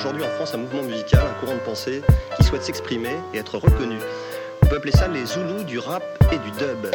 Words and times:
aujourd'hui 0.00 0.24
en 0.24 0.30
France 0.30 0.54
un 0.54 0.56
mouvement 0.56 0.82
musical, 0.82 1.20
un 1.26 1.40
courant 1.40 1.54
de 1.54 1.60
pensée 1.60 2.02
qui 2.36 2.44
souhaite 2.44 2.62
s'exprimer 2.62 3.16
et 3.34 3.38
être 3.38 3.58
reconnu. 3.58 3.98
On 4.62 4.66
peut 4.66 4.76
appeler 4.76 4.92
ça 4.92 5.08
les 5.08 5.26
Zoulous 5.26 5.62
du 5.64 5.78
rap 5.78 6.02
et 6.32 6.38
du 6.38 6.50
dub. 6.52 6.90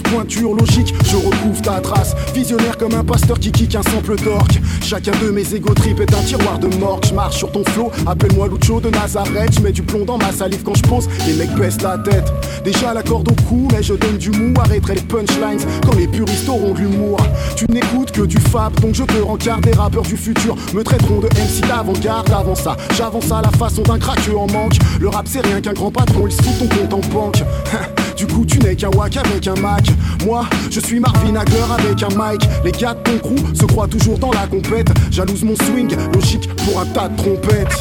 Pointure 0.00 0.54
logique, 0.54 0.94
je 1.04 1.16
recouvre 1.16 1.60
ta 1.60 1.80
trace. 1.80 2.14
Visionnaire 2.34 2.78
comme 2.78 2.94
un 2.94 3.04
pasteur 3.04 3.38
qui 3.38 3.52
kick 3.52 3.74
un 3.74 3.82
sample 3.82 4.16
d'orque. 4.22 4.58
Chacun 4.82 5.12
de 5.22 5.30
mes 5.30 5.54
égo 5.54 5.74
tripes 5.74 6.00
est 6.00 6.14
un 6.14 6.22
tiroir 6.22 6.58
de 6.58 6.68
morgue. 6.78 7.04
Je 7.06 7.14
marche 7.14 7.36
sur 7.36 7.52
ton 7.52 7.62
flot, 7.64 7.90
appelle-moi 8.06 8.48
Lucho 8.48 8.80
de 8.80 8.88
Nazareth. 8.88 9.54
Je 9.54 9.60
mets 9.60 9.72
du 9.72 9.82
plomb 9.82 10.04
dans 10.04 10.16
ma 10.16 10.32
salive 10.32 10.62
quand 10.62 10.74
je 10.74 10.82
pose, 10.82 11.08
les 11.26 11.34
mecs 11.34 11.54
baissent 11.56 11.82
la 11.82 11.98
tête. 11.98 12.32
Déjà 12.64 12.94
la 12.94 13.02
corde 13.02 13.30
au 13.30 13.34
cou, 13.48 13.68
mais 13.72 13.82
je 13.82 13.92
donne 13.92 14.16
du 14.16 14.30
mou. 14.30 14.54
Arrêterai 14.60 14.94
les 14.94 15.02
punchlines 15.02 15.60
quand 15.84 15.94
les 15.96 16.08
puristes 16.08 16.48
auront 16.48 16.72
de 16.72 16.78
l'humour. 16.78 17.18
Tu 17.56 17.66
n'écoutes 17.68 18.12
que 18.12 18.22
du 18.22 18.38
fab, 18.38 18.72
donc 18.80 18.94
je 18.94 19.04
te 19.04 19.20
rencard 19.20 19.60
des 19.60 19.72
rappeurs 19.72 20.04
du 20.04 20.16
futur. 20.16 20.56
Me 20.72 20.82
traiteront 20.82 21.20
de 21.20 21.26
MC 21.26 21.68
d'avant-garde. 21.68 22.30
Avant 22.32 22.54
ça, 22.54 22.76
j'avance 22.96 23.30
à 23.30 23.42
la 23.42 23.50
façon 23.50 23.82
d'un 23.82 23.98
craqueux 23.98 24.36
en 24.36 24.46
manque. 24.46 24.76
Le 25.00 25.08
rap 25.08 25.26
c'est 25.28 25.40
rien 25.42 25.60
qu'un 25.60 25.74
grand 25.74 25.90
patron, 25.90 26.26
il 26.26 26.32
se 26.32 26.42
fout 26.42 26.68
ton 26.68 26.76
compte 26.76 26.94
en 26.94 27.08
banque. 27.12 27.42
Du 28.22 28.32
coup, 28.32 28.46
tu 28.46 28.56
n'es 28.60 28.76
qu'un 28.76 28.88
wack 28.90 29.16
avec 29.16 29.48
un 29.48 29.54
Mac. 29.56 29.84
Moi, 30.24 30.46
je 30.70 30.78
suis 30.78 31.00
Marvin 31.00 31.34
Hagler 31.34 31.64
avec 31.76 32.00
un 32.04 32.08
mic. 32.10 32.40
Les 32.64 32.70
gars 32.70 32.94
de 32.94 33.00
ton 33.00 33.18
crew 33.18 33.34
se 33.52 33.64
croient 33.64 33.88
toujours 33.88 34.16
dans 34.16 34.30
la 34.30 34.46
compète. 34.46 34.92
Jalouse 35.10 35.42
mon 35.42 35.56
swing, 35.56 35.92
logique 36.14 36.48
pour 36.64 36.80
un 36.80 36.86
tas 36.86 37.08
de 37.08 37.16
trompettes. 37.16 37.80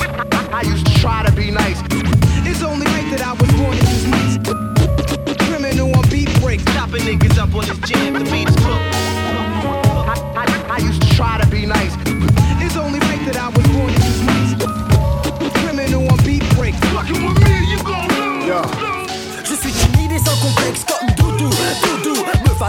Niggas 7.06 7.40
up 7.40 7.56
on 7.56 7.62
this 7.62 7.80
jam, 7.90 8.14
the 8.14 8.20
beat 8.30 8.48
I 10.70 10.80
used 10.82 11.02
to 11.02 11.16
try 11.16 11.40
to 11.42 11.48
be 11.50 11.66
nice. 11.66 12.11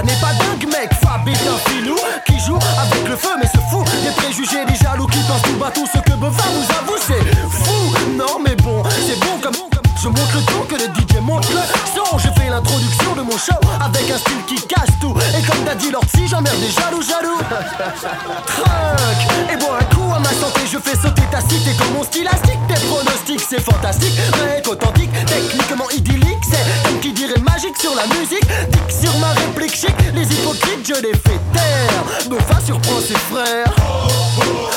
N'est 0.05 0.21
pas 0.21 0.33
dingue 0.35 0.69
mec, 0.69 0.91
Fab 1.01 1.29
est 1.29 1.47
un 1.47 1.71
filou 1.71 1.97
Qui 2.27 2.39
joue 2.41 2.57
avec 2.57 3.09
le 3.09 3.17
feu 3.17 3.31
mais 3.39 3.47
se 3.47 3.59
fout 3.71 3.85
Des 4.03 4.11
préjugés, 4.11 4.65
des 4.67 4.75
jaloux 4.75 5.07
qui 5.07 5.19
pensent 5.21 5.43
tout 5.43 5.57
bas 5.59 5.71
Tout 5.73 5.87
ce 5.87 5.99
que 5.99 6.17
Beva 6.17 6.31
vous 6.31 6.67
avoue 6.79 6.99
c'est 7.07 7.25
fou. 7.51 7.95
Non 8.17 8.39
mais 8.45 8.57
bon, 8.57 8.83
c'est 9.07 9.19
bon 9.21 9.39
comme 9.41 9.55
je 10.03 10.09
montre 10.09 10.35
le 10.35 10.43
ton 10.43 10.63
que 10.69 10.75
le 10.75 10.93
DJ 10.93 11.21
monte 11.21 11.49
le 11.51 11.61
son. 11.95 12.19
Je 12.19 12.27
fais 12.37 12.51
l'introduction 12.51 13.15
de 13.15 13.23
mon 13.23 13.39
show 13.39 13.55
Avec 13.81 14.11
un 14.11 14.19
style 14.19 14.45
qui 14.49 14.57
casse 14.67 14.91
tout. 15.01 15.15
Et 15.39 15.43
comme 15.47 15.65
t'as 15.65 15.77
dit 15.77 15.93
si 16.13 16.27
j'emmerde 16.27 16.59
des 16.59 16.71
jaloux 16.73 17.03
jaloux. 17.03 17.39
Trunk 18.47 19.53
Et 19.53 19.57
bois 19.59 19.79
un 19.81 19.95
coup 19.95 20.13
à 20.13 20.19
ma 20.19 20.31
santé 20.31 20.63
Je 20.73 20.79
fais 20.79 20.97
sauter 20.97 21.23
ta 21.31 21.41
cité 21.41 21.71
comme 21.79 21.93
mon 21.93 22.03
stylastique 22.03 22.59
Tes 22.67 22.84
pronostics 22.87 23.47
c'est 23.49 23.61
fantastique. 23.61 24.19
Mec 24.45 24.67
authentique, 24.67 25.13
techniquement 25.27 25.89
idyllique 25.91 26.43
C'est 26.51 26.83
comme 26.89 26.99
qui 26.99 27.13
dirait 27.13 27.41
sur 27.62 27.95
la 27.95 28.06
musique 28.19 28.45
Dick 28.71 28.91
sur 28.91 29.17
ma 29.19 29.28
réplique 29.34 29.75
chic 29.75 29.95
Les 30.15 30.25
hypocrites 30.25 30.84
je 30.84 31.00
les 31.00 31.12
fais 31.12 31.39
taire. 31.53 32.28
Buffa 32.28 32.61
surprend 32.61 33.00
ses 33.00 33.15
frères. 33.15 33.73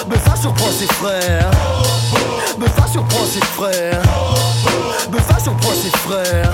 Buffa 0.07 0.35
surprend 0.35 0.69
ses 0.71 0.85
frères. 0.93 1.49
Buffa 2.59 2.87
surprend 2.91 3.25
ses 3.25 3.41
frères. 3.41 4.01
Buffa 5.09 5.39
surprend 5.39 5.71
ses 5.71 5.97
frères. 5.97 6.53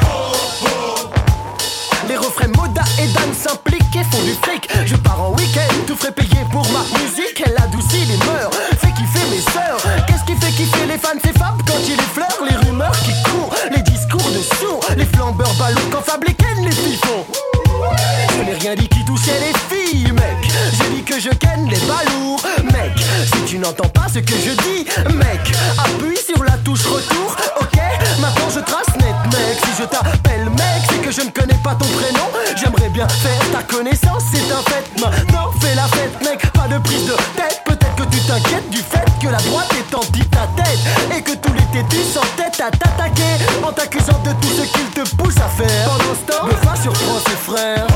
Les 2.07 2.15
refrains 2.15 2.47
Moda 2.47 2.83
et 2.99 3.07
Dan 3.07 3.33
s'impliquent 3.33 3.95
et 3.95 4.03
font 4.05 4.23
du 4.23 4.33
fric. 4.41 4.69
Je 4.85 4.95
pars 4.95 5.21
en 5.21 5.33
week-end, 5.33 5.73
tout 5.85 5.95
ferait 5.97 6.13
payer 6.13 6.45
pour 6.49 6.65
ma 6.71 6.83
musique. 6.97 7.43
Elle 7.45 7.55
adoucit 7.61 8.05
les 8.05 8.17
mœurs, 8.25 8.51
fait 8.79 8.93
kiffer 8.93 9.25
mes 9.29 9.41
sœurs. 9.51 9.81
Qu'est-ce 10.07 10.23
qui 10.23 10.39
fait 10.39 10.51
kiffer 10.51 10.85
les 10.87 10.97
fans 10.97 11.19
C'est 11.23 11.37
Fab 11.37 11.57
quand 11.67 11.79
il 11.87 11.93
effleure 11.93 12.39
Les 12.49 12.55
rumeurs 12.67 12.97
qui 13.03 13.11
courent, 13.23 13.40
sourds 15.31 15.37
Les 15.37 15.45
flambeurs 15.45 15.53
ballons 15.55 15.89
quand 15.91 16.01
Fab 16.01 16.23
les 16.23 16.71
filles 16.71 16.97
font 16.97 17.25
Je 18.37 18.43
n'ai 18.43 18.53
rien 18.53 18.75
dit 18.75 18.87
qui 18.87 19.03
touchait 19.05 19.39
les 19.39 19.75
filles 19.75 20.11
mec. 20.11 20.51
J'ai 20.73 20.95
dit 20.95 21.03
que 21.03 21.19
je 21.19 21.29
ken 21.29 21.67
les 21.69 21.79
balourds 21.79 22.41
Mec, 22.65 22.91
si 23.33 23.45
tu 23.45 23.57
n'entends 23.57 23.89
pas 23.89 24.07
ce 24.13 24.19
que 24.19 24.33
je 24.33 24.51
dis 24.63 24.85
Mec, 25.15 25.41
appuie 25.77 26.17
sur 26.17 26.43
la 26.43 26.57
touche 26.63 26.85
retour 26.85 27.35
Ok, 27.59 27.79
maintenant 28.19 28.49
je 28.53 28.59
trace 28.59 28.89
net 28.99 29.15
mec. 29.31 29.57
Si 29.65 29.81
je 29.81 29.85
t'appelle 29.85 30.49
mec, 30.49 30.81
c'est 30.89 31.01
que 31.01 31.11
je 31.11 31.21
ne 31.21 31.29
connais 31.31 31.59
pas 31.63 31.75
ton 31.75 31.87
prénom. 31.87 32.27
J'aimerais 32.55 32.89
bien 32.89 33.07
faire 33.07 33.41
ta 33.51 33.63
connaissance, 33.63 34.23
c'est 34.31 34.51
un 34.51 34.61
fait. 34.69 34.83
Maintenant 34.99 35.51
fais 35.59 35.75
la 35.75 35.87
fête 35.87 36.21
mec, 36.23 36.51
pas 36.51 36.67
de 36.67 36.77
prise 36.79 37.05
de 37.05 37.15
tête. 37.35 37.61
Peut-être 37.65 37.95
que 37.95 38.15
tu 38.15 38.21
t'inquiètes 38.21 38.69
du 38.69 38.77
fait 38.79 39.05
que 39.21 39.27
la 39.27 39.37
droite 39.37 39.71
est 39.77 39.95
anti 39.95 40.25
ta 40.25 40.47
tête 40.61 40.79
Et 41.15 41.21
que 41.21 41.33
tous 41.35 41.53
les 41.53 41.65
tétus 41.71 42.13
s'entêtent 42.13 42.59
à 42.59 42.71
t'attaquer 42.71 43.10
frères. 47.51 47.87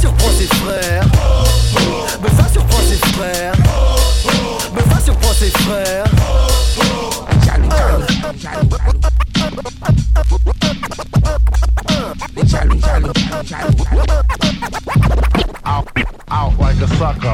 Surprend 0.00 0.30
ses 0.30 0.46
frères. 0.46 1.04
Buffa 2.22 2.48
surprend 2.52 2.82
ses 2.88 3.08
frères. 3.12 3.52
Buffa 4.74 5.00
surprend 5.00 5.32
ses 5.32 5.50
frères. 5.50 6.04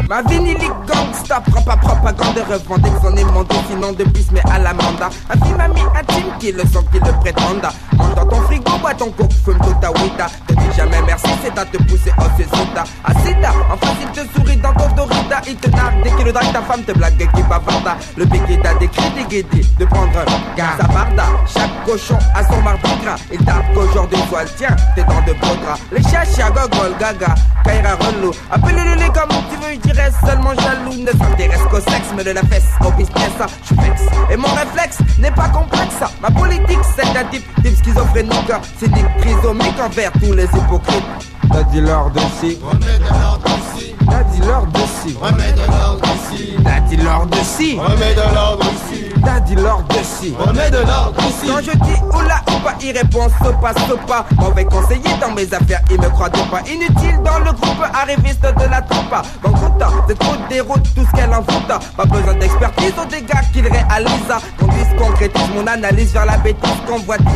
Ma 0.09 0.23
vie 0.23 0.41
ni 0.41 0.55
les 0.55 0.67
gangsta 0.87 1.41
prend 1.41 1.63
pas 1.63 1.77
propagande 1.77 2.39
revendique 2.51 2.93
son 3.01 3.17
émandé 3.17 3.55
sinon 3.69 3.93
de 3.93 4.05
plus 4.05 4.27
mais 4.33 4.41
à 4.51 4.59
la 4.59 4.75
mandat 4.75 5.11
Un 5.31 5.47
film 5.47 5.61
ami 5.61 5.81
intime 5.95 6.33
qui 6.41 6.51
le 6.51 6.63
sent 6.63 6.85
qui 6.93 6.99
le 6.99 7.13
prétendent 7.21 7.69
Monte 7.93 8.17
dans 8.17 8.27
ton 8.27 8.41
frigo 8.43 8.79
bois 8.81 8.95
ton 8.95 9.11
coke 9.13 9.33
fume 9.33 9.59
ta 9.81 9.93
wita 9.93 10.27
Jamais 10.77 11.03
merci, 11.07 11.29
c'est 11.43 11.59
à 11.59 11.65
te 11.65 11.77
pousser 11.79 12.13
au 12.19 12.37
suicida. 12.37 12.85
Acida, 13.05 13.51
en 13.71 13.77
face 13.77 13.97
il 14.01 14.09
te 14.09 14.21
sourit 14.35 14.57
dans 14.57 14.73
ton 14.73 14.89
dorida. 14.95 15.41
Il 15.47 15.57
te 15.57 15.69
nargue 15.71 16.03
dès 16.03 16.11
qu'il 16.11 16.33
drague, 16.33 16.53
ta 16.53 16.63
femme 16.63 16.83
te 16.83 16.93
blague 16.93 17.17
qui 17.17 17.43
bavarda. 17.43 17.97
Le 18.17 18.25
bégué 18.25 18.59
t'a 18.63 18.75
décrit 18.75 19.11
des 19.11 19.25
guédis 19.25 19.69
de 19.79 19.85
prendre 19.85 20.19
un 20.19 20.57
gars. 20.57 20.77
Sa 20.81 20.87
barda, 20.89 21.25
chaque 21.47 21.85
cochon 21.85 22.19
a 22.35 22.45
son 22.47 22.61
mardi 22.63 22.91
gras. 23.03 23.17
Il 23.33 23.45
tape 23.45 23.65
qu'aujourd'hui 23.75 24.19
soit 24.29 24.45
le 24.45 24.51
tien, 24.51 24.77
t'es 24.95 25.03
dans 25.03 25.21
de 25.23 25.33
beaux 25.33 25.57
draps. 25.63 25.81
Les 25.93 26.03
chachas, 26.03 26.51
gogol, 26.51 26.95
gaga, 26.99 27.35
Kaira 27.65 27.95
relou. 27.97 28.33
Appelle-le 28.51 29.11
comme 29.13 29.29
tu 29.51 29.57
veux, 29.57 29.75
je 29.75 29.89
dirais 29.89 30.11
seulement 30.25 30.55
jaloux. 30.55 30.95
Ne 30.95 31.11
s'intéresse 31.11 31.63
qu'au 31.71 31.81
sexe, 31.81 32.11
mais 32.17 32.25
de 32.25 32.31
la 32.31 32.43
fesse 32.43 32.69
au 32.85 32.91
business. 32.93 33.33
Je 33.69 33.75
vexe. 33.75 34.03
Et 34.31 34.37
mon 34.37 34.49
réflexe 34.49 34.99
n'est 35.19 35.31
pas 35.31 35.49
complexe. 35.49 36.01
Ma 36.23 36.31
politique, 36.31 36.79
c'est 36.97 37.13
d'un 37.13 37.25
type, 37.25 37.45
type 37.63 37.77
schizophrénique. 37.77 38.53
Cynique, 38.79 39.07
trisomique 39.21 39.81
envers 39.81 40.13
tous 40.13 40.33
les 40.33 40.47
hypocrites. 40.71 41.05
T'as 41.53 41.63
dit 41.65 41.81
l'heure 41.81 42.11
de 42.11 42.21
si. 42.41 42.59
Remets 42.63 42.99
de 42.99 43.05
l'ordre 43.05 43.49
ici. 43.75 43.95
T'as 44.07 44.23
dit 44.25 44.41
l'heure 44.41 44.67
de 44.67 44.79
si. 44.79 45.17
Remets 45.21 45.53
de 45.53 45.67
l'ordre 45.67 46.09
ici. 46.33 46.57
T'as 46.65 46.81
dit 46.81 46.97
l'heure 46.97 47.27
de 47.27 47.37
si. 47.37 47.79
Remets 47.79 48.15
de 48.15 48.35
l'ordre 48.35 48.67
ici. 48.67 49.10
Dit 49.47 49.55
l'heure 49.55 49.83
de 49.89 49.97
si. 50.05 50.35
Remets 50.39 50.71
de 50.71 50.79
l'ordre 50.79 51.21
ici. 51.29 51.47
Quand 51.49 51.61
je 51.61 51.73
dis 51.73 52.01
oula 52.13 52.41
ou 52.49 52.63
pas, 52.63 52.75
il 52.83 52.97
répond 52.97 53.29
sopa 53.43 53.73
sopa. 53.89 54.25
Mauvais 54.39 54.65
conseiller 54.65 55.15
dans 55.21 55.33
mes 55.33 55.53
affaires, 55.53 55.81
il 55.91 56.01
me 56.01 56.09
croit 56.09 56.29
de 56.29 56.39
pas. 56.51 56.61
Inutile 56.61 57.19
dans 57.25 57.39
le 57.39 57.53
groupe 57.53 57.85
arriviste 57.93 58.43
de 58.43 58.71
la 58.71 58.81
troupe. 58.83 59.15
Banqueroute, 59.43 59.83
c'est 60.09 60.19
trop 60.19 60.35
déroute 60.49 60.83
tout 60.95 61.05
ce 61.05 61.17
qu'elle 61.17 61.33
en 61.35 61.43
fout. 61.43 61.69
Pas 61.97 62.05
besoin 62.05 62.35
d'expertise 62.35 62.93
aux 63.03 63.07
dégâts 63.07 63.41
qu'il 63.53 63.67
réalise. 63.67 64.33
Conduise, 64.59 64.89
concrétise 64.99 65.51
mon 65.55 65.67
analyse 65.67 66.13
vers 66.13 66.27
la 66.27 66.37
bêtise 66.39 66.71
convoitise. 66.87 67.27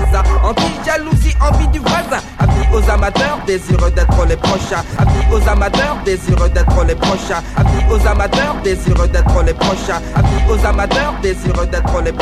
Anti-jalousie, 0.43 1.35
envie 1.41 1.69
du 1.69 1.81
voisin. 1.81 2.23
Avis 2.39 2.67
aux 2.73 2.91
amateurs, 2.91 3.39
désireux 3.47 3.91
d'être 3.91 4.25
les 4.27 4.37
prochains. 4.37 4.85
Avis 4.99 5.33
aux 5.33 5.49
amateurs, 5.49 5.97
désireux 6.05 6.49
d'être 6.51 6.85
les 6.85 6.95
prochains. 6.95 7.43
Avis 7.57 7.85
aux 7.91 8.07
amateurs, 8.07 8.57
désireux 8.63 9.09
d'être 9.09 9.43
les 9.43 9.55
prochains. 9.55 10.01
Avis 10.15 10.51
aux 10.51 10.67
amateurs, 10.67 11.15
désireux 11.23 11.67
d'être 11.75 12.03
les 12.03 12.13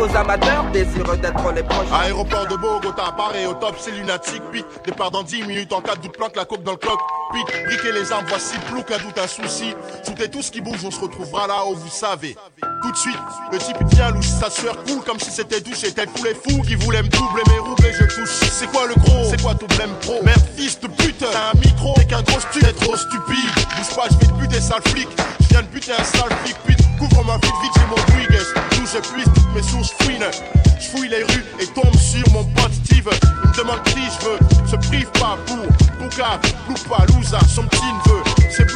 aux 0.00 0.16
amateurs, 0.16 0.64
désireux 0.72 1.16
d'être 1.18 1.52
les 1.52 1.62
prochains. 1.62 1.94
Aéroport 2.02 2.46
de 2.48 2.56
Bogota, 2.56 3.14
top, 3.60 3.76
c'est 3.78 3.92
lunatique. 3.92 4.42
Pique, 4.50 4.66
départ 4.84 5.10
dans 5.10 5.22
10 5.22 5.44
minutes 5.44 5.72
en 5.72 5.80
cas 5.80 5.94
de 5.94 6.02
doute, 6.02 6.16
planque 6.16 6.34
la 6.34 6.44
coque 6.44 6.64
dans 6.64 6.72
le 6.72 6.76
clock. 6.78 6.98
Pique, 7.32 7.64
briquez 7.66 7.92
les 7.92 8.10
armes, 8.10 8.26
voici 8.28 8.58
plouc, 8.68 8.90
un 8.90 8.98
doute, 8.98 9.18
un 9.18 9.28
souci. 9.28 9.74
Shootez 10.04 10.30
tout 10.30 10.42
ce 10.42 10.50
qui 10.50 10.60
bouge, 10.60 10.84
on 10.84 10.90
se 10.90 11.00
retrouvera 11.00 11.46
là 11.46 11.64
où 11.66 11.76
vous 11.76 11.88
savez. 11.88 12.36
Tout 12.82 12.92
de 12.92 12.96
suite, 12.96 13.18
le 13.52 13.58
type 13.58 13.76
il 13.80 13.96
vient 13.96 14.10
louche, 14.10 14.28
sa 14.28 14.50
sueur 14.50 14.76
coule 14.84 15.02
comme 15.04 15.18
si 15.18 15.30
c'était 15.30 15.60
douche. 15.60 15.84
Et 15.84 15.92
tel 15.92 16.08
tous 16.14 16.24
les 16.24 16.34
fous 16.34 16.62
qui 16.62 16.74
voulaient 16.76 17.02
me 17.02 17.08
doubler 17.08 17.42
mes 17.48 17.58
roubles 17.58 17.84
et 17.86 17.92
je 17.92 18.04
touche. 18.04 18.50
C'est 18.52 18.70
quoi 18.70 18.86
le 18.86 18.94
gros? 18.94 19.24
C'est 19.30 19.40
quoi 19.42 19.54
ton 19.54 19.66
blême 19.76 19.94
pro? 20.02 20.20
Merde, 20.22 20.42
fils 20.56 20.78
de 20.80 20.88
pute, 20.88 21.18
t'as 21.18 21.50
un 21.52 21.58
micro, 21.58 21.94
t'es 21.96 22.04
qu'un 22.06 22.22
gros 22.22 22.40
stu, 22.40 22.60
t'es 22.60 22.72
trop 22.72 22.96
stupide. 22.96 23.50
Bouge 23.76 23.96
pas, 23.96 24.08
je 24.10 24.16
vais 24.18 24.32
te 24.32 24.38
buter, 24.38 24.60
sale 24.60 24.82
flic. 24.86 25.08
Je 25.40 25.46
viens 25.48 25.62
de 25.62 25.68
buter 25.68 25.92
un 25.92 26.04
sale 26.04 26.32
flic, 26.44 26.56
pute. 26.66 26.78
Couvre 26.98 27.24
ma 27.24 27.36
vite, 27.36 27.52
vite, 27.62 27.72
j'ai 27.76 27.86
mon 27.86 27.96
Brigues. 28.14 28.40
D'où 28.72 28.86
je 28.86 28.98
puisse, 28.98 29.32
toutes 29.34 29.54
mes 29.54 29.62
sources 29.62 29.92
fouinent. 30.00 30.30
Je 30.78 30.88
fouille 30.88 31.08
les 31.08 31.24
rues 31.24 31.44
et 31.60 31.66
tombe 31.68 31.94
sur 31.96 32.28
mon 32.32 32.44
pote 32.44 32.72
Steve. 32.84 33.08
Il 33.44 33.50
me 33.50 33.56
demande 33.56 33.82
qui 33.84 34.00
je 34.00 34.26
veux, 34.26 34.38
se 34.70 34.76
prive 34.88 35.10
pas 35.12 35.36
pour 35.46 35.66
Bouka, 35.98 36.38
Loupalouza, 36.68 37.38
son 37.54 37.64
petit 37.64 37.80
neveu. 38.06 38.15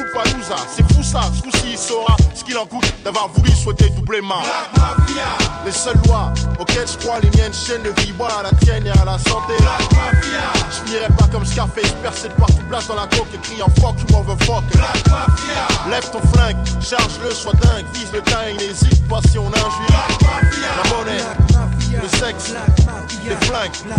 C'est 0.01 0.07
Loupalouza, 0.07 0.57
c'est 0.75 0.93
fou 0.95 1.03
ça, 1.03 1.21
ce 1.35 1.43
coup-ci 1.43 1.73
il 1.73 1.79
saura 1.79 2.17
ce 2.35 2.43
qu'il 2.43 2.57
en 2.57 2.65
coûte 2.65 2.91
d'avoir 3.05 3.29
voulu 3.29 3.51
souhaiter 3.51 3.91
doubler 3.91 4.23
ma. 4.23 4.37
Les 5.67 5.73
seules 5.73 5.99
lois 6.07 6.33
auxquelles 6.59 6.89
je 6.89 6.97
crois, 7.05 7.21
les 7.21 7.29
miennes 7.37 7.53
chaînes 7.53 7.83
de 7.83 7.91
vie, 8.01 8.15
à 8.19 8.43
la 8.43 8.51
tienne 8.53 8.87
et 8.87 8.91
à 8.91 9.05
la 9.05 9.19
santé. 9.19 9.55
Je 10.71 10.87
finirai 10.87 11.09
pas 11.19 11.27
comme 11.31 11.45
Scarface, 11.45 11.91
percé 12.03 12.29
de 12.29 12.35
partout, 12.35 12.63
place 12.69 12.87
dans 12.87 12.95
la 12.95 13.07
coque 13.09 13.27
et 13.35 13.39
criant 13.39 13.67
fuck, 13.79 13.97
tu 13.97 14.11
m'en 14.13 14.23
veux 14.23 14.37
fuck. 14.45 14.65
Lève 15.91 16.11
ton 16.11 16.21
flingue, 16.33 16.57
charge-le, 16.81 17.31
sois 17.35 17.53
dingue, 17.53 17.85
vise 17.93 18.11
le 18.15 18.23
teint, 18.23 18.55
n'hésite 18.59 19.07
pas 19.07 19.21
si 19.31 19.39
on 19.39 19.49
injure. 19.49 20.01
La 20.83 20.97
monnaie, 20.97 21.23
le 22.01 22.09
sexe, 22.09 22.55
les 23.29 23.47
flingues. 23.47 23.95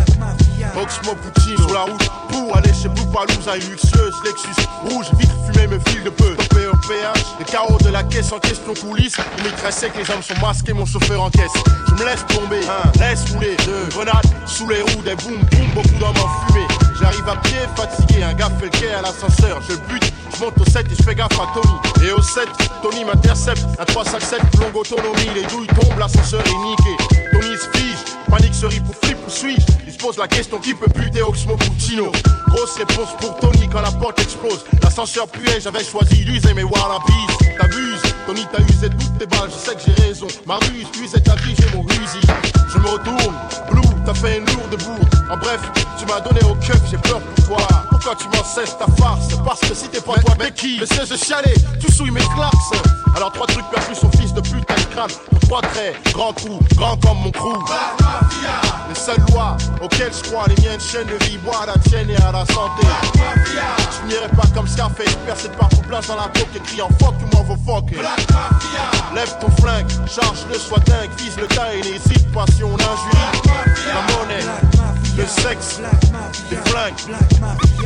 Oxmo 0.81 1.13
Poutine 1.15 1.57
sur 1.57 1.73
la 1.73 1.81
route 1.81 2.09
pour 2.29 2.57
aller 2.57 2.73
chez 2.73 2.89
Blue 2.89 3.05
Palouse, 3.13 3.47
une 3.55 3.69
luxueuse 3.69 4.15
Lexus 4.23 4.67
rouge, 4.89 5.07
vitre 5.19 5.35
fumée, 5.45 5.67
me 5.67 5.79
de 5.99 6.09
peu. 6.09 6.35
Topé 6.35 6.67
au 6.67 6.77
péage, 6.87 7.25
les 7.39 7.45
carreaux 7.45 7.77
de 7.79 7.89
la 7.89 8.03
caisse 8.03 8.31
en 8.31 8.39
question 8.39 8.73
coulisse. 8.73 9.17
M'y 9.43 9.51
très 9.57 9.71
sec, 9.71 9.91
les 9.97 10.09
hommes 10.11 10.23
sont 10.23 10.39
masqués, 10.41 10.73
mon 10.73 10.85
chauffeur 10.85 11.21
en 11.21 11.29
caisse. 11.29 11.51
Je 11.87 11.93
me 11.93 12.05
laisse 12.05 12.25
tomber, 12.27 12.61
un, 12.67 12.99
laisse 12.99 13.29
rouler, 13.31 13.55
deux, 13.65 13.89
grenades 13.89 14.27
sous 14.45 14.67
les 14.67 14.81
roues, 14.81 15.01
des 15.03 15.15
boum 15.15 15.35
boum, 15.35 15.67
beaucoup 15.75 15.99
d'hommes 15.99 16.23
en 16.23 16.47
fumée. 16.47 16.67
J'arrive 16.99 17.27
à 17.27 17.35
pied, 17.37 17.57
fatigué, 17.75 18.23
un 18.23 18.33
gars 18.33 18.51
fait 18.59 18.65
le 18.65 18.71
quai 18.71 18.93
à 18.93 19.01
l'ascenseur, 19.01 19.61
je 19.67 19.75
bute. 19.91 20.11
Je 20.33 20.39
monte 20.45 20.59
au 20.59 20.65
7 20.65 20.85
et 20.91 20.95
je 20.95 21.03
fais 21.03 21.15
gaffe 21.15 21.33
à 21.33 21.47
Tony. 21.53 22.07
Et 22.07 22.11
au 22.11 22.21
7, 22.21 22.47
Tony 22.81 23.03
m'intercepte. 23.05 23.65
Un 23.79 23.85
357, 23.85 24.39
longue 24.59 24.75
autonomie. 24.75 25.29
Les 25.35 25.43
douilles 25.43 25.67
tombent, 25.67 25.99
l'ascenseur 25.99 26.41
est 26.41 26.65
niqué. 26.65 27.10
Panique 28.31 28.55
se 28.55 28.65
rit 28.65 28.79
pour 28.79 28.95
flip 28.95 29.17
ou 29.27 29.29
suis-je 29.29 29.65
Il 29.85 29.91
se 29.91 29.97
pose 29.97 30.17
la 30.17 30.27
question 30.27 30.57
qui 30.57 30.73
peut 30.73 30.89
buter 30.95 31.21
Oxmo 31.21 31.57
Puccino? 31.57 32.13
Grosse 32.47 32.77
réponse 32.77 33.09
pour 33.19 33.35
Tony 33.39 33.67
quand 33.69 33.81
la 33.81 33.91
porte 33.91 34.19
explose. 34.21 34.63
L'ascenseur 34.81 35.27
puait, 35.27 35.59
j'avais 35.59 35.83
choisi 35.83 36.23
d'user 36.23 36.53
mes 36.53 36.63
wallabies. 36.63 37.27
T'abuses, 37.59 38.01
Tony 38.25 38.47
t'as 38.49 38.63
usé 38.63 38.89
toutes 38.89 39.17
tes 39.17 39.25
balles, 39.25 39.49
je 39.49 39.69
sais 39.69 39.75
que 39.75 39.81
j'ai 39.85 40.07
raison. 40.07 40.27
Ma 40.45 40.55
ruse, 40.55 40.87
usé 41.03 41.21
ta 41.21 41.35
vie, 41.35 41.53
j'ai 41.59 41.75
mon 41.75 41.83
rusi. 41.83 42.21
Je 42.73 42.77
me 42.79 42.87
retourne, 42.87 43.35
Blue, 43.69 44.00
t'as 44.05 44.13
fait 44.13 44.37
une 44.37 44.45
lourde 44.45 44.83
bourde. 44.83 45.09
En 45.29 45.37
bref, 45.37 45.61
tu 45.97 46.05
m'as 46.05 46.19
donné 46.19 46.41
au 46.43 46.55
keuf, 46.55 46.81
j'ai 46.89 46.97
peur 46.97 47.19
pour 47.19 47.45
toi. 47.45 47.67
Pourquoi 47.89 48.15
tu 48.15 48.27
m'en 48.27 48.43
cesses 48.43 48.77
ta 48.77 48.85
farce? 49.01 49.27
Parce 49.45 49.61
que 49.61 49.73
si 49.73 49.87
t'es 49.87 50.01
pas 50.01 50.15
toi, 50.15 50.35
mais 50.39 50.51
qui? 50.51 50.77
Le 50.77 50.85
sais, 50.85 51.05
je 51.09 51.15
chialais, 51.15 51.53
tu 51.79 51.91
souilles 51.91 52.11
mes 52.11 52.19
claques. 52.19 52.51
Alors 53.15 53.31
trois 53.31 53.47
trucs 53.47 53.69
perçus, 53.69 53.95
son 53.95 54.09
fils 54.11 54.33
de 54.33 54.41
pute, 54.41 54.65
elle 54.69 54.87
crâne. 54.89 55.09
Trois 55.41 55.61
traits, 55.61 55.95
grand 56.13 56.33
trou, 56.33 56.59
grand 56.75 56.97
comme 56.97 57.17
mon 57.19 57.31
crew. 57.31 57.57
Les 58.89 58.95
seules 58.95 59.23
lois 59.31 59.55
auxquelles 59.81 60.11
je 60.13 60.29
crois, 60.29 60.45
les 60.47 60.55
miennes 60.63 60.79
chaînes 60.79 61.07
de 61.07 61.23
vie, 61.25 61.37
bois 61.37 61.61
à 61.63 61.65
la 61.67 61.77
tienne 61.89 62.09
et 62.09 62.17
à 62.17 62.31
la 62.31 62.45
santé. 62.45 62.87
Je 63.45 64.07
n'irai 64.07 64.29
pas 64.29 64.47
comme 64.55 64.67
Scarface, 64.67 65.15
percé 65.25 65.47
de 65.49 65.53
partout, 65.53 65.81
place 65.87 66.07
dans 66.07 66.15
la 66.15 66.23
coque 66.23 66.55
et 66.55 66.59
criant 66.59 66.89
fuck, 66.99 67.13
tu 67.19 67.35
m'en 67.35 67.43
veux 67.43 67.57
fuck. 67.65 67.91
Lève 69.13 69.37
ton 69.39 69.51
flingue, 69.61 69.87
charge-le, 70.07 70.57
sois 70.57 70.79
dingue, 70.79 71.09
vise 71.17 71.37
le 71.37 71.47
tas 71.47 71.73
et 71.73 71.81
n'hésite 71.81 72.31
pas 72.31 72.45
si 72.55 72.63
on 72.63 72.73
injurie. 72.73 73.90
La 73.93 74.01
monnaie, 74.13 74.39
le 75.17 75.25
sexe, 75.25 75.81
les 76.49 76.57
flingues, 76.69 76.95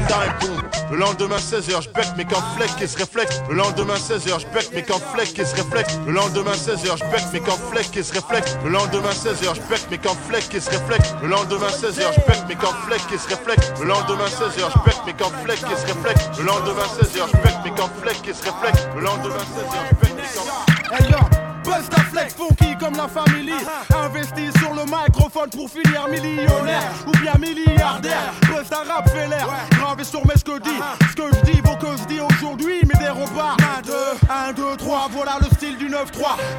time 0.07 0.33
boom. 0.39 0.61
Le 0.91 0.97
lendemain 0.97 1.37
16h, 1.37 1.81
je 1.81 1.89
bec 1.89 2.05
mes 2.15 2.27
flex 2.55 2.73
qui 2.75 2.87
se 2.87 2.97
réflexe. 2.97 3.41
Le 3.49 3.55
lendemain 3.55 3.95
16h, 3.95 4.39
je 4.39 4.47
bec 4.53 4.71
mes 4.71 4.83
flex 4.83 5.33
qui 5.33 5.43
se 5.43 5.55
réflexe. 5.55 5.97
Le 6.05 6.11
lendemain 6.11 6.51
16h, 6.51 6.97
je 6.97 7.03
bec 7.11 7.23
mes 7.33 7.41
flex 7.71 7.89
qui 7.89 8.03
se 8.03 8.13
réflexe. 8.13 8.55
Le 8.63 8.69
lendemain 8.69 9.09
16h, 9.09 9.55
je 9.55 9.61
bec 9.67 9.81
mes 9.89 9.97
flex 10.29 10.47
qui 10.47 10.61
se 10.61 10.69
réflexe. 10.69 11.15
Le 11.23 11.27
lendemain 11.29 11.69
16h, 11.69 12.13
je 12.13 12.19
bec 12.27 12.39
mes 12.47 12.55
flex 12.85 13.05
qui 13.05 13.17
se 13.17 13.27
réflexe. 13.27 13.73
Le 13.81 13.87
lendemain 13.87 14.27
16h, 14.29 14.69
je 14.75 14.79
bec 14.85 14.97
mes 15.07 15.15
flex 15.43 15.63
qui 15.63 15.75
se 15.75 15.87
réflexe. 15.87 16.39
Le 16.39 16.45
lendemain 16.45 16.85
16h, 17.01 17.25
je 17.33 17.37
bec 17.41 17.55
mes 17.65 18.01
flex 18.01 18.21
qui 18.21 18.33
se 18.33 18.43
réflexe. 18.43 18.79
Le 18.95 19.01
lendemain 19.01 19.45
16h, 19.57 19.77
je 19.89 19.95
bec 20.05 20.13
mes 20.15 20.25
Hey 20.91 21.34
ta 21.89 22.01
flex 22.03 22.33
funky 22.33 22.75
comme 22.77 22.95
la 22.95 23.07
famille. 23.07 23.53
Investis 23.93 24.51
sur 24.59 24.73
le 24.73 24.83
microphone 24.85 25.49
pour 25.49 25.69
finir 25.69 26.07
millionnaire 26.09 26.91
Ou 27.07 27.11
bien 27.19 27.33
milliardaire. 27.39 28.33
Buzz 28.47 28.69
ta 28.69 28.77
rap 28.83 29.09
fait 29.09 29.27
l'air 29.27 29.47
Gravé 29.71 30.03
sur 30.03 30.25
mes 30.25 30.35
ce 30.37 30.43
que 30.43 30.59
dit 30.59 30.79
Ce 31.09 31.15
que 31.15 31.23
je 31.35 31.51
dis 31.51 31.61
vaut 31.61 31.75
que 31.75 31.97
je 31.97 32.05
dis 32.05 32.19
aujourd'hui 32.19 32.81
Mais 32.87 32.99
des 32.99 33.09
repas. 33.09 33.55
1, 34.29 34.53
2, 34.53 34.63
2, 34.71 34.77
3 34.77 35.07
Voilà 35.11 35.37
le 35.41 35.47
style 35.55 35.77
du 35.77 35.89
9-3 35.89 35.95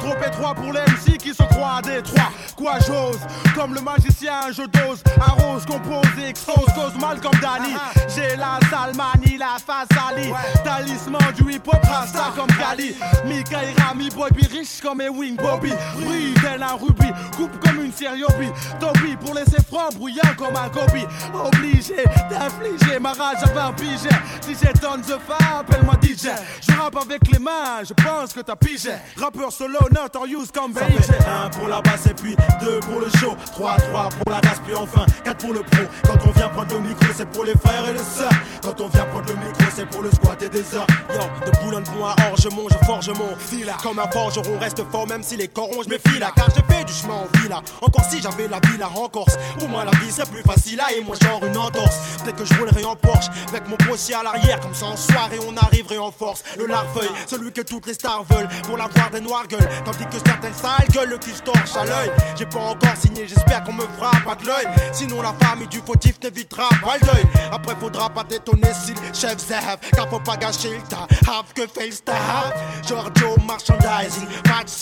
Trop 0.01 0.15
étroit 0.27 0.55
pour 0.55 0.73
les 0.73 0.81
MC 0.81 1.19
qui 1.19 1.31
se 1.35 1.43
croient 1.43 1.77
à 1.79 1.83
Détroit 1.83 2.31
Quoi 2.57 2.75
j'ose? 2.87 3.21
Comme 3.55 3.75
le 3.75 3.81
magicien 3.81 4.41
je 4.51 4.63
dose. 4.63 5.03
Arrose, 5.21 5.65
compose, 5.67 6.05
expose 6.27 6.67
Cause 6.75 6.95
mal 7.01 7.21
comme 7.21 7.39
Danny 7.41 7.75
J'ai 8.15 8.37
la 8.37 8.59
salmanie, 8.71 9.39
la 9.39 9.57
face 9.65 9.89
Ali 10.09 10.31
Talisman 10.65 11.21
du 11.37 11.53
hip-hop 11.55 11.83
rasta 11.85 12.33
comme 12.37 12.49
Gali 12.59 12.95
Mika 13.27 13.59
Rami, 13.79 14.09
boy 14.11 14.31
bi 14.33 14.47
riche 14.47 14.81
comme 14.83 15.01
wing 15.09 15.37
Bobby. 15.37 15.73
Brille 15.97 16.35
tel 16.43 16.63
un 16.63 16.75
rubis, 16.75 17.13
coupe 17.37 17.59
comme 17.65 17.85
une 17.85 17.93
sériobi. 17.93 18.49
Toby 18.81 19.17
pour 19.17 19.35
laisser 19.35 19.63
franc, 19.71 19.89
bruyant 19.99 20.23
comme 20.37 20.57
un 20.57 20.69
Kobe. 20.69 21.07
Obligé 21.35 22.05
d'infliger 22.31 22.99
ma 23.01 23.13
rage 23.13 23.43
à 23.43 23.47
20 23.47 23.73
piges. 23.73 24.09
Si 24.41 24.55
j'étonne 24.55 25.03
the 25.03 25.19
fa, 25.27 25.61
appelle-moi 25.61 25.95
DJ. 26.03 26.29
Je 26.61 26.73
rappe 26.73 26.97
avec 26.97 27.27
les 27.33 27.39
mains, 27.39 27.83
je 27.83 27.95
pense 27.95 28.33
que 28.33 28.41
t'as 28.41 28.57
pigé. 28.57 28.93
Rappeur 29.17 29.53
solo, 29.53 29.79
notorious 29.95 30.47
comme 30.53 30.75
fait 30.75 30.85
un 31.29 31.49
pour 31.51 31.69
la 31.69 31.81
basse 31.81 32.07
et 32.07 32.15
puis 32.15 32.37
deux 32.61 32.81
pour 32.81 33.01
le 33.01 33.09
show. 33.19 33.37
3, 33.53 33.77
3 33.77 34.09
pour 34.09 34.33
la 34.33 34.41
gasse, 34.41 34.61
puis 34.65 34.75
enfin 34.75 35.07
4 35.25 35.37
pour 35.39 35.53
le 35.53 35.61
pro. 35.61 35.83
Quand 36.05 36.19
on 36.27 36.31
vient 36.33 36.49
prendre 36.49 36.75
le 36.75 36.81
micro, 36.81 37.07
c'est 37.15 37.29
pour 37.31 37.45
les 37.45 37.55
frères 37.55 37.89
et 37.89 37.93
les 37.93 37.99
sœurs. 37.99 38.31
Quand 38.63 38.81
on 38.81 38.89
vient 38.89 39.05
prendre 39.07 39.29
le 39.29 39.35
micro, 39.35 39.65
c'est 39.75 39.87
pour 39.87 40.03
le 40.03 40.11
squat 40.11 40.41
et 40.43 40.49
des 40.49 40.75
heures. 40.75 40.87
Yo, 41.15 41.21
de 41.47 41.65
Boulogne-Bois 41.65 42.15
à 42.19 42.31
Orgemont, 42.31 42.67
je 42.71 42.87
forge 42.87 43.09
mon 43.11 43.37
fil. 43.37 43.73
Comme 43.83 43.99
un 43.99 44.11
forgeron 44.11 44.59
reste 44.59 44.83
même 45.09 45.23
si 45.23 45.37
les 45.37 45.49
corons, 45.49 45.83
je 45.83 45.89
me 45.89 45.99
file. 45.99 46.27
Car 46.35 46.49
j'ai 46.55 46.75
fait 46.75 46.85
du 46.85 46.93
chemin 46.93 47.15
en 47.15 47.39
villa. 47.39 47.63
Encore 47.83 48.05
si 48.05 48.21
j'avais 48.21 48.49
la 48.49 48.61
villa 48.61 48.89
en 48.89 49.09
Corse. 49.09 49.37
Pour 49.59 49.69
moi, 49.69 49.85
la 49.85 49.91
vie 49.99 50.11
serait 50.11 50.27
plus 50.31 50.43
facile 50.43 50.77
là 50.77 50.87
et 50.97 51.01
moi, 51.03 51.17
genre 51.21 51.45
une 51.45 51.57
entorse. 51.57 51.97
Peut-être 52.23 52.37
que 52.37 52.45
je 52.45 52.55
roulerais 52.55 52.85
en 52.85 52.97
Porsche 52.97 53.29
avec 53.49 53.69
mon 53.69 53.77
bossier 53.89 54.15
à 54.15 54.23
l'arrière. 54.23 54.61
Comme 54.61 54.75
ça, 54.75 54.87
en 54.87 54.97
soirée, 54.97 55.39
on 55.47 55.57
arriverait 55.57 55.99
en 55.99 56.11
force. 56.11 56.43
Le 56.59 56.67
larfeuille, 56.67 57.11
celui 57.27 57.53
que 57.53 57.63
toutes 57.63 57.87
les 57.87 57.95
stars 57.95 58.25
veulent. 58.31 58.49
Pour 58.65 58.77
l'avoir 58.77 59.11
des 59.11 59.21
noirs 59.21 59.47
gueules. 59.47 59.69
Tandis 59.85 60.07
que 60.07 60.19
certaines 60.25 60.55
sales 60.55 60.89
gueules, 60.93 61.11
le 61.11 61.19
cul 61.19 61.33
torche 61.45 61.77
à 61.77 61.85
l'œil. 61.85 62.11
J'ai 62.39 62.47
pas 62.47 62.61
encore 62.61 62.97
signé, 62.97 63.27
j'espère 63.27 63.65
qu'on 63.65 63.73
me 63.73 63.87
fera 63.99 64.13
pas 64.25 64.35
de 64.37 64.47
l'œil. 64.47 64.67
Sinon, 64.93 65.23
la 65.23 65.35
famille 65.35 65.69
du 65.69 65.81
fautif 65.81 66.17
n'évitera 66.23 66.69
pas 66.83 66.95
le 67.01 67.07
deuil. 67.07 67.27
Après, 67.53 67.75
faudra 67.79 68.11
pas 68.11 68.25
détonner 68.25 68.73
si 68.85 68.93
le 68.93 69.13
chef 69.13 69.39
Zav. 69.39 69.79
Car 69.95 70.09
faut 70.09 70.21
pas 70.21 70.37
gâcher 70.37 70.77
le 70.77 70.83
tas. 70.83 71.07
Have 71.27 71.53
que 71.55 71.67
to 71.67 72.13
have. 72.13 72.55
Giorgio 72.87 73.37
merchandising. 73.47 74.27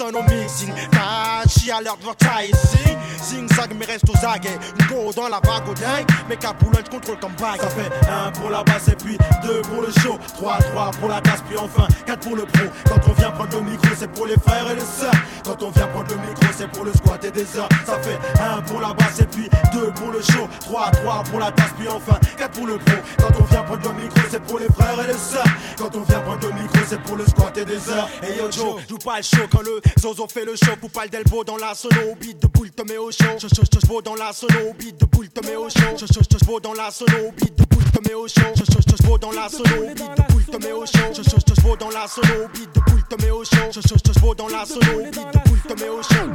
Au 0.00 0.22
mixing. 0.22 0.72
Tachi 0.90 1.70
à 1.70 1.80
l'advertising. 1.80 2.96
Zing 3.22 3.48
zag, 3.54 3.74
mais 3.78 3.86
reste 3.86 4.04
aux 4.08 4.26
aguets. 4.26 4.58
Go 4.88 5.12
dans 5.14 5.28
la 5.28 5.40
vague 5.40 5.68
au 5.68 5.74
dingue. 5.74 6.06
Mais 6.28 6.36
Capoulin, 6.36 6.80
je 6.84 6.90
contrôle 6.90 7.18
comme 7.18 7.32
bague. 7.34 7.60
Ça 7.60 7.68
fait 7.68 7.90
un 8.10 8.30
pour 8.32 8.50
la 8.50 8.62
basse 8.64 8.88
et 8.88 8.96
puis 8.96 9.16
deux 9.42 9.62
pour 9.62 9.82
le 9.82 9.90
show. 10.02 10.18
3, 10.36 10.58
3 10.58 10.90
pour 11.00 11.08
la 11.08 11.20
gasse, 11.20 11.42
puis 11.48 11.56
enfin 11.56 11.86
4 12.06 12.20
pour 12.20 12.36
le 12.36 12.44
pro. 12.44 12.64
Quand 12.88 13.00
on 13.08 13.12
vient 13.14 13.30
prendre 13.30 13.56
le 13.56 13.70
micro, 13.70 13.88
c'est 13.96 14.10
pour 14.10 14.26
les 14.26 14.36
frères 14.36 14.70
et 14.70 14.74
les 14.74 14.80
sœurs. 14.80 15.14
Quand 15.44 15.62
on 15.62 15.70
vient 15.70 15.86
prendre 15.86 16.10
le 16.10 16.16
micro, 16.16 16.46
c'est 16.56 16.70
pour 16.70 16.84
le 16.84 16.92
squat 16.92 17.24
et 17.24 17.30
des 17.30 17.56
heures. 17.56 17.68
Ça 17.86 17.98
fait 18.00 18.18
un 18.42 18.60
pour 18.62 18.80
la 18.80 18.92
basse 18.92 19.20
et 19.20 19.26
puis 19.26 19.48
deux 19.72 19.90
pour 19.92 20.10
le 20.10 20.20
show. 20.20 20.48
3, 20.60 20.90
3 20.90 21.22
pour 21.30 21.40
la 21.40 21.50
tasse, 21.52 21.72
puis 21.78 21.88
enfin 21.88 22.18
4 22.36 22.50
pour 22.50 22.66
le 22.66 22.78
pro. 22.78 22.96
Quand 23.18 23.40
on 23.40 23.44
vient 23.44 23.62
prendre 23.62 23.88
le 23.88 24.02
micro, 24.02 24.20
c'est 24.30 24.42
pour 24.42 24.58
les 24.58 24.68
frères 24.68 25.00
et 25.02 25.06
les 25.06 25.18
sœurs. 25.18 25.44
Quand 25.78 25.94
on 25.94 26.02
vient 26.02 26.20
prendre 26.20 26.46
le 26.46 26.52
micro, 26.62 26.78
c'est 26.86 27.00
pour 27.00 27.16
le 27.16 27.24
squat 27.26 27.56
et 27.56 27.64
des 27.64 27.88
heures. 27.88 28.08
Et 28.22 28.36
yo 28.38 28.50
Joe, 28.50 28.82
joue 28.88 28.98
pas 28.98 29.18
le 29.18 29.22
show 29.22 29.46
quand 29.50 29.62
le 29.62 29.80
Zozo 30.00 30.26
fait 30.28 30.44
le 30.44 30.56
show. 30.56 30.72
Le 30.82 31.08
delbo 31.08 31.44
dans 31.44 31.56
la 31.56 31.74
sono 31.74 32.12
au 32.12 32.14
beat 32.14 32.40
de 32.40 32.46
boule, 32.46 32.70
te 32.70 32.82
au 32.98 33.10
show. 33.10 33.24
Je 33.38 33.48
je 33.48 33.62
je 33.64 34.02
dans 34.02 34.14
la 34.14 34.32
sono 34.32 34.72
beat 34.78 34.98
de 34.98 35.06
boule, 35.06 35.28
te 35.28 35.40
mets 35.46 35.56
au 35.56 35.68
show. 35.68 35.96
Je 35.96 36.06
je 36.06 36.20
je 36.20 36.60
dans 36.60 36.72
la 36.74 36.90
sono 36.90 37.32
beat 37.36 37.54
de 37.56 37.64
boule, 37.64 37.84
te 37.92 38.00
mets 38.08 38.14
au 38.14 38.28
show. 38.28 38.42
Je 38.54 38.64
je 38.64 38.80
je 38.80 39.18
dans 39.18 39.30
la 39.32 39.48
sono 39.48 39.86
beat 39.94 40.16
de 40.16 40.22
boule, 40.32 40.44
te 40.44 40.56
mets 40.58 40.72
au 40.72 40.86
show. 40.86 41.12
Je 41.12 41.22
je 41.22 41.30
je 41.30 41.76
dans 41.76 41.90
la 41.90 42.06
sono 42.06 42.48
beat 42.52 42.72
de 42.74 42.80
boule, 42.80 43.02
te 43.08 43.16
mets 43.22 43.30
au 43.30 43.44
show. 43.44 43.70
Je 43.70 43.80
je 43.80 43.88
je 43.88 44.34
dans 44.34 44.48
la 44.48 44.64
sono 44.66 45.02
beat 45.02 45.14
de 45.14 45.48
boule, 45.48 45.60
te 45.66 45.74
mets 45.80 45.88
au 45.88 46.02
show. 46.02 46.30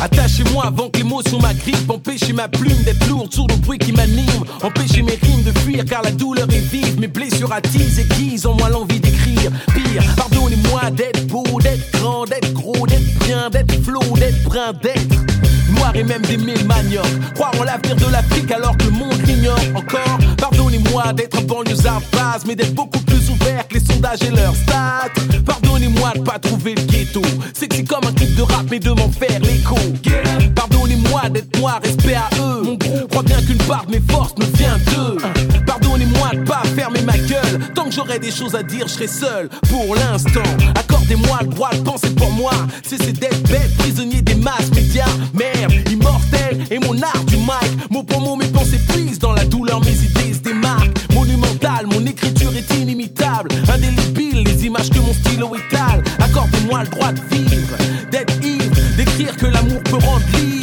Attachez-moi 0.00 0.66
avant 0.66 0.88
que 0.88 0.98
l'émotion 0.98 1.38
m'agrippe 1.40 1.90
Empêchez 1.90 2.32
ma 2.32 2.48
plume 2.48 2.82
d'être 2.84 3.06
lourde 3.08 3.32
sur 3.32 3.46
le 3.46 3.56
bruit 3.56 3.78
qui 3.78 3.92
m'anime 3.92 4.44
Empêchez 4.62 5.02
mes 5.02 5.18
rimes 5.20 5.42
de 5.44 5.58
fuir 5.58 5.84
car 5.84 6.02
la 6.02 6.10
douleur 6.10 6.46
est 6.50 6.70
vive. 6.72 7.00
Mes 7.00 7.08
blessures 7.08 7.52
attisent, 7.52 7.98
aiguisent 7.98 8.46
en 8.46 8.54
moi 8.54 8.68
l'envie 8.68 9.00
d'écrire. 9.00 9.50
Pire, 9.74 10.02
pardonnez-moi 10.16 10.90
d'être 10.92 11.26
beau, 11.26 11.44
d'être 11.60 11.90
grand, 11.92 12.24
d'être 12.24 12.52
gros, 12.52 12.77
d'être 13.28 13.82
flot, 13.82 14.00
d'être 14.16 14.42
brun, 14.44 14.72
d'être 14.82 15.18
noir 15.70 15.94
et 15.94 16.02
même 16.02 16.22
d'aimer 16.22 16.54
le 16.54 16.64
manioc 16.64 17.04
Croire 17.34 17.52
en 17.60 17.64
l'avenir 17.64 17.96
de 17.96 18.10
l'Afrique 18.10 18.50
alors 18.50 18.76
que 18.76 18.84
le 18.84 18.90
monde 18.90 19.20
l'ignore 19.26 19.60
encore. 19.74 20.18
Pardonnez-moi 20.38 21.12
d'être 21.12 21.38
un 21.38 21.42
banlieusard 21.42 22.00
base 22.12 22.44
Mais 22.46 22.56
d'être 22.56 22.74
beaucoup 22.74 23.00
plus 23.00 23.28
ouvert 23.28 23.68
que 23.68 23.74
les 23.74 23.84
sondages 23.84 24.22
et 24.22 24.30
leurs 24.30 24.54
stats. 24.54 25.10
Pardonnez-moi 25.44 26.12
de 26.16 26.20
pas 26.20 26.38
trouver 26.38 26.74
le 26.74 26.82
ghetto. 26.82 27.20
Sexy 27.52 27.84
comme 27.84 28.06
un 28.08 28.12
clip 28.12 28.34
de 28.34 28.42
rap 28.42 28.64
mais 28.70 28.78
de 28.78 28.90
m'en 28.90 29.10
faire 29.10 29.40
l'écho. 29.40 29.76
Pardonnez-moi 30.54 31.28
d'être 31.28 31.58
moi, 31.58 31.80
respect 31.82 32.14
à 32.14 32.30
eux. 32.40 32.62
Mon 32.64 32.74
groupe 32.74 33.10
croit 33.10 33.22
bien 33.22 33.42
qu'une 33.42 33.58
part 33.58 33.84
de 33.86 33.92
mes 33.92 34.02
forces 34.10 34.34
me 34.38 34.46
vient 34.56 34.78
d'eux 34.86 35.18
pas 36.44 36.62
fermer 36.74 37.02
ma 37.02 37.16
gueule. 37.16 37.60
Tant 37.74 37.84
que 37.84 37.92
j'aurai 37.92 38.18
des 38.18 38.30
choses 38.30 38.54
à 38.54 38.62
dire, 38.62 38.86
je 38.88 38.94
serai 38.94 39.08
seul. 39.08 39.48
Pour 39.68 39.94
l'instant 39.94 40.42
Accordez-moi 40.74 41.38
le 41.42 41.48
droit 41.48 41.70
de 41.70 41.80
penser 41.80 42.10
pour 42.10 42.30
moi. 42.32 42.52
Cessez 42.82 43.12
d'être 43.12 43.42
bête, 43.48 43.76
prisonnier 43.78 44.22
des 44.22 44.34
masses 44.34 44.70
médias. 44.74 45.08
Merde, 45.34 45.72
immortel 45.90 46.64
et 46.70 46.78
mon 46.78 47.00
art 47.02 47.24
du 47.26 47.36
mic. 47.36 47.90
Mot 47.90 48.02
pour 48.02 48.20
mot 48.20 48.36
mes 48.36 48.48
pensées 48.48 48.80
prises 48.88 49.18
dans 49.18 49.32
la 49.32 49.44
douleur 49.44 49.80
Mes 49.80 50.04
idées 50.04 50.34
se 50.34 50.40
démarquent. 50.40 50.96
Monumental, 51.14 51.86
mon 51.86 52.04
écriture 52.06 52.54
est 52.56 52.74
inimitable. 52.74 53.50
Indélébile, 53.72 54.44
les 54.44 54.66
images 54.66 54.90
que 54.90 54.98
mon 54.98 55.12
stylo 55.12 55.54
étale. 55.54 56.02
Accordez-moi 56.18 56.82
le 56.82 56.88
droit 56.88 57.12
de 57.12 57.20
vivre, 57.30 57.76
d'être 58.10 58.44
ivre 58.44 58.76
D'écrire 58.96 59.36
que 59.36 59.46
l'amour 59.46 59.82
peut 59.84 59.96
rendre 59.96 60.24
libre 60.34 60.57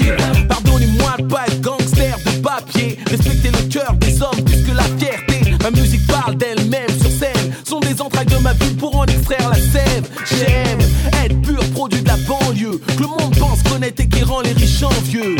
pour 8.79 8.95
en 8.95 9.05
extraire 9.05 9.49
la 9.49 9.55
sève 9.55 10.09
J'aime 10.25 10.79
être 11.23 11.41
pur 11.41 11.63
produit 11.71 12.01
de 12.01 12.07
la 12.07 12.17
banlieue. 12.17 12.79
Que 12.97 13.01
le 13.01 13.07
monde 13.07 13.35
pense 13.37 13.63
connaître 13.63 14.01
et 14.01 14.09
qui 14.09 14.23
rend 14.23 14.41
les 14.41 14.53
riches 14.53 14.83
envieux 14.83 15.35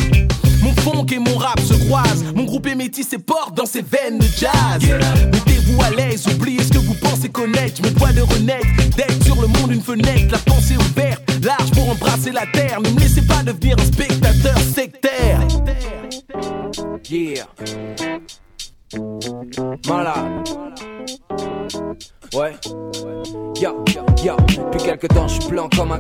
mon 0.65 0.74
funk 0.82 1.05
et 1.12 1.20
mon 1.20 1.38
rap 1.38 1.60
se 1.60 1.75
croisent. 1.86 2.24
Mon 2.34 2.44
groupe 2.44 2.65
est 2.65 2.74
métis 2.74 3.13
et 3.13 3.20
porte 3.20 3.55
dans 3.55 3.67
ses 3.67 3.84
veines 3.84 4.17
de 4.17 4.25
jazz. 4.25 4.82
Mettez-vous 4.82 5.79
à 5.84 5.91
l'aise, 5.91 6.25
oubliez 6.27 6.63
ce 6.63 6.70
que 6.70 6.79
vous 6.79 6.96
pensez 6.96 7.29
connaître. 7.29 7.82
Je 7.84 7.88
me 7.88 7.94
dois 7.94 8.12
de 8.12 8.22
renaître, 8.22 8.65
d'être 8.98 9.24
sur 9.24 9.39
le 9.39 9.48
monde 9.48 9.72
une 9.72 9.82
fenêtre. 9.82 10.32
La 10.32 10.39
pensée 10.39 10.75
ouverte, 10.75 11.22
large 11.44 11.70
pour 11.72 11.89
embrasser 11.89 12.32
la 12.32 12.48
terre. 12.48 12.82
Ne 12.82 12.89
me 12.89 13.00
laissez 13.00 13.22
pas 13.22 13.44
devenir 13.44 13.75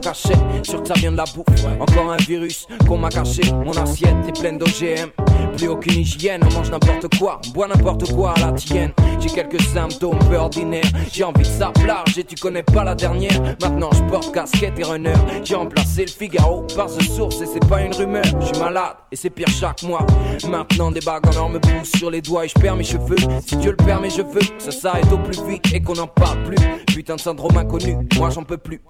cachet. 0.05 0.37
Sûr 0.63 0.81
que 0.81 0.87
ça 0.87 0.93
vient 0.93 1.11
de 1.11 1.17
la 1.17 1.23
bouffe. 1.23 1.65
Encore 1.79 2.11
un 2.11 2.17
virus 2.17 2.67
qu'on 2.87 2.97
m'a 2.97 3.09
caché. 3.09 3.41
Mon 3.65 3.71
assiette 3.71 4.15
est 4.27 4.39
pleine 4.39 4.59
d'OGM. 4.59 5.09
Plus 5.57 5.67
aucune 5.67 5.99
hygiène, 5.99 6.41
on 6.45 6.53
mange 6.53 6.69
n'importe 6.69 7.17
quoi, 7.17 7.39
on 7.47 7.49
boit 7.51 7.67
n'importe 7.67 8.11
quoi 8.13 8.33
à 8.33 8.39
la 8.39 8.51
tienne. 8.51 8.91
J'ai 9.19 9.29
quelques 9.29 9.61
symptômes 9.61 10.19
peu 10.29 10.35
ordinaires. 10.35 10.83
J'ai 11.11 11.23
envie 11.23 11.43
de 11.43 11.45
ça 11.45 11.71
large 11.85 12.17
et 12.17 12.23
tu 12.23 12.35
connais 12.35 12.61
pas 12.61 12.83
la 12.83 12.93
dernière. 12.93 13.41
Maintenant, 13.61 13.89
je 13.93 14.03
porte 14.03 14.33
casquette 14.33 14.77
et 14.77 14.83
runner. 14.83 15.13
J'ai 15.43 15.55
remplacé 15.55 16.01
le 16.01 16.11
Figaro 16.11 16.67
par 16.75 16.89
ce 16.89 17.01
source 17.03 17.41
et 17.41 17.45
c'est 17.45 17.67
pas 17.67 17.81
une 17.81 17.95
rumeur. 17.95 18.25
Je 18.41 18.47
suis 18.47 18.59
malade 18.59 18.95
et 19.11 19.15
c'est 19.15 19.29
pire 19.29 19.47
chaque 19.47 19.81
mois. 19.83 20.05
Maintenant, 20.47 20.91
des 20.91 20.99
bagues 20.99 21.25
me 21.25 21.59
poussent 21.59 21.97
sur 21.97 22.11
les 22.11 22.21
doigts 22.21 22.45
et 22.45 22.49
je 22.49 22.53
perds 22.53 22.75
mes 22.75 22.83
cheveux. 22.83 23.17
Si 23.47 23.55
Dieu 23.55 23.71
le 23.71 23.77
permet, 23.77 24.09
je 24.09 24.21
veux 24.21 24.41
que 24.41 24.61
ça 24.61 24.71
s'arrête 24.71 25.11
au 25.11 25.17
plus 25.17 25.41
vite 25.43 25.73
et 25.73 25.81
qu'on 25.81 25.97
en 25.97 26.07
parle 26.07 26.43
plus. 26.43 26.57
Putain 26.87 27.15
de 27.15 27.21
syndrome 27.21 27.57
inconnu, 27.57 27.97
moi 28.17 28.29
j'en 28.29 28.43
peux 28.43 28.57
plus. 28.57 28.81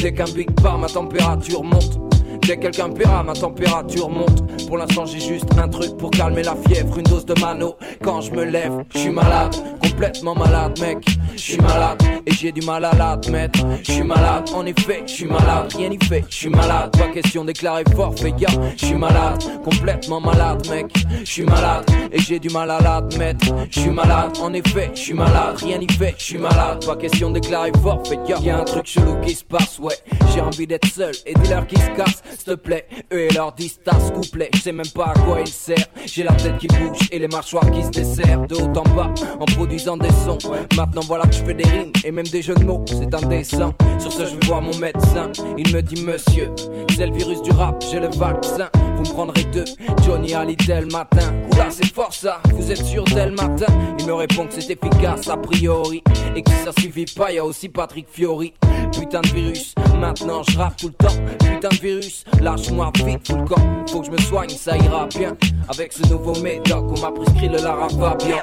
Dès 0.00 0.12
qu'un 0.12 0.24
big 0.24 0.50
part, 0.60 0.78
ma 0.78 0.88
température 0.88 1.62
monte. 1.62 2.15
Que 2.42 2.54
quelqu'un 2.54 2.90
paiera, 2.90 3.24
ma 3.24 3.32
température 3.32 4.08
monte. 4.08 4.66
Pour 4.68 4.78
l'instant, 4.78 5.04
j'ai 5.04 5.18
juste 5.18 5.46
un 5.58 5.68
truc 5.68 5.96
pour 5.96 6.12
calmer 6.12 6.44
la 6.44 6.54
fièvre, 6.54 6.96
une 6.96 7.04
dose 7.04 7.26
de 7.26 7.34
mano. 7.40 7.74
Quand 8.02 8.20
je 8.20 8.30
me 8.30 8.44
lève, 8.44 8.84
je 8.94 8.98
suis 9.00 9.10
malade, 9.10 9.56
complètement 9.82 10.36
malade, 10.36 10.78
mec. 10.80 10.98
Je 11.34 11.40
suis 11.40 11.58
malade 11.58 12.00
et 12.24 12.32
j'ai 12.32 12.52
du 12.52 12.62
mal 12.62 12.84
à 12.84 12.92
l'admettre. 12.94 13.58
Je 13.82 13.92
suis 13.92 14.02
malade, 14.02 14.48
en 14.54 14.64
effet, 14.64 15.02
je 15.06 15.12
suis 15.12 15.26
malade, 15.26 15.72
rien 15.76 15.88
n'y 15.88 15.98
fait. 16.04 16.24
Je 16.28 16.34
suis 16.34 16.48
malade, 16.48 16.96
pas 16.96 17.08
question 17.08 17.44
déclarer 17.44 17.84
forfait, 17.94 18.32
gars. 18.32 18.48
Je 18.76 18.86
suis 18.86 18.94
malade, 18.94 19.42
complètement 19.64 20.20
malade, 20.20 20.66
mec. 20.70 20.86
Je 21.24 21.30
suis 21.30 21.44
malade 21.44 21.84
et 22.12 22.20
j'ai 22.20 22.38
du 22.38 22.48
mal 22.48 22.70
à 22.70 22.80
l'admettre. 22.80 23.46
Je 23.70 23.80
suis 23.80 23.90
malade, 23.90 24.36
en 24.40 24.52
effet, 24.52 24.92
je 24.94 25.00
suis 25.00 25.14
malade, 25.14 25.56
rien 25.58 25.78
n'y 25.78 25.88
fait. 25.88 26.14
Je 26.16 26.24
suis 26.24 26.38
malade, 26.38 26.84
pas 26.86 26.96
question 26.96 27.30
déclarer 27.30 27.72
forfait, 27.82 28.18
gars. 28.26 28.38
Y 28.40 28.50
a 28.50 28.60
un 28.60 28.64
truc 28.64 28.86
chelou 28.86 29.20
qui 29.20 29.34
se 29.34 29.44
passe, 29.44 29.78
ouais. 29.80 29.96
J'ai 30.32 30.40
envie 30.40 30.66
d'être 30.66 30.86
seul 30.86 31.12
et 31.26 31.34
dis-leur 31.34 31.66
qui 31.66 31.76
se 31.76 31.90
casse, 31.96 32.22
s'il 32.30 32.44
te 32.44 32.54
plaît. 32.54 32.86
Eux 33.12 33.20
et 33.20 33.30
leur 33.30 33.52
distance 33.52 34.10
couplet, 34.12 34.50
je 34.54 34.60
sais 34.60 34.72
même 34.72 34.88
pas 34.94 35.12
à 35.14 35.18
quoi 35.20 35.40
il 35.40 35.48
sert. 35.48 35.86
J'ai 36.04 36.22
la 36.22 36.32
tête 36.32 36.58
qui 36.58 36.66
bouge 36.68 37.08
et 37.10 37.18
les 37.18 37.28
mâchoires 37.28 37.70
qui 37.70 37.82
se 37.82 37.90
desserrent 37.90 38.46
de 38.46 38.54
haut 38.54 38.78
en 38.78 38.94
bas 38.94 39.12
en 39.38 39.44
produisant 39.44 39.96
des 39.96 40.10
sons. 40.10 40.38
Maintenant 40.76 41.02
voilà 41.06 41.26
que 41.26 41.34
je 41.34 41.44
fais 41.44 41.54
des 41.54 41.64
rimes 41.64 41.92
et 42.04 42.10
même 42.10 42.26
des 42.26 42.42
jeux 42.42 42.54
de 42.54 42.64
mots, 42.64 42.84
c'est 42.88 43.14
indécent. 43.14 43.72
Sur 43.98 44.12
ce, 44.12 44.26
je 44.26 44.46
vois 44.46 44.60
mon 44.60 44.76
médecin, 44.78 45.30
il 45.56 45.72
me 45.74 45.80
dit 45.82 46.02
monsieur, 46.02 46.50
c'est 46.94 47.06
le 47.06 47.14
virus 47.14 47.42
du 47.42 47.50
rap, 47.52 47.82
j'ai 47.90 48.00
le 48.00 48.08
vaccin. 48.08 48.68
Vous 48.96 49.02
me 49.02 49.08
prendrez 49.08 49.44
deux. 49.44 49.64
Johnny 50.04 50.34
Hallyday 50.34 50.80
le 50.80 50.86
matin. 50.86 51.34
Oula, 51.52 51.70
c'est 51.70 51.92
fort 51.92 52.12
ça, 52.12 52.40
vous 52.52 52.70
êtes 52.70 52.84
sûr 52.84 53.04
dès 53.04 53.26
le 53.26 53.32
matin 53.32 53.66
Il 53.98 54.06
me 54.06 54.14
répond 54.14 54.46
que 54.46 54.54
c'est 54.54 54.70
efficace 54.70 55.28
a 55.28 55.36
priori. 55.36 56.02
Et 56.34 56.42
que 56.42 56.50
si 56.50 56.64
ça 56.64 56.72
suffit 56.72 57.06
pas, 57.16 57.32
y 57.32 57.38
a 57.38 57.44
aussi 57.44 57.68
Patrick 57.68 58.06
Fiori. 58.10 58.54
Putain 58.92 59.20
de 59.20 59.28
virus, 59.28 59.74
maintenant 59.98 60.42
je 60.48 60.58
rappe 60.58 60.76
tout 60.76 60.88
le 60.88 60.94
temps. 60.94 61.14
Putain 61.38 61.68
de 61.68 61.76
virus, 61.76 62.24
lâche-moi 62.40 62.90
vite 63.04 63.22
tout 63.24 63.36
le 63.36 63.44
corps. 63.44 63.58
Faut 63.90 64.00
que 64.00 64.06
je 64.06 64.10
me 64.10 64.18
soigne, 64.18 64.50
ça 64.50 64.76
ira 64.76 65.06
bien. 65.06 65.36
Avec 65.68 65.92
ce 65.92 66.06
nouveau 66.08 66.34
médoc, 66.40 66.84
on 66.96 67.00
m'a 67.00 67.10
prescrit 67.10 67.48
le 67.48 67.58
Lara 67.58 67.88
Fabian. 67.88 68.42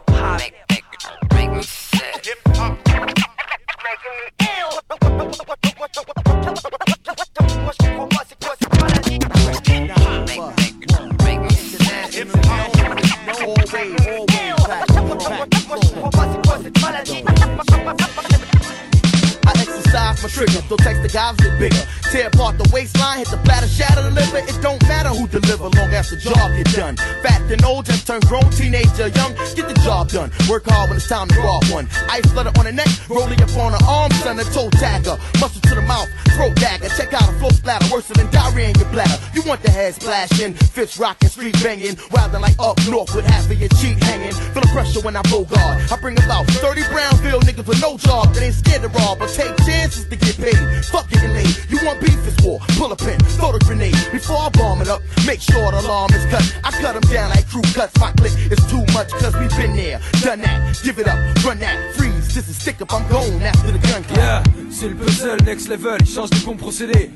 My 20.23 20.29
trigger, 20.29 20.63
so 20.69 20.77
text 20.77 21.03
the 21.03 21.09
guys 21.09 21.35
get 21.35 21.59
bigger. 21.59 21.83
Tear 22.11 22.27
apart 22.27 22.57
the 22.57 22.69
waistline, 22.71 23.19
hit 23.19 23.27
the 23.27 23.37
platter, 23.43 23.67
shatter 23.67 24.01
the 24.01 24.11
liver. 24.11 24.39
It 24.39 24.57
don't 24.61 24.81
matter 24.87 25.09
who 25.09 25.27
deliver, 25.27 25.67
long 25.67 25.91
as 25.91 26.09
the 26.09 26.17
job 26.17 26.55
get 26.55 26.71
done. 26.71 26.95
Fat 27.21 27.41
and 27.51 27.63
old, 27.65 27.85
just 27.85 28.07
turn 28.07 28.21
grown, 28.31 28.47
teenager, 28.51 29.11
young, 29.11 29.35
get 29.53 29.67
the 29.67 29.75
job 29.83 30.07
done. 30.09 30.31
Work 30.47 30.63
hard 30.65 30.89
when 30.89 30.97
it's 30.97 31.09
time 31.09 31.27
to 31.27 31.39
rob 31.41 31.63
one. 31.67 31.89
Ice 32.09 32.25
flutter 32.31 32.55
on 32.57 32.65
the 32.65 32.71
neck, 32.71 32.87
rolling 33.09 33.41
up 33.43 33.51
on 33.59 33.75
the 33.75 33.83
arm, 33.83 34.11
son, 34.23 34.39
a 34.39 34.43
toe 34.55 34.69
tagger. 34.79 35.19
Muscle 35.41 35.61
to 35.61 35.75
the 35.75 35.81
mouth, 35.83 36.07
throat 36.39 36.55
dagger. 36.55 36.87
Check 36.95 37.11
out 37.13 37.27
a 37.27 37.33
flow 37.43 37.49
splatter, 37.49 37.85
worse 37.91 38.07
than 38.07 38.31
diarrhea 38.31 38.69
in 38.69 38.75
your 38.79 38.89
bladder. 38.95 39.19
You 39.35 39.43
want 39.43 39.61
the 39.61 39.71
head 39.71 39.95
splashing, 39.95 40.53
fists 40.53 40.97
rocking, 40.97 41.29
street 41.29 41.59
banging, 41.61 41.99
wildin' 42.15 42.41
like 42.41 42.55
up 42.59 42.79
north 42.87 43.13
with 43.13 43.25
half 43.25 43.51
of 43.51 43.59
your 43.59 43.69
cheek 43.81 43.99
hanging. 43.99 44.31
Feel 44.55 44.63
the 44.63 44.71
pressure 44.71 45.01
when 45.01 45.17
I 45.17 45.21
blow 45.23 45.43
guard. 45.43 45.83
I 45.91 45.97
bring 45.99 46.17
about 46.23 46.47
30 46.63 46.83
Brownville 46.87 47.41
niggas 47.41 47.67
with 47.67 47.81
no 47.81 47.97
job 47.97 48.33
that 48.33 48.41
ain't 48.43 48.55
scared 48.55 48.83
to 48.83 48.87
rob, 48.87 49.19
but 49.19 49.29
take 49.29 49.51
chances 49.65 50.05
to 50.05 50.15
get 50.23 50.37
paid. 50.37 50.59
Fuck 50.85 51.09
getting 51.09 51.33
name. 51.33 51.53
You 51.69 51.79
want 51.85 51.99
beef 52.01 52.19
is 52.27 52.37
war. 52.43 52.59
Pull 52.79 52.91
a 52.91 52.95
pin, 52.95 53.19
throw 53.37 53.51
the 53.51 53.59
grenade. 53.59 53.95
Before 54.11 54.37
I 54.37 54.49
bomb 54.49 54.81
it 54.81 54.89
up, 54.89 55.01
make 55.25 55.41
sure 55.41 55.71
the 55.71 55.79
alarm 55.79 56.11
is 56.13 56.25
cut. 56.31 56.43
I 56.63 56.71
cut 56.71 56.93
them 56.93 57.05
down 57.11 57.29
like 57.29 57.47
crew 57.47 57.61
cuts. 57.73 57.97
My 57.99 58.11
click 58.13 58.33
is 58.51 58.61
too 58.71 58.83
much, 58.93 59.09
cause 59.11 59.35
we 59.35 59.47
been 59.57 59.75
there, 59.75 59.99
done 60.21 60.41
that. 60.41 60.79
Give 60.83 60.97
it 60.99 61.07
up, 61.07 61.17
run 61.43 61.59
that, 61.59 61.95
freeze. 61.95 62.33
This 62.33 62.49
is 62.49 62.57
stick 62.57 62.81
up, 62.81 62.93
I'm 62.93 63.07
gone 63.09 63.41
after 63.41 63.71
the 63.71 63.79
gun 63.79 64.03
clap. 64.03 64.17
Yeah, 64.17 64.43
c'est 64.71 64.89
le 64.89 64.95
puzzle 64.95 65.43
next 65.43 65.67
level, 65.67 65.97
change 66.05 66.29
de 66.29 66.45
bon 66.45 66.55
procédé. 66.55 67.11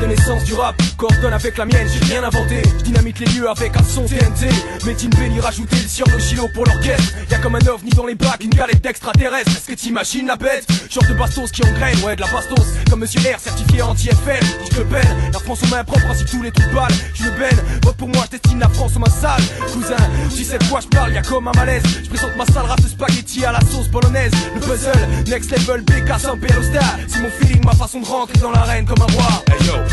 De 0.00 0.06
naissance 0.06 0.44
du 0.44 0.54
rap 0.54 0.80
coordonne 0.96 1.32
avec 1.32 1.58
la 1.58 1.64
mienne, 1.64 1.88
j'ai 1.92 2.04
rien 2.12 2.22
inventé. 2.22 2.62
Je 2.78 2.84
dynamite 2.84 3.18
les 3.18 3.26
lieux 3.26 3.50
avec 3.50 3.76
un 3.76 3.82
son 3.82 4.04
TNT. 4.04 4.48
Médine 4.86 5.10
Belly 5.10 5.40
rajouter 5.40 5.74
le 5.74 5.88
cyan 5.88 6.06
de 6.06 6.20
Chilo 6.20 6.46
pour 6.54 6.64
l'orchestre. 6.66 7.14
Y'a 7.28 7.38
comme 7.38 7.56
un 7.56 7.66
ovni 7.66 7.90
dans 7.90 8.06
les 8.06 8.14
bacs, 8.14 8.44
une 8.44 8.50
galette 8.50 8.80
d'extraterrestres. 8.80 9.50
Est-ce 9.50 9.66
que 9.66 9.74
t'imagines 9.74 10.28
la 10.28 10.36
bête? 10.36 10.68
Genre 10.88 11.02
de 11.02 11.14
bastos 11.14 11.50
qui 11.50 11.64
engraine, 11.64 11.98
ouais, 12.04 12.14
de 12.14 12.20
la 12.20 12.28
bastos. 12.28 12.64
Comme 12.88 13.00
Monsieur 13.00 13.20
R, 13.20 13.40
certifié 13.40 13.82
anti-FL. 13.82 14.44
Je 14.64 14.76
te 14.76 14.82
peine, 14.82 15.32
la 15.32 15.38
France 15.40 15.64
en 15.64 15.68
main 15.68 15.82
propre 15.82 16.06
ainsi 16.08 16.24
tous 16.26 16.42
les 16.42 16.52
trous 16.52 16.70
de. 16.70 16.94
Je 17.14 17.24
me 17.24 17.30
baigne, 17.30 17.58
vote 17.82 17.96
pour 17.96 18.08
moi, 18.08 18.24
je 18.26 18.38
destine 18.38 18.60
la 18.60 18.68
France 18.68 18.92
en 18.94 19.00
ma 19.00 19.10
salle. 19.10 19.42
Cousin, 19.72 19.96
tu 20.34 20.44
sais 20.44 20.58
de 20.58 20.64
quoi 20.64 20.78
je 20.80 20.86
parle, 20.86 21.12
y'a 21.12 21.22
comme 21.22 21.48
un 21.48 21.52
malaise. 21.56 21.82
Je 22.04 22.08
présente 22.08 22.36
ma 22.36 22.46
sale 22.46 22.66
race 22.66 22.82
de 22.82 22.88
spaghetti 22.88 23.44
à 23.44 23.50
la 23.50 23.60
sauce 23.62 23.88
polonaise. 23.88 24.32
Le 24.54 24.60
puzzle, 24.60 25.08
next 25.28 25.50
level, 25.50 25.82
BK 25.82 26.20
sans 26.20 26.36
Star. 26.36 26.98
C'est 27.08 27.20
mon 27.20 27.30
feeling, 27.30 27.64
ma 27.64 27.72
façon 27.72 28.00
de 28.00 28.06
rentrer 28.06 28.38
dans 28.38 28.52
l'arène 28.52 28.86
comme 28.86 29.02
un 29.02 29.12
roi. 29.12 29.42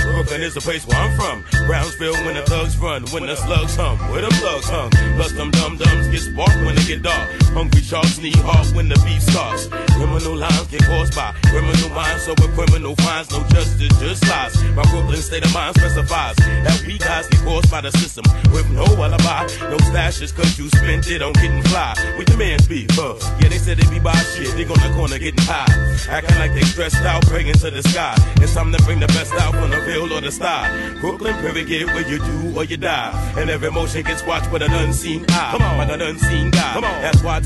Brooklyn 0.03 0.41
is 0.41 0.53
the 0.53 0.61
place 0.61 0.85
where 0.85 0.97
I'm 0.97 1.15
from. 1.15 1.43
Brownsville, 1.67 2.13
when 2.25 2.35
the 2.35 2.43
thugs 2.43 2.77
run, 2.77 3.05
when 3.07 3.25
the 3.25 3.35
slugs 3.35 3.75
hum, 3.75 3.97
where 4.11 4.21
the 4.21 4.29
plugs 4.41 4.69
hung. 4.69 4.89
Plus 5.15 5.31
them 5.33 5.51
dum 5.51 5.77
dums 5.77 6.07
get 6.07 6.21
sparked 6.21 6.57
when 6.65 6.77
it 6.77 6.87
get 6.87 7.01
dark. 7.01 7.44
Hungry 7.55 7.81
sharks 7.81 8.19
need 8.19 8.35
hard 8.43 8.67
when 8.75 8.89
the 8.89 8.99
beef 9.07 9.23
starts. 9.23 9.67
Criminal 9.95 10.35
lines 10.35 10.67
get 10.67 10.83
caused 10.83 11.15
by 11.15 11.31
criminal 11.47 11.89
minds, 11.95 12.23
so 12.23 12.35
with 12.35 12.51
criminal 12.53 12.95
fines, 12.97 13.31
no 13.31 13.39
justice, 13.47 13.95
just 13.97 14.27
lies. 14.27 14.61
My 14.75 14.83
Brooklyn 14.91 15.21
state 15.23 15.45
of 15.45 15.53
mind 15.53 15.73
specifies 15.79 16.35
that 16.35 16.83
we 16.85 16.97
guys 16.97 17.27
get 17.29 17.39
caused 17.47 17.71
by 17.71 17.79
the 17.79 17.91
system 17.95 18.25
with 18.51 18.69
no 18.71 18.83
alibi, 18.83 19.47
no 19.71 19.77
stashes, 19.87 20.35
cause 20.35 20.59
you 20.59 20.67
spent 20.67 21.07
it 21.07 21.21
on 21.21 21.31
getting 21.39 21.63
fly. 21.71 21.95
With 22.17 22.27
the 22.27 22.35
man's 22.35 22.67
beef, 22.67 22.91
uh, 22.99 23.15
yeah, 23.39 23.47
they 23.47 23.57
said 23.57 23.77
they 23.77 23.89
be 23.89 23.99
by 24.03 24.11
shit, 24.35 24.51
they 24.59 24.67
on 24.67 24.75
the 24.75 24.91
corner 24.93 25.17
getting 25.17 25.39
high. 25.47 25.71
Acting 26.09 26.37
like 26.37 26.53
they 26.53 26.67
stressed 26.67 27.07
out, 27.07 27.25
praying 27.25 27.53
to 27.63 27.71
the 27.71 27.81
sky. 27.83 28.15
It's 28.43 28.53
time 28.53 28.73
to 28.73 28.83
bring 28.83 28.99
the 28.99 29.07
best 29.07 29.33
out 29.33 29.55
from 29.55 29.71
the 29.71 29.79
real 29.81 30.11
or 30.11 30.19
the 30.19 30.31
star. 30.31 30.67
Brooklyn, 30.99 31.33
period, 31.39 31.87
where 31.87 32.07
you 32.07 32.19
do 32.19 32.59
or 32.59 32.65
you 32.65 32.77
die. 32.77 33.33
And 33.37 33.49
every 33.49 33.71
motion 33.71 34.03
gets 34.03 34.23
watched 34.25 34.51
with 34.51 34.61
an 34.61 34.73
unseen 34.73 35.25
eye. 35.29 35.51
Come 35.51 35.61
on, 35.61 35.77
like 35.77 35.89
an 35.89 36.01
unseen 36.01 36.51
guy. 36.51 36.73
Come 36.73 36.83
on. 36.83 37.01
That's 37.01 37.23
why 37.23 37.39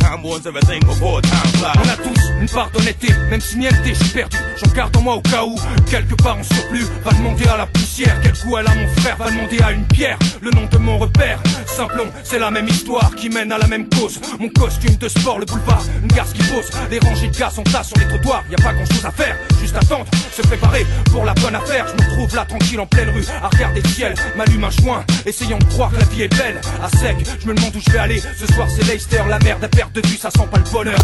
On 1.75 1.89
a 1.89 1.95
tous 1.97 2.21
une 2.41 2.49
part 2.49 2.69
d'honnêteté, 2.71 3.13
même 3.29 3.41
si 3.41 3.57
niente, 3.57 3.73
je 3.85 3.93
suis 3.93 4.09
perdu. 4.09 4.37
J'en 4.61 4.71
garde 4.73 4.95
en 4.97 5.01
moi 5.01 5.15
au 5.15 5.21
cas 5.21 5.43
où, 5.43 5.55
quelque 5.89 6.15
part 6.15 6.37
en 6.37 6.43
surplus, 6.43 6.85
va 7.03 7.11
demander 7.11 7.47
à 7.47 7.57
la 7.57 7.65
poussière. 7.65 8.19
Quel 8.21 8.33
coup 8.33 8.57
elle 8.57 8.67
a 8.67 8.75
mon 8.75 8.87
frère, 9.01 9.15
va 9.17 9.31
demander 9.31 9.59
à 9.61 9.71
une 9.71 9.85
pierre. 9.85 10.17
Le 10.41 10.51
nom 10.51 10.67
de 10.69 10.77
mon 10.77 10.97
repère, 10.97 11.41
Simplon, 11.65 12.07
c'est 12.23 12.39
la 12.39 12.51
même 12.51 12.67
histoire 12.67 13.13
qui 13.15 13.29
mène 13.29 13.51
à 13.51 13.57
la 13.57 13.67
même 13.67 13.87
cause. 13.89 14.19
Mon 14.39 14.49
costume 14.49 14.95
de 14.95 15.07
sport, 15.07 15.39
le 15.39 15.45
boulevard, 15.45 15.83
une 16.01 16.07
garce 16.09 16.33
qui 16.33 16.43
pose. 16.43 16.69
Les 16.91 16.99
rangées 16.99 17.27
de 17.27 17.37
gaz 17.37 17.57
en 17.57 17.63
tas 17.63 17.83
sur 17.83 17.97
les 17.97 18.07
trottoirs, 18.07 18.43
y 18.49 18.55
a 18.55 18.57
pas 18.57 18.73
grand 18.73 18.85
chose 18.85 19.05
à 19.05 19.11
faire, 19.11 19.35
juste 19.61 19.75
attendre, 19.75 20.05
se 20.33 20.41
préparer 20.41 20.85
pour 21.11 21.23
la 21.23 21.33
bonne 21.35 21.55
affaire. 21.55 21.85
Je 21.87 22.03
me 22.03 22.09
trouve 22.09 22.35
là 22.35 22.45
tranquille 22.45 22.79
en 22.79 22.85
pleine 22.85 23.09
rue, 23.09 23.25
à 23.41 23.47
regarder 23.47 23.81
le 23.81 23.89
ciel, 23.89 24.13
m'allume 24.35 24.63
un 24.63 24.71
joint, 24.71 25.05
essayant 25.25 25.57
de 25.57 25.65
croire 25.65 25.91
que 25.91 25.99
la 25.99 26.05
vie 26.05 26.23
est 26.23 26.37
belle. 26.37 26.59
À 26.83 26.89
sec, 26.97 27.15
je 27.39 27.47
me 27.47 27.53
demande 27.53 27.75
où 27.75 27.79
je 27.79 27.91
vais 27.91 27.99
aller. 27.99 28.21
Ce 28.37 28.45
soir 28.53 28.67
c'est 28.69 28.85
Leicester, 28.85 29.21
la 29.29 29.39
merde 29.39 29.63
à 29.63 29.69
perte 29.69 29.93
de 29.93 30.05
vue, 30.05 30.17
ça 30.17 30.29
sent 30.29 30.47
pas 30.51 30.57
le 30.57 30.71
bonheur. 30.71 30.99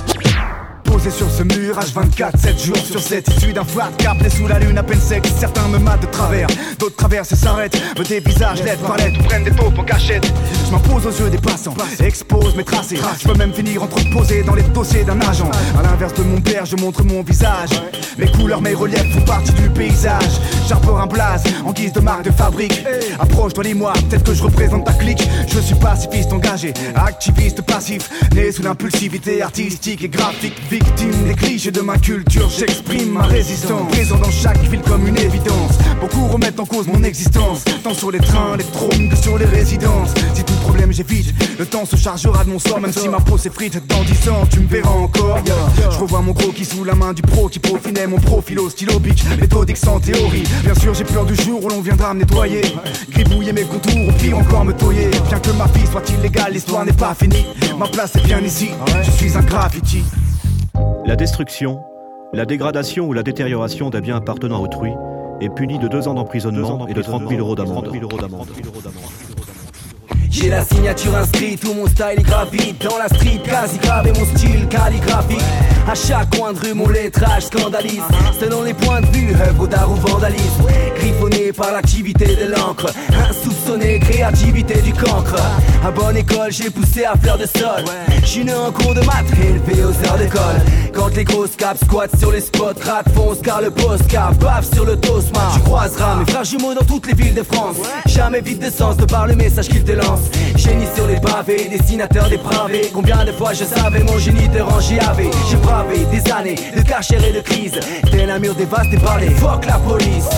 Posé 0.85 1.11
sur 1.11 1.29
ce 1.29 1.43
mur, 1.43 1.77
H24, 1.77 2.37
7 2.37 2.63
jours 2.63 2.77
sur 2.77 2.99
7 2.99 3.27
Issu 3.27 3.53
d'un 3.53 3.63
flat 3.63 3.89
cap, 3.97 4.21
né 4.21 4.29
sous 4.29 4.47
la 4.47 4.59
lune 4.59 4.77
à 4.77 4.83
peine 4.83 4.99
sec 4.99 5.25
Certains 5.37 5.67
me 5.67 5.77
matent 5.77 6.01
de 6.01 6.07
travers, 6.07 6.47
d'autres 6.79 6.95
traversent 6.95 7.31
et 7.31 7.35
s'arrêtent 7.35 7.81
Me 7.97 8.03
dévisagent 8.03 8.63
lettre 8.63 8.81
par 8.81 8.97
lettre, 8.97 9.21
prennent 9.25 9.43
des 9.43 9.51
taupes 9.51 9.77
en 9.77 9.83
cachette. 9.83 10.25
Je 10.65 10.71
m'impose 10.71 11.05
aux 11.07 11.23
yeux 11.23 11.29
des 11.29 11.37
passants, 11.37 11.73
expose 11.99 12.55
mes 12.55 12.63
tracés. 12.63 12.97
Je 13.19 13.27
peux 13.27 13.37
même 13.37 13.53
finir 13.53 13.83
entreposé 13.83 14.43
dans 14.43 14.55
les 14.55 14.63
dossiers 14.63 15.03
d'un 15.03 15.19
agent. 15.21 15.49
À 15.77 15.83
l'inverse 15.83 16.13
de 16.13 16.23
mon 16.23 16.39
père, 16.41 16.65
je 16.65 16.75
montre 16.75 17.03
mon 17.03 17.21
visage. 17.23 17.71
Mes 18.17 18.27
couleurs, 18.27 18.61
mes 18.61 18.73
reliefs 18.73 19.13
font 19.13 19.25
partie 19.25 19.53
du 19.53 19.69
paysage. 19.69 20.39
J'arbore 20.67 21.01
un 21.01 21.07
blaze 21.07 21.43
en 21.65 21.71
guise 21.71 21.93
de 21.93 21.99
marque 21.99 22.23
de 22.23 22.31
fabrique. 22.31 22.85
Approche-toi, 23.19 23.63
dis-moi, 23.63 23.93
peut-être 24.09 24.23
que 24.23 24.33
je 24.33 24.43
représente 24.43 24.85
ta 24.85 24.93
clique. 24.93 25.27
Je 25.47 25.59
suis 25.59 25.75
pacifiste 25.75 26.31
engagé, 26.31 26.73
activiste 26.95 27.61
passif 27.61 28.09
Né 28.33 28.51
sous 28.51 28.63
l'impulsivité 28.63 29.41
artistique 29.41 30.03
et 30.03 30.09
graphique 30.09 30.55
Victime 30.75 31.33
clichés 31.37 31.71
de 31.71 31.79
ma 31.79 31.97
culture, 31.97 32.49
j'exprime 32.49 33.13
ma 33.13 33.21
résistance. 33.21 33.89
Présent 33.93 34.17
dans 34.17 34.29
chaque 34.29 34.61
ville 34.63 34.81
comme 34.81 35.07
une 35.07 35.17
évidence. 35.17 35.71
Beaucoup 36.01 36.27
remettent 36.27 36.59
en 36.59 36.65
cause 36.65 36.85
mon 36.87 37.01
existence, 37.01 37.63
tant 37.81 37.93
sur 37.93 38.11
les 38.11 38.19
trains, 38.19 38.57
les 38.57 38.65
trônes 38.65 39.07
que 39.09 39.15
sur 39.15 39.37
les 39.37 39.45
résidences. 39.45 40.09
Si 40.33 40.43
tout 40.43 40.53
problème 40.55 40.91
j'évite, 40.91 41.33
le 41.57 41.65
temps 41.65 41.85
se 41.85 41.95
chargera 41.95 42.43
de 42.43 42.49
mon 42.49 42.59
sort, 42.59 42.81
même 42.81 42.91
si 42.91 43.07
ma 43.07 43.21
peau 43.21 43.37
s'effrite 43.37 43.87
dans 43.87 44.03
10 44.03 44.29
ans, 44.29 44.45
tu 44.51 44.59
me 44.59 44.67
verras 44.67 44.89
encore. 44.89 45.39
Je 45.91 45.97
revois 45.97 46.19
mon 46.19 46.33
gros 46.33 46.51
qui 46.51 46.65
sous 46.65 46.83
la 46.83 46.93
main 46.93 47.13
du 47.13 47.21
pro 47.21 47.47
qui 47.47 47.59
profinait 47.59 48.07
mon 48.07 48.19
profil 48.19 48.59
au 48.59 48.69
stylo 48.69 48.99
bitch, 48.99 49.23
méthodique 49.39 49.77
sans 49.77 50.01
théorie. 50.01 50.43
Bien 50.65 50.75
sûr, 50.75 50.93
j'ai 50.93 51.05
peur 51.05 51.23
du 51.25 51.35
jour 51.35 51.63
où 51.63 51.69
l'on 51.69 51.79
viendra 51.79 52.13
me 52.13 52.19
nettoyer, 52.19 52.63
gribouiller 53.11 53.53
mes 53.53 53.63
contours, 53.63 54.09
ou 54.09 54.11
pire 54.11 54.37
encore 54.37 54.65
me 54.65 54.73
toyer. 54.73 55.09
Bien 55.29 55.39
que 55.39 55.51
ma 55.51 55.67
vie 55.67 55.87
soit 55.89 56.03
illégale, 56.09 56.51
l'histoire 56.51 56.83
n'est 56.83 56.91
pas 56.91 57.15
finie. 57.15 57.45
Ma 57.79 57.87
place 57.87 58.13
est 58.17 58.25
bien 58.25 58.41
ici, 58.41 58.71
je 59.05 59.11
suis 59.11 59.37
un 59.37 59.41
graffiti. 59.41 60.03
La 61.05 61.15
destruction, 61.15 61.83
la 62.33 62.45
dégradation 62.47 63.05
ou 63.05 63.13
la 63.13 63.21
détérioration 63.21 63.91
d'un 63.91 64.01
bien 64.01 64.15
appartenant 64.15 64.57
à 64.57 64.61
autrui 64.61 64.91
est 65.39 65.49
punie 65.49 65.77
de 65.77 65.87
deux 65.87 66.07
ans 66.07 66.15
d'emprisonnement 66.15 66.87
et 66.87 66.95
de 66.95 67.01
30 67.03 67.29
000 67.29 67.41
euros 67.41 67.53
d'amende. 67.53 67.91
J'ai 70.29 70.49
la 70.49 70.63
signature 70.65 71.15
inscrite, 71.15 71.61
tout 71.61 71.73
mon 71.73 71.87
style 71.87 72.17
est 72.17 72.23
gravite. 72.23 72.81
Dans 72.83 72.97
la 72.97 73.07
street, 73.07 73.41
quasi 73.43 73.77
gravé 73.77 74.11
mon 74.11 74.25
style 74.25 74.67
calligraphique 74.67 75.41
À 75.89 75.95
chaque 75.95 76.35
coin 76.35 76.53
de 76.53 76.59
rue, 76.59 76.73
mon 76.73 76.89
lettrage 76.89 77.43
scandalise. 77.45 78.01
Selon 78.39 78.63
les 78.63 78.73
points 78.73 79.01
de 79.01 79.07
vue, 79.07 79.33
œuvre 79.35 79.67
d'art 79.67 79.89
ou 79.91 79.95
vandalisme. 79.95 80.65
Griffonné 80.97 81.51
par 81.53 81.71
l'activité 81.71 82.25
de 82.25 82.51
l'encre. 82.51 82.87
Insoupçonné, 83.29 83.99
créativité 83.99 84.81
du 84.81 84.93
cancre. 84.93 85.35
À 85.85 85.91
bonne 85.91 86.17
école, 86.17 86.51
j'ai 86.51 86.69
poussé 86.69 87.05
à 87.05 87.15
fleur 87.15 87.37
de 87.37 87.45
sol. 87.45 87.85
J'suis 88.23 88.43
né 88.43 88.53
en 88.53 88.71
cours 88.71 88.93
de 88.93 89.01
maths, 89.01 89.31
élevé 89.39 89.83
aux 89.83 90.07
heures 90.07 90.17
d'école. 90.17 90.61
Quand 90.93 91.15
les 91.15 91.23
grosses 91.23 91.55
caps 91.57 91.83
squattent 91.83 92.17
sur 92.17 92.31
les 92.31 92.41
spots 92.41 92.79
Rat 92.81 93.03
fonce 93.13 93.39
car 93.43 93.61
le 93.61 93.69
post 93.69 94.07
cap 94.07 94.33
bave 94.35 94.65
sur 94.73 94.85
le 94.85 94.95
tosma 94.95 95.51
Tu 95.53 95.59
croiseras 95.59 96.15
mes 96.15 96.25
frères 96.25 96.43
jumeaux 96.45 96.73
dans 96.73 96.85
toutes 96.85 97.07
les 97.07 97.13
villes 97.13 97.35
de 97.35 97.43
France. 97.43 97.75
Jamais 98.05 98.41
vide 98.41 98.59
de 98.59 98.69
sens 98.69 98.95
de 98.97 99.05
par 99.05 99.27
le 99.27 99.35
message 99.35 99.67
qu'ils 99.67 99.83
te 99.83 99.91
lancent 99.91 100.14
Génie 100.55 100.87
sur 100.95 101.07
les 101.07 101.19
pavés, 101.19 101.67
dessinateur 101.69 102.29
dépravé 102.29 102.89
Combien 102.93 103.23
de 103.25 103.31
fois 103.31 103.53
je 103.53 103.63
savais 103.63 104.03
mon 104.03 104.17
génie 104.17 104.47
de 104.49 104.59
ranger 104.59 104.99
avait 104.99 105.29
J'ai 105.49 105.57
bravé 105.57 105.99
des 106.11 106.31
années 106.31 106.55
de 106.75 106.81
cachère 106.81 107.23
et 107.23 107.33
de 107.33 107.41
crise. 107.41 107.79
Tel 108.11 108.29
un 108.29 108.39
mur 108.39 108.55
dévasté 108.55 108.97
par 108.97 109.19
les 109.19 109.29
fuck 109.29 109.65
la 109.65 109.77
police. 109.79 110.29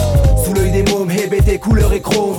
Sous 0.44 0.54
l'œil 0.54 0.72
des 0.72 0.84
mômes, 0.92 1.12
hébété 1.12 1.60
couleur 1.60 1.94
et 1.94 2.02
chrome. 2.02 2.38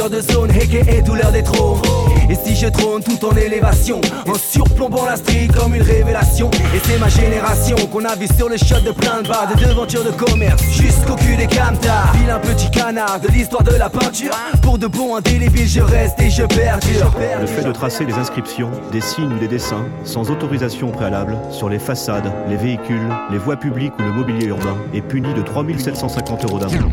De 0.00 0.22
zone, 0.22 0.50
et 0.50 1.02
douleur 1.02 1.30
des 1.30 1.42
trônes. 1.42 1.82
Et 2.30 2.36
si 2.36 2.54
je 2.54 2.68
trône 2.68 3.02
tout 3.02 3.24
en 3.26 3.36
élévation, 3.36 4.00
en 4.28 4.34
surplombant 4.34 5.04
la 5.04 5.16
street 5.16 5.48
comme 5.52 5.74
une 5.74 5.82
révélation. 5.82 6.48
Et 6.72 6.80
c'est 6.84 6.96
ma 6.98 7.08
génération 7.08 7.76
qu'on 7.90 8.04
a 8.04 8.14
vu 8.14 8.28
sur 8.36 8.48
le 8.48 8.56
shot 8.56 8.80
de 8.86 8.92
plein 8.92 9.20
de 9.22 9.28
bars, 9.28 9.48
de 9.52 9.60
devantures 9.60 10.04
de 10.04 10.12
commerce, 10.12 10.62
jusqu'au 10.70 11.16
cul 11.16 11.36
des 11.36 11.48
camtars. 11.48 12.12
Pile 12.12 12.30
un 12.30 12.38
petit 12.38 12.70
canard 12.70 13.18
de 13.18 13.26
l'histoire 13.28 13.64
de 13.64 13.74
la 13.74 13.90
peinture. 13.90 14.30
Pour 14.62 14.78
de 14.78 14.86
bons 14.86 15.16
indélébiles, 15.16 15.68
je 15.68 15.80
reste 15.80 16.20
et 16.20 16.30
je 16.30 16.44
perdure. 16.44 17.12
Le 17.40 17.46
fait 17.46 17.64
de 17.64 17.72
tracer 17.72 18.04
des 18.04 18.14
inscriptions, 18.14 18.70
des 18.92 19.00
signes 19.00 19.32
ou 19.32 19.38
des 19.40 19.48
dessins, 19.48 19.84
sans 20.04 20.30
autorisation 20.30 20.92
préalable, 20.92 21.36
sur 21.50 21.68
les 21.68 21.80
façades, 21.80 22.32
les 22.48 22.56
véhicules, 22.56 23.08
les 23.32 23.38
voies 23.38 23.56
publiques 23.56 23.94
ou 23.98 24.02
le 24.02 24.12
mobilier 24.12 24.46
urbain, 24.46 24.76
est 24.94 25.00
puni 25.00 25.34
de 25.34 25.42
3750 25.42 26.44
euros 26.44 26.60
d'amende. 26.60 26.92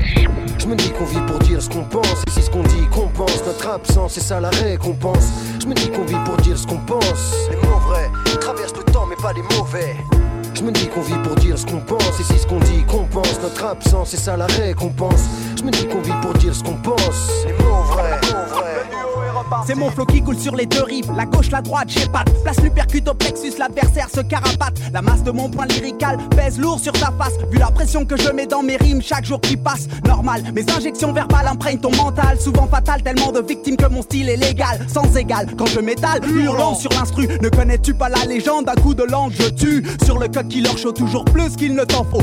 Je 0.57 0.65
me 0.65 0.75
dis 0.75 0.89
qu'on 0.89 1.05
vit 1.05 1.21
pour 1.27 1.37
dire 1.39 1.61
ce 1.61 1.69
qu'on 1.69 1.83
pense, 1.83 2.23
et 2.27 2.31
si 2.31 2.41
ce 2.41 2.49
qu'on 2.49 2.63
dit 2.63 2.87
qu'on 2.91 3.07
pense, 3.07 3.45
notre 3.45 3.69
absence 3.69 4.13
c'est 4.13 4.21
ça 4.21 4.39
la 4.39 4.49
récompense. 4.49 5.26
Je 5.59 5.67
me 5.67 5.73
dis 5.73 5.89
qu'on 5.89 6.05
vit 6.05 6.17
pour 6.25 6.37
dire 6.37 6.57
ce 6.57 6.65
qu'on 6.65 6.77
pense, 6.77 7.49
les 7.49 7.57
mots 7.57 7.79
vrais 7.87 8.09
traversent 8.39 8.75
le 8.75 8.83
temps 8.91 9.05
mais 9.07 9.15
pas 9.15 9.33
les 9.33 9.43
mauvais. 9.57 9.95
Je 10.53 10.63
me 10.63 10.71
dis 10.71 10.87
qu'on 10.87 11.01
vit 11.01 11.17
pour 11.23 11.35
dire 11.35 11.57
ce 11.57 11.65
qu'on 11.65 11.79
pense, 11.79 12.19
et 12.19 12.23
si 12.23 12.39
ce 12.39 12.47
qu'on 12.47 12.59
dit 12.59 12.83
qu'on 12.87 13.03
pense, 13.03 13.39
notre 13.41 13.65
absence 13.65 14.09
c'est 14.11 14.17
ça 14.17 14.35
la 14.37 14.47
récompense. 14.47 15.25
Je 15.57 15.63
me 15.63 15.71
dis 15.71 15.85
qu'on 15.85 16.01
vit 16.01 16.19
pour 16.21 16.33
dire 16.33 16.55
ce 16.55 16.63
qu'on 16.63 16.75
pense, 16.75 17.45
les 17.45 17.53
mots 17.53 17.83
vrais, 17.91 18.11
mots 18.11 18.46
vrais. 18.46 18.46
C'est 19.65 19.75
mon 19.75 19.89
flow 19.91 20.05
qui 20.05 20.21
coule 20.21 20.37
sur 20.37 20.55
les 20.55 20.65
deux 20.65 20.83
rives, 20.83 21.11
la 21.15 21.25
gauche, 21.25 21.51
la 21.51 21.61
droite, 21.61 21.87
j'ai 21.89 22.07
pas 22.07 22.23
Place 22.43 22.61
l'uppercut 22.61 23.03
au 23.07 23.13
plexus, 23.13 23.53
l'adversaire 23.57 24.07
se 24.13 24.21
carapate. 24.21 24.79
La 24.93 25.01
masse 25.01 25.23
de 25.23 25.31
mon 25.31 25.49
point 25.49 25.65
lyrical 25.65 26.17
pèse 26.35 26.59
lourd 26.59 26.79
sur 26.79 26.93
ta 26.93 27.11
face. 27.17 27.33
Vu 27.51 27.57
la 27.57 27.71
pression 27.71 28.05
que 28.05 28.17
je 28.17 28.29
mets 28.29 28.47
dans 28.47 28.63
mes 28.63 28.77
rimes 28.77 29.01
chaque 29.01 29.25
jour 29.25 29.39
qui 29.41 29.57
passe, 29.57 29.87
normal. 30.05 30.43
Mes 30.53 30.65
injections 30.75 31.11
verbales 31.13 31.47
imprègnent 31.47 31.79
ton 31.79 31.91
mental, 31.95 32.39
souvent 32.39 32.67
fatal, 32.67 33.01
tellement 33.03 33.31
de 33.31 33.41
victimes 33.41 33.77
que 33.77 33.87
mon 33.87 34.01
style 34.01 34.29
est 34.29 34.37
légal, 34.37 34.85
sans 34.87 35.15
égal. 35.15 35.47
Quand 35.57 35.65
je 35.65 35.79
m'étale, 35.79 36.21
hurlant 36.25 36.75
sur 36.75 36.91
l'instru, 36.91 37.27
ne 37.41 37.49
connais-tu 37.49 37.93
pas 37.93 38.09
la 38.09 38.23
légende? 38.25 38.69
Un 38.69 38.81
coup 38.81 38.93
de 38.93 39.03
langue, 39.03 39.33
je 39.37 39.49
tue. 39.49 39.83
Sur 40.03 40.19
le 40.19 40.27
code 40.27 40.47
qui 40.47 40.61
leur 40.61 40.77
chaud 40.77 40.91
toujours 40.91 41.25
plus 41.25 41.55
qu'il 41.55 41.75
ne 41.75 41.83
t'en 41.83 42.03
faut. 42.03 42.21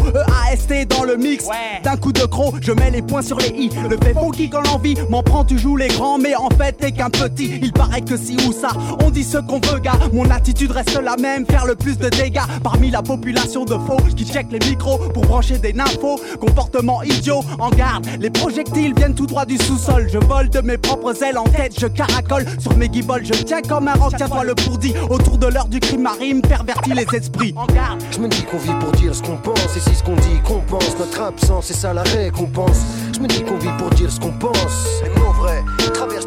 EAST 0.52 0.88
dans 0.88 1.04
le 1.04 1.16
mix, 1.16 1.46
d'un 1.82 1.96
coup 1.96 2.12
de 2.12 2.24
croc, 2.24 2.54
je 2.60 2.72
mets 2.72 2.90
les 2.90 3.02
points 3.02 3.22
sur 3.22 3.38
les 3.38 3.48
i. 3.48 3.70
Le 3.88 3.96
fait 3.96 4.14
funky 4.14 4.50
quand 4.50 4.62
l'envie 4.62 4.96
m'en 5.10 5.22
prend, 5.22 5.44
tu 5.44 5.58
joues 5.58 5.76
les 5.76 5.88
grands, 5.88 6.18
mais 6.18 6.34
en 6.34 6.48
fait 6.50 6.72
t'es 6.72 6.92
qu'un 6.92 7.10
petit. 7.14 7.58
Il 7.62 7.72
paraît 7.72 8.00
que 8.00 8.16
si 8.16 8.36
ou 8.46 8.52
ça, 8.52 8.68
on 9.04 9.10
dit 9.10 9.24
ce 9.24 9.38
qu'on 9.38 9.60
veut, 9.60 9.80
gars. 9.80 9.98
Mon 10.12 10.30
attitude 10.30 10.70
reste 10.70 11.00
la 11.00 11.16
même, 11.16 11.46
faire 11.46 11.66
le 11.66 11.74
plus 11.74 11.96
de 11.98 12.08
dégâts 12.08 12.40
parmi 12.62 12.90
la 12.90 13.02
population 13.02 13.64
de 13.64 13.74
faux 13.74 13.96
qui 14.16 14.24
check 14.24 14.46
les 14.50 14.58
micros 14.68 14.98
pour 15.12 15.24
brancher 15.24 15.58
des 15.58 15.72
nymphos. 15.72 16.20
Comportement 16.40 17.02
idiot, 17.02 17.42
en 17.58 17.70
garde. 17.70 18.06
Les 18.20 18.30
projectiles 18.30 18.94
viennent 18.96 19.14
tout 19.14 19.26
droit 19.26 19.46
du 19.46 19.56
sous-sol. 19.58 20.08
Je 20.12 20.18
vole 20.18 20.48
de 20.50 20.60
mes 20.60 20.78
propres 20.78 21.22
ailes 21.22 21.38
en 21.38 21.44
tête, 21.44 21.74
je 21.78 21.86
caracole 21.86 22.44
sur 22.58 22.76
mes 22.76 22.88
guibolles. 22.88 23.24
Je 23.24 23.42
tiens 23.42 23.62
comme 23.62 23.88
un 23.88 23.94
roc, 23.94 24.14
tiens-toi 24.16 24.44
le 24.44 24.54
pourdi. 24.54 24.94
Autour 25.10 25.38
de 25.38 25.46
l'heure 25.46 25.68
du 25.68 25.80
crime 25.80 26.02
marine, 26.02 26.40
pervertit 26.42 26.92
les 26.92 27.06
esprits. 27.16 27.54
En 27.56 27.66
garde. 27.66 28.02
Je 28.10 28.18
me 28.18 28.28
dis 28.28 28.42
qu'on 28.42 28.58
vit 28.58 28.74
pour 28.80 28.92
dire 28.92 29.14
ce 29.14 29.22
qu'on 29.22 29.36
pense, 29.36 29.76
et 29.76 29.80
si 29.80 29.94
ce 29.94 30.02
qu'on 30.02 30.16
dit 30.16 30.40
qu'on 30.44 30.60
pense, 30.60 30.98
notre 30.98 31.22
absence 31.22 31.66
c'est 31.66 31.74
ça 31.74 31.94
la 31.94 32.02
récompense. 32.02 32.80
Je 33.14 33.20
me 33.20 33.26
dis 33.26 33.42
qu'on 33.42 33.56
vit 33.56 33.70
pour 33.78 33.90
dire 33.90 34.10
ce 34.10 34.20
qu'on 34.20 34.32
pense, 34.32 35.02
les 35.02 35.10
mots 35.20 35.32
vrais 35.32 35.64
traversent 35.92 36.26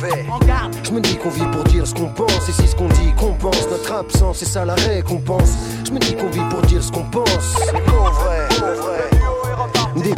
mauvais. 0.00 0.24
En 0.30 0.38
garde. 0.44 0.74
Je 0.84 0.90
me 0.92 1.00
dis 1.00 1.16
qu'on 1.16 1.30
vit 1.30 1.46
pour 1.52 1.64
dire 1.64 1.86
ce 1.86 1.94
qu'on 1.94 2.08
pense, 2.08 2.48
et 2.48 2.52
si 2.52 2.66
ce 2.66 2.74
qu'on 2.76 2.88
dit 2.88 3.12
qu'on 3.16 3.32
pense, 3.34 3.68
notre 3.70 3.92
absence 3.92 4.38
c'est 4.38 4.46
ça 4.46 4.64
la 4.64 4.74
récompense. 4.74 5.52
Je 5.86 5.92
me 5.92 5.98
dis 5.98 6.14
qu'on 6.14 6.28
vit 6.30 6.44
pour 6.50 6.62
dire 6.62 6.82
ce 6.82 6.90
qu'on 6.92 7.04
pense, 7.04 7.56
les 7.72 7.80
mots 7.80 8.10
vrais, 8.10 8.48
mots 8.60 8.82
vrais. 8.82 10.02
Des- 10.02 10.14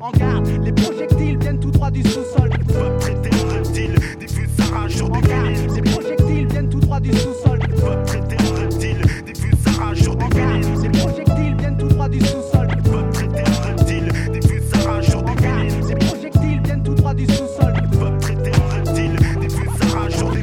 En 0.00 0.10
garde, 0.12 0.46
les 0.64 0.72
projectiles 0.72 1.38
viennent 1.38 1.58
tout 1.58 1.70
droit 1.70 1.90
du 1.90 2.02
sous-sol. 2.04 2.50
traiter 3.00 3.30
de 3.30 3.52
reptile, 3.52 3.94
des 4.20 4.28
feux 4.28 4.46
s'arrachent 4.58 4.94
sur 4.96 5.08
des 5.08 5.20
vinyles. 5.20 5.74
Les 5.74 5.82
projectiles 5.82 6.46
viennent 6.48 6.68
tout 6.68 6.80
droit 6.80 7.00
du 7.00 7.12
sous-sol. 7.12 7.58
traiter 8.06 8.36
de 8.36 8.60
reptile, 8.60 9.00
des 9.26 9.34
feux 9.34 9.56
s'arrachent 9.64 10.02
sur 10.02 10.14
des 10.16 10.24
vinyles. 10.26 10.82
Les 10.82 10.88
projectiles 10.98 11.56
viennent 11.58 11.76
tout 11.78 11.88
droit 11.88 12.08
du 12.08 12.20
sous-sol. 12.20 12.68
Du 17.14 17.26
sous-sol. 17.26 17.72
traiter 18.20 18.50
de 18.50 18.74
reptile, 18.74 19.16
des 19.40 19.48
feux 19.48 19.68
s'arrachent 19.80 20.16
sur 20.16 20.30
des. 20.30 20.42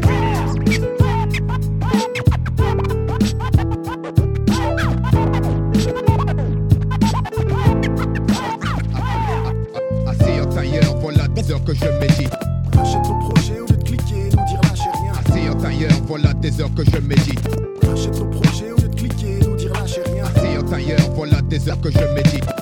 Assis 10.07 10.41
en 10.41 10.45
tailleur, 10.45 10.95
voilà 11.01 11.27
10 11.27 11.51
heures 11.51 11.63
que 11.63 11.73
je 11.73 11.85
médite. 11.99 12.33
Achète 12.79 13.03
ton 13.03 13.19
projet 13.19 13.59
au 13.59 13.65
lieu 13.65 13.77
de 13.77 13.83
cliquer, 13.83 14.29
nous 14.31 14.45
dire 14.45 14.61
lâchez 14.63 14.89
rien. 14.93 15.13
Assis 15.25 15.49
en 15.49 15.55
tailleur, 15.55 15.91
voilà 16.07 16.33
des 16.33 16.61
heures 16.61 16.73
que 16.75 16.83
je 16.83 16.99
médite. 17.01 17.49
Achète 17.91 18.17
ton 18.17 18.29
projet 18.29 18.71
au 18.71 18.77
lieu 18.77 18.87
de 18.89 18.95
cliquer, 18.95 19.39
nous 19.47 19.55
dire 19.55 19.73
lâchez 19.73 20.01
rien. 20.05 20.25
Assis 20.25 20.57
en 20.59 20.63
tailleur, 20.63 20.99
voilà 21.15 21.41
des 21.41 21.67
heures 21.67 21.81
que 21.81 21.91
je 21.91 22.13
médite. 22.13 22.58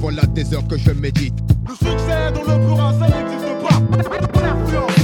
Voilà 0.00 0.26
des 0.26 0.52
heures 0.54 0.66
que 0.68 0.76
je 0.76 0.90
médite. 0.90 1.34
Le 1.66 1.74
succès 1.74 2.32
dans 2.34 2.42
le 2.42 2.64
plural, 2.64 2.94
ça 2.98 3.08
n'existe 3.08 3.52
pas. 3.62 5.01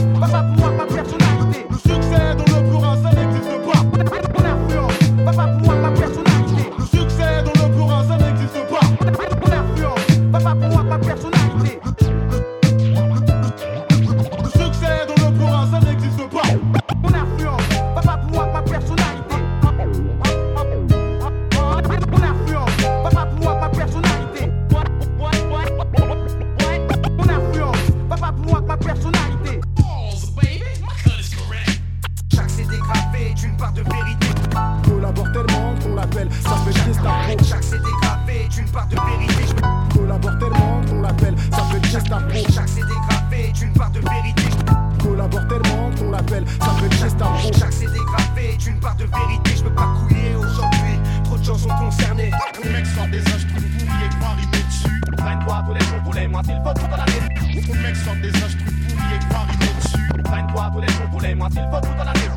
Les 61.39 61.45
les 61.45 61.45
mois, 61.45 61.51
s'il 61.51 61.63
faut 61.71 61.81
tout 61.81 61.95
dans 61.97 62.05
la 62.05 62.13
tête. 62.13 62.31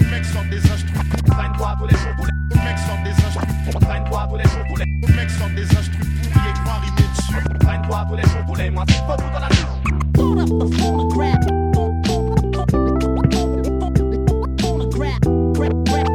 Le 0.00 0.04
mec 0.10 0.24
sort 0.24 0.44
des 0.50 0.58
instruments. 0.58 1.04
Traîne-toi 1.26 1.76
tous 1.78 1.86
les 1.86 1.96
jours, 1.96 2.14
tous 2.18 2.24
les 2.26 2.32
Le 2.50 2.56
mec 2.64 2.78
sort 2.78 2.98
des 3.04 3.10
instruments. 3.10 3.80
Traîne-toi 3.80 4.26
tous 4.28 4.36
les 4.36 4.44
jours, 4.44 4.64
tous 4.68 4.76
les 4.76 4.84
Le 4.84 5.14
mec 5.14 5.30
sort 5.30 5.50
des 5.54 5.62
instruments 5.62 6.06
pourris 6.22 6.48
et 6.48 6.54
croit 6.64 6.80
rimer 6.82 7.06
dessus. 7.14 7.42
Traîne-toi 7.60 7.98
tous 8.08 8.16
les 8.16 8.22
jours, 8.22 8.44
tous 8.46 8.54
les 8.54 8.70
mois, 8.70 8.84
s'il 8.88 9.02
faut 9.04 9.16
tout 9.16 9.30
dans 9.32 9.40
la 9.40 9.48
tête. 9.48 9.68
Every 15.60 16.07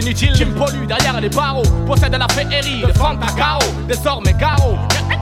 Inutiles 0.00 0.32
qui 0.32 0.44
me 0.44 0.54
polluent 0.54 0.86
derrière 0.86 1.20
les 1.20 1.28
barreaux. 1.28 1.64
Possède 1.84 2.16
la 2.16 2.28
féerie 2.28 2.82
de 2.82 2.92
Fantagaro, 2.92 3.64
désormais 3.88 4.32
Garo. 4.34 4.76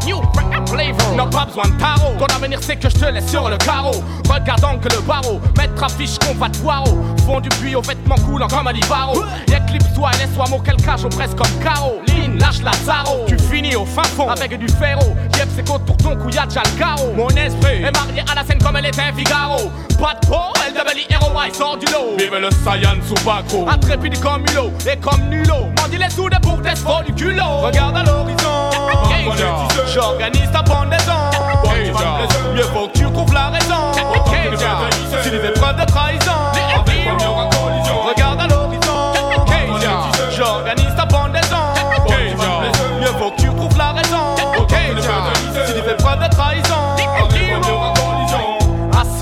New 0.07 0.21
flavor, 0.67 1.06
pas 1.37 1.45
besoin 1.45 1.69
de 1.69 1.79
tarot. 1.79 2.15
Ton 2.19 2.35
avenir 2.35 2.59
c'est 2.63 2.77
que 2.77 2.89
je 2.89 2.95
te 2.95 3.05
laisse 3.05 3.29
sur 3.29 3.51
le 3.51 3.59
carreau. 3.59 4.03
Regardant 4.31 4.79
que 4.79 4.89
le 4.89 5.03
barreau, 5.03 5.39
mettre 5.59 5.85
affiche 5.85 6.19
qu'on 6.19 6.35
va 6.35 6.49
te 6.49 6.57
fond 6.57 7.41
du 7.41 7.49
puits 7.61 7.77
aux 7.77 7.83
vêtements 7.83 8.17
coulants 8.27 8.49
comme 8.49 8.67
un 8.67 8.73
libaro. 8.73 9.23
Éclipse-toi 9.47 10.11
et 10.15 10.19
laisse-toi 10.19 10.47
mon 10.49 10.61
quel 10.61 10.77
cage 10.77 11.05
au 11.05 11.11
presse 11.11 11.35
comme 11.35 11.63
carreau. 11.63 12.01
Ligne, 12.09 12.39
lâche 12.39 12.63
la 12.63 12.73
zaro. 12.85 13.27
Tu 13.29 13.39
finis 13.39 13.77
au 13.77 13.85
fin 13.85 14.05
fond 14.05 14.31
avec 14.31 14.59
du 14.59 14.69
ferro. 14.69 15.15
Yep, 15.37 15.49
c'est 15.55 15.65
pour 15.65 15.79
ton 15.85 16.17
cou, 16.17 16.31
y'a 16.31 16.47
déjà 16.47 16.63
le 16.65 16.79
carreau. 16.79 17.13
Mon 17.15 17.29
esprit 17.29 17.83
est 17.85 17.93
marié 17.93 18.23
à 18.31 18.35
la 18.35 18.45
scène 18.45 18.63
comme 18.63 18.77
elle 18.77 18.87
était 18.87 19.13
Figaro. 19.15 19.71
Pas 20.01 20.15
de 20.15 20.27
peau, 20.27 20.53
elle 20.67 20.73
devait 20.73 21.05
héros, 21.11 21.39
il 21.47 21.55
sort 21.55 21.77
du 21.77 21.87
lot. 21.87 22.17
Vive 22.19 22.35
le 22.35 22.51
Saiyan 22.51 22.97
Tsubako. 23.07 23.69
Intrépide 23.69 24.19
comme 24.21 24.43
mulot 24.43 24.73
et 24.91 24.97
comme 24.97 25.29
nulot. 25.29 25.67
M'en 25.77 25.87
les 25.91 26.11
sous 26.11 26.31
des 26.31 26.39
pour 26.41 26.57
faux 26.57 27.05
du 27.05 27.13
culot. 27.13 27.59
Regarde 27.61 27.97
à 27.99 28.03
l'horizon. 28.05 28.71
J'organise 29.95 30.51
ta 30.53 30.63
pendaison. 31.97 32.53
Mieux 32.55 32.63
vaut 32.63 32.89
que 32.89 32.99
tu 32.99 33.13
trouves 33.13 33.33
la 33.33 33.49
raison. 33.49 33.93
Si 35.23 35.31
les 35.31 35.45
épreuves 35.49 35.77
de 35.77 35.85
trahison. 35.85 36.33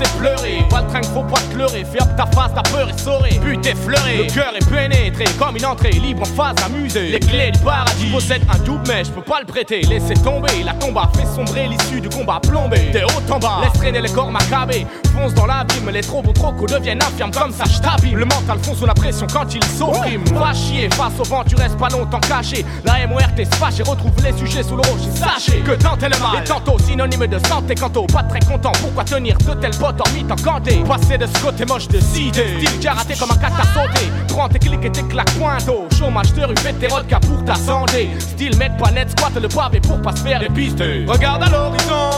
Assez 0.05 0.17
pleuré, 0.17 0.65
pas 0.69 0.81
le 0.81 0.87
train 0.87 1.01
faut 1.03 1.23
pas 1.23 1.39
te 1.39 1.57
leurrer. 1.57 1.83
Fais 1.85 2.01
hop 2.01 2.09
ta 2.15 2.25
face, 2.27 2.53
ta 2.53 2.61
peur 2.63 2.89
est 2.89 2.99
saurée. 2.99 3.39
But 3.41 3.65
effleuré, 3.65 4.17
le 4.17 4.33
cœur 4.33 4.53
est 4.55 4.69
pénétré 4.69 5.25
comme 5.39 5.55
une 5.55 5.65
entrée 5.65 5.91
libre 5.91 6.23
en 6.23 6.25
phase 6.25 6.55
amusée. 6.63 7.09
Les 7.09 7.19
clés 7.19 7.51
du 7.51 7.59
paradis 7.59 8.11
possèdent 8.11 8.45
un 8.53 8.57
double, 8.59 8.83
mais 8.87 9.03
je 9.03 9.11
peux 9.11 9.21
pas 9.21 9.39
le 9.39 9.45
prêter. 9.45 9.81
Laissez 9.81 10.15
tomber, 10.15 10.63
la 10.63 10.73
tombe 10.73 10.97
a 10.97 11.09
fait 11.15 11.25
sombrer 11.25 11.67
l'issue 11.67 12.01
du 12.01 12.09
combat 12.09 12.39
plombé. 12.39 12.91
T'es 12.91 13.03
haut 13.03 13.33
en 13.33 13.39
bas, 13.39 13.61
laisse 13.63 13.73
traîner 13.73 14.01
les 14.01 14.11
corps 14.11 14.31
macabés. 14.31 14.85
Fonce 15.15 15.33
dans 15.33 15.45
l'abîme, 15.45 15.89
les 15.91 16.01
trop 16.01 16.21
beaux 16.21 16.33
trocos 16.33 16.65
deviennent 16.65 17.01
infirmes 17.01 17.31
comme 17.31 17.51
ça, 17.51 17.63
je. 17.65 17.85
Le 18.15 18.25
mental 18.25 18.59
fond 18.61 18.75
sous 18.75 18.85
la 18.85 18.93
pression 18.93 19.27
quand 19.31 19.53
il 19.53 19.63
s'opprime. 19.63 20.23
Va 20.33 20.53
chier, 20.53 20.89
face 20.93 21.19
au 21.19 21.23
vent, 21.23 21.43
tu 21.47 21.55
restes 21.55 21.77
pas 21.77 21.89
longtemps 21.89 22.19
caché. 22.19 22.65
La 22.83 23.05
MORT 23.07 23.21
se 23.37 23.55
fâche 23.57 23.79
et 23.79 23.83
retrouve 23.83 24.11
les 24.23 24.33
sujets 24.37 24.63
sous 24.63 24.75
le 24.75 24.81
rocher. 24.81 25.11
Sachez 25.13 25.59
que 25.59 25.71
tenter 25.71 26.09
le 26.09 26.17
mal 26.19 26.41
est 26.41 26.45
tantôt 26.45 26.77
synonyme 26.79 27.27
de 27.27 27.39
santé. 27.47 27.75
Quant 27.75 27.91
au 27.95 28.05
pas 28.05 28.23
très 28.23 28.39
content, 28.39 28.71
pourquoi 28.81 29.03
tenir 29.03 29.37
de 29.37 29.53
tels 29.53 29.77
potes 29.77 30.01
en 30.01 30.11
mythe 30.13 30.31
encanté 30.31 30.83
Passer 30.87 31.17
de 31.17 31.27
ce 31.27 31.43
côté 31.43 31.65
moche 31.65 31.87
de 31.87 31.99
cité. 31.99 32.57
Style 32.57 32.79
karaté 32.79 33.15
comme 33.15 33.31
un 33.31 33.35
à 33.35 33.63
sauter. 33.73 34.11
Prends 34.27 34.49
tes 34.49 34.59
clics 34.59 34.83
et 34.83 34.91
tes 34.91 35.03
claques 35.03 35.33
pointo. 35.35 35.87
Chômage 35.97 36.33
de 36.33 36.43
rue, 36.43 36.55
fais 36.57 36.73
tes 36.73 36.87
pour 36.87 37.45
ta 37.45 37.55
santé. 37.55 38.09
Style 38.19 38.57
mec 38.57 38.77
pas 38.77 38.91
net, 38.91 39.09
squatte 39.11 39.41
le 39.41 39.47
pavé 39.47 39.79
pour 39.79 40.01
pas 40.01 40.15
se 40.15 40.21
faire 40.21 40.39
des 40.39 40.49
pistes. 40.49 40.83
Regarde 41.07 41.43
à 41.43 41.49
l'horizon. 41.49 42.09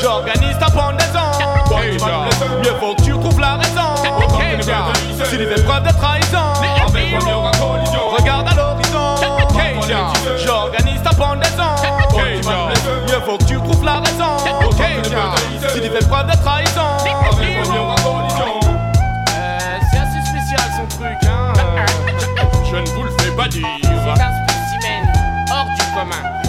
J'organise 0.00 0.58
ta 0.58 0.70
pendaison. 0.70 1.65
Mieux 2.62 2.72
vaut 2.80 2.94
que 2.94 3.02
tu 3.02 3.10
trouves 3.12 3.40
la 3.40 3.56
raison. 3.56 3.94
Si 5.30 5.36
les 5.36 5.44
épreuves 5.44 5.82
de 5.82 5.92
trahison. 5.92 6.52
Regarde 8.18 8.48
à 8.48 8.54
l'horizon. 8.54 9.16
J'organise 10.44 11.02
ta 11.02 11.10
pendaison. 11.10 11.74
Mieux 13.08 13.20
vaut 13.26 13.38
que 13.38 13.44
tu 13.44 13.56
trouves 13.56 13.84
la 13.84 14.00
raison. 14.00 14.36
Si 15.72 15.80
les 15.80 15.86
épreuves 15.86 16.26
de 16.26 16.36
trahison. 16.36 16.96
Euh, 19.38 19.78
C'est 19.90 19.98
assez 19.98 20.20
spécial 20.30 20.70
son 20.76 20.86
truc, 20.96 21.18
hein. 21.28 21.52
Je 22.70 22.76
ne 22.76 22.86
vous 22.94 23.02
le 23.04 23.10
fais 23.20 23.30
pas 23.36 23.48
dire. 23.48 23.66
C'est 23.82 24.22
un 24.22 24.32
spécimen 24.44 25.12
hors 25.50 25.66
du 25.76 25.84
commun. 25.94 26.45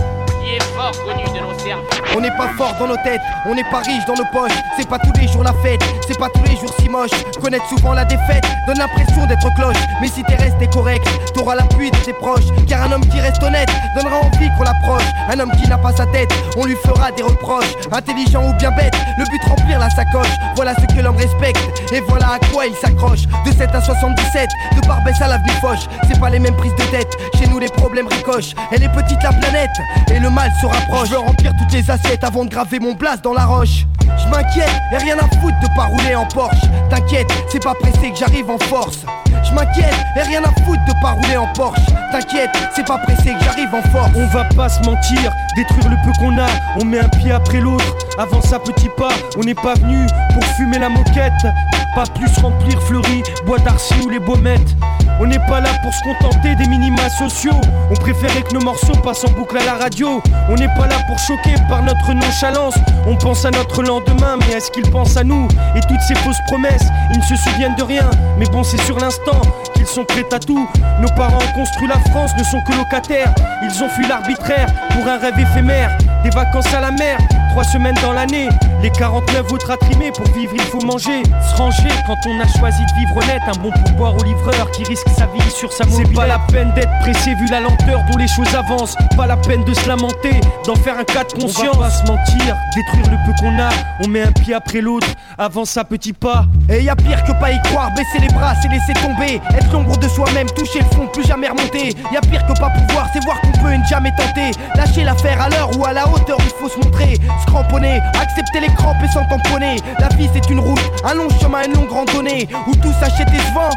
On 2.16 2.22
n'est 2.22 2.32
pas 2.32 2.50
fort 2.58 2.76
dans 2.80 2.88
nos 2.88 2.98
têtes, 2.98 3.22
on 3.46 3.54
n'est 3.54 3.64
pas 3.66 3.80
riche 3.80 4.06
dans 4.06 4.16
nos 4.16 4.26
poches. 4.32 4.58
C'est 4.78 4.88
pas 4.88 5.00
tous 5.00 5.12
les 5.20 5.28
jours 5.28 5.44
la 5.44 5.54
fête, 5.64 5.82
c'est 6.08 6.18
pas 6.18 6.30
tous 6.30 6.44
les 6.44 6.56
jours 6.56 6.74
si 6.80 6.90
moche. 6.90 7.12
Connaître 7.42 7.68
souvent 7.68 7.94
la 7.94 8.06
défaite 8.06 8.46
donne 8.66 8.78
l'impression 8.78 9.26
d'être 9.28 9.54
cloche. 9.56 9.78
Mais 10.02 10.08
si 10.08 10.24
t'es 10.24 10.36
resté 10.36 10.68
correct, 10.68 11.08
t'auras 11.34 11.56
l'appui 11.56 11.92
de 11.92 11.98
tes 11.98 12.14
proches. 12.14 12.46
Car 12.68 12.84
un 12.84 12.92
homme 12.94 13.06
qui 13.08 13.20
reste 13.20 13.42
honnête 13.44 13.70
donnera 13.96 14.18
envie 14.18 14.50
qu'on 14.58 14.64
l'approche. 14.64 15.04
Un 15.30 15.40
homme 15.40 15.52
qui 15.52 15.68
n'a 15.68 15.78
pas 15.78 15.92
sa 15.96 16.06
tête, 16.08 16.34
on 16.58 16.66
lui 16.66 16.76
fera 16.76 17.12
des 17.12 17.24
reproches. 17.24 17.74
Intelligent 17.92 18.44
ou 18.44 18.54
bien 18.54 18.72
bête, 18.72 18.96
le 19.18 19.24
but 19.26 19.42
remplir 19.48 19.80
la 19.80 19.90
sacoche. 19.90 20.32
Voilà 20.56 20.74
ce 20.76 20.96
que 20.96 21.02
l'homme 21.02 21.18
respecte, 21.18 21.60
et 21.92 22.00
voilà 22.02 22.34
à 22.34 22.40
quoi 22.52 22.66
il 22.66 22.76
s'accroche. 22.76 23.28
De 23.46 23.52
7 23.52 23.76
à 23.76 23.82
77, 23.82 24.50
de 24.76 24.88
Barbès 24.88 25.22
à 25.22 25.28
l'avenue 25.28 25.52
Foch. 25.62 25.88
C'est 26.08 26.20
pas 26.20 26.30
les 26.30 26.40
mêmes 26.40 26.56
prises 26.56 26.76
de 26.76 26.84
tête, 26.84 27.16
chez 27.38 27.48
nous 27.48 27.60
les 27.60 27.70
problèmes 27.70 28.08
ricochent. 28.08 28.56
Elle 28.72 28.84
est 28.84 28.90
petite 28.90 29.22
la 29.24 29.34
planète, 29.34 29.78
et 30.12 30.20
le 30.20 30.30
mal 30.30 30.47
se 30.62 30.66
rapproche. 30.66 31.10
Je 31.10 31.14
veux 31.14 31.20
remplir 31.20 31.54
toutes 31.58 31.74
les 31.74 31.90
assiettes 31.90 32.24
avant 32.24 32.46
de 32.46 32.50
graver 32.50 32.80
mon 32.80 32.94
blast 32.94 33.24
dans 33.24 33.34
la 33.34 33.46
roche. 33.46 33.86
Je 34.02 34.30
m'inquiète, 34.30 34.72
et 34.92 34.98
rien 34.98 35.18
à 35.18 35.28
foutre 35.40 35.60
de 35.62 35.76
pas 35.76 35.86
rouler 35.86 36.16
en 36.16 36.26
Porsche. 36.26 36.66
T'inquiète, 36.90 37.28
c'est 37.50 37.64
pas 37.64 37.74
pressé 37.76 38.12
que 38.12 38.18
j'arrive 38.18 38.50
en 38.50 38.58
force. 38.58 39.00
Je 39.44 39.54
m'inquiète, 39.54 39.94
et 40.16 40.22
rien 40.22 40.42
à 40.44 40.52
foutre 40.64 40.84
de 40.88 41.02
pas 41.02 41.12
rouler 41.12 41.38
en 41.38 41.48
Porsche. 41.54 41.82
T'inquiète, 42.12 42.50
c'est 42.76 42.86
pas 42.86 42.98
pressé 43.00 43.34
que 43.34 43.44
j'arrive 43.44 43.74
en 43.74 43.82
force. 43.90 44.10
On 44.16 44.28
va 44.28 44.46
pas 44.46 44.70
se 44.70 44.80
mentir, 44.82 45.32
détruire 45.56 45.90
le 45.90 45.98
peu 46.06 46.18
qu'on 46.20 46.38
a, 46.38 46.48
on 46.80 46.86
met 46.86 47.00
un 47.00 47.10
pied 47.10 47.32
après 47.32 47.60
l'autre. 47.60 47.86
Avance 48.18 48.52
à 48.54 48.60
petits 48.60 48.90
pas, 48.98 49.14
on 49.38 49.42
n'est 49.42 49.56
pas 49.56 49.76
venu 49.76 50.08
pour 50.34 50.44
fumer 50.56 50.80
la 50.80 50.90
moquette. 50.90 51.48
Pas 51.96 52.06
plus 52.16 52.32
remplir 52.42 52.82
Fleury, 52.84 53.24
Bois 53.46 53.60
d'Arcy 53.60 53.96
ou 54.06 54.10
les 54.10 54.20
Baumettes. 54.20 54.76
On 55.20 55.26
n'est 55.26 55.40
pas 55.48 55.60
là 55.60 55.70
pour 55.82 55.94
se 55.94 56.02
contenter 56.04 56.56
des 56.56 56.68
minima 56.68 57.10
sociaux. 57.10 57.60
On 57.90 57.96
préférait 57.96 58.44
que 58.44 58.54
nos 58.54 58.62
morceaux 58.62 58.96
passent 59.04 59.24
en 59.24 59.32
boucle 59.32 59.58
à 59.58 59.66
la 59.66 59.74
radio. 59.74 60.22
On 60.50 60.56
n'est 60.56 60.74
pas 60.76 60.88
là 60.88 60.98
pour 61.08 61.18
choquer 61.18 61.56
par 61.68 61.82
notre 61.84 62.14
nonchalance. 62.14 62.76
On 63.08 63.16
pense 63.16 63.44
à 63.46 63.52
notre 63.52 63.82
lendemain, 63.82 64.38
mais 64.40 64.56
est-ce 64.56 64.70
qu'ils 64.72 64.90
pensent 64.92 65.18
à 65.18 65.24
nous 65.24 65.48
Et 65.76 65.82
toutes 65.82 66.02
ces 66.08 66.16
fausses 66.16 66.42
promesses, 66.48 66.86
ils 67.14 67.20
ne 67.20 67.24
se 67.24 67.36
souviennent 67.36 67.76
de 67.76 67.84
rien. 67.84 68.10
Mais 68.38 68.46
bon, 68.46 68.64
c'est 68.64 68.82
sur 68.82 69.00
l'instant 69.00 69.42
qu'ils 69.74 69.88
sont 69.88 70.06
prêts 70.06 70.26
à 70.32 70.40
tout. 70.40 70.70
Nos 71.02 71.10
parents 71.10 71.40
ont 71.40 71.60
construit 71.60 71.88
la 71.88 72.00
France, 72.12 72.32
ne 72.38 72.44
sont 72.44 72.62
que 72.68 72.78
locataires. 72.78 73.34
Ils 73.64 73.84
ont 73.84 73.90
fui 73.90 74.08
l'arbitraire 74.08 74.68
pour 74.92 75.08
un 75.08 75.18
rêve 75.18 75.40
éphémère. 75.40 75.98
Des 76.24 76.30
vacances 76.30 76.72
à 76.74 76.82
la 76.82 76.92
mer, 76.92 77.18
trois 77.52 77.64
semaines 77.64 77.98
dans 78.04 78.14
l'année. 78.14 78.50
Les 78.82 78.92
49 78.92 79.52
autres 79.52 79.72
à 79.72 79.78
trimer, 79.78 80.12
pour 80.12 80.28
vivre 80.34 80.54
il 80.54 80.62
faut 80.62 80.82
manger. 80.82 81.24
Se 81.24 81.56
ranger 81.56 81.90
quand 82.06 82.18
on 82.28 82.40
a 82.40 82.48
choisi 82.60 82.84
de 82.86 83.00
vivre 83.00 83.18
honnête. 83.18 83.42
Un 83.48 83.60
bon 83.60 83.72
pourboire 83.72 84.16
au 84.16 84.24
livreur 84.24 84.70
qui 84.72 84.84
risque 84.84 85.08
sa 85.18 85.26
vie 85.28 85.50
sur 85.50 85.74
sa 85.74 85.86
mobilette. 85.86 86.08
C'est 86.10 86.16
pas 86.16 86.28
la 86.28 86.40
peine 86.40 86.72
d'être 86.74 87.00
pressé 87.02 87.34
vu 87.36 87.48
la 87.50 87.60
lenteur 87.60 88.02
dont 88.12 88.18
les 88.18 88.28
choses 88.28 88.54
avancent. 88.54 88.96
Pas 89.16 89.26
la 89.26 89.38
peine 89.38 89.64
de 89.64 89.74
se 89.74 89.88
lamenter, 89.88 90.40
d'en 90.66 90.76
faire 90.76 90.98
un 91.00 91.04
cas 91.04 91.24
de 91.24 91.34
conscience. 91.34 91.76
On 91.76 91.80
va 91.80 91.88
pas 91.88 91.92
se 91.92 92.06
mentir, 92.06 92.56
détruire 92.76 93.12
le 93.12 93.18
peu 93.26 93.34
qu'on 93.40 93.60
a. 93.60 93.70
On 94.04 94.08
met 94.08 94.22
un 94.22 94.32
pied 94.32 94.54
après 94.54 94.82
l'autre, 94.82 95.08
avance 95.38 95.76
à 95.78 95.84
petits 95.84 96.14
pas. 96.14 96.46
Et 96.70 96.84
y 96.84 96.90
a 96.90 96.96
pire 96.96 97.24
que 97.24 97.32
pas 97.40 97.52
y 97.52 97.62
croire, 97.64 97.92
baisser 97.92 98.20
les 98.20 98.34
bras, 98.34 98.54
c'est 98.62 98.68
laisser 98.68 98.94
tomber. 98.94 99.42
Être 99.56 99.72
l'ombre 99.72 99.98
de 99.98 100.08
soi-même, 100.08 100.48
toucher 100.48 100.80
le 100.80 100.96
fond, 100.96 101.08
plus 101.08 101.26
jamais 101.26 101.48
remonter. 101.48 101.96
Y 102.12 102.18
a 102.18 102.22
pire 102.22 102.46
que 102.46 102.60
pas 102.60 102.70
pouvoir, 102.70 103.08
c'est 103.14 103.24
voir 103.24 103.40
qu'on 103.42 103.52
peut 103.64 103.72
et 103.72 103.78
ne 103.78 103.86
jamais 103.86 104.12
tenter. 104.18 104.52
Lâcher 104.76 105.04
l'affaire 105.04 105.42
à 105.42 105.50
l'heure 105.50 105.70
ou 105.78 105.86
à 105.86 105.94
la 105.94 106.08
hauteur, 106.08 106.38
il 106.42 106.52
faut 106.60 106.70
se 106.70 106.78
montrer. 106.78 107.16
Se 107.42 107.46
cramponner, 107.46 108.02
accepter 108.20 108.60
les 108.62 108.74
crampes 108.76 108.98
et 109.04 109.08
s'en 109.08 109.26
tamponner. 109.26 109.78
La 110.00 110.10
vie 110.10 110.30
c'est 110.34 110.50
une 110.50 110.60
route, 110.60 110.92
un 111.06 111.14
long 111.14 111.30
chemin, 111.42 111.64
une 111.66 111.74
longue 111.74 111.92
randonnée. 111.92 112.50
Où 112.68 112.76
tout 112.76 112.94
s'achète 113.00 113.30
et 113.34 113.40
se 113.40 113.54
vend. 113.54 113.70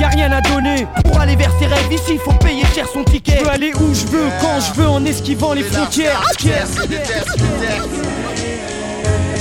Y 0.00 0.04
a 0.04 0.08
rien 0.08 0.32
à 0.32 0.40
donner 0.40 0.86
Pour 1.04 1.20
aller 1.20 1.36
vers 1.36 1.52
ses 1.60 1.66
rêves, 1.66 1.92
ici 1.92 2.18
faut 2.24 2.32
payer 2.32 2.64
cher 2.74 2.86
son 2.92 3.04
ticket. 3.04 3.38
Je 3.38 3.44
peux 3.44 3.50
aller 3.50 3.72
où 3.74 3.94
je 3.94 4.06
veux, 4.06 4.28
quand 4.40 4.60
je 4.60 4.80
veux, 4.80 4.88
en 4.88 5.04
esquivant 5.04 5.52
les 5.52 5.62
frontières. 5.62 6.20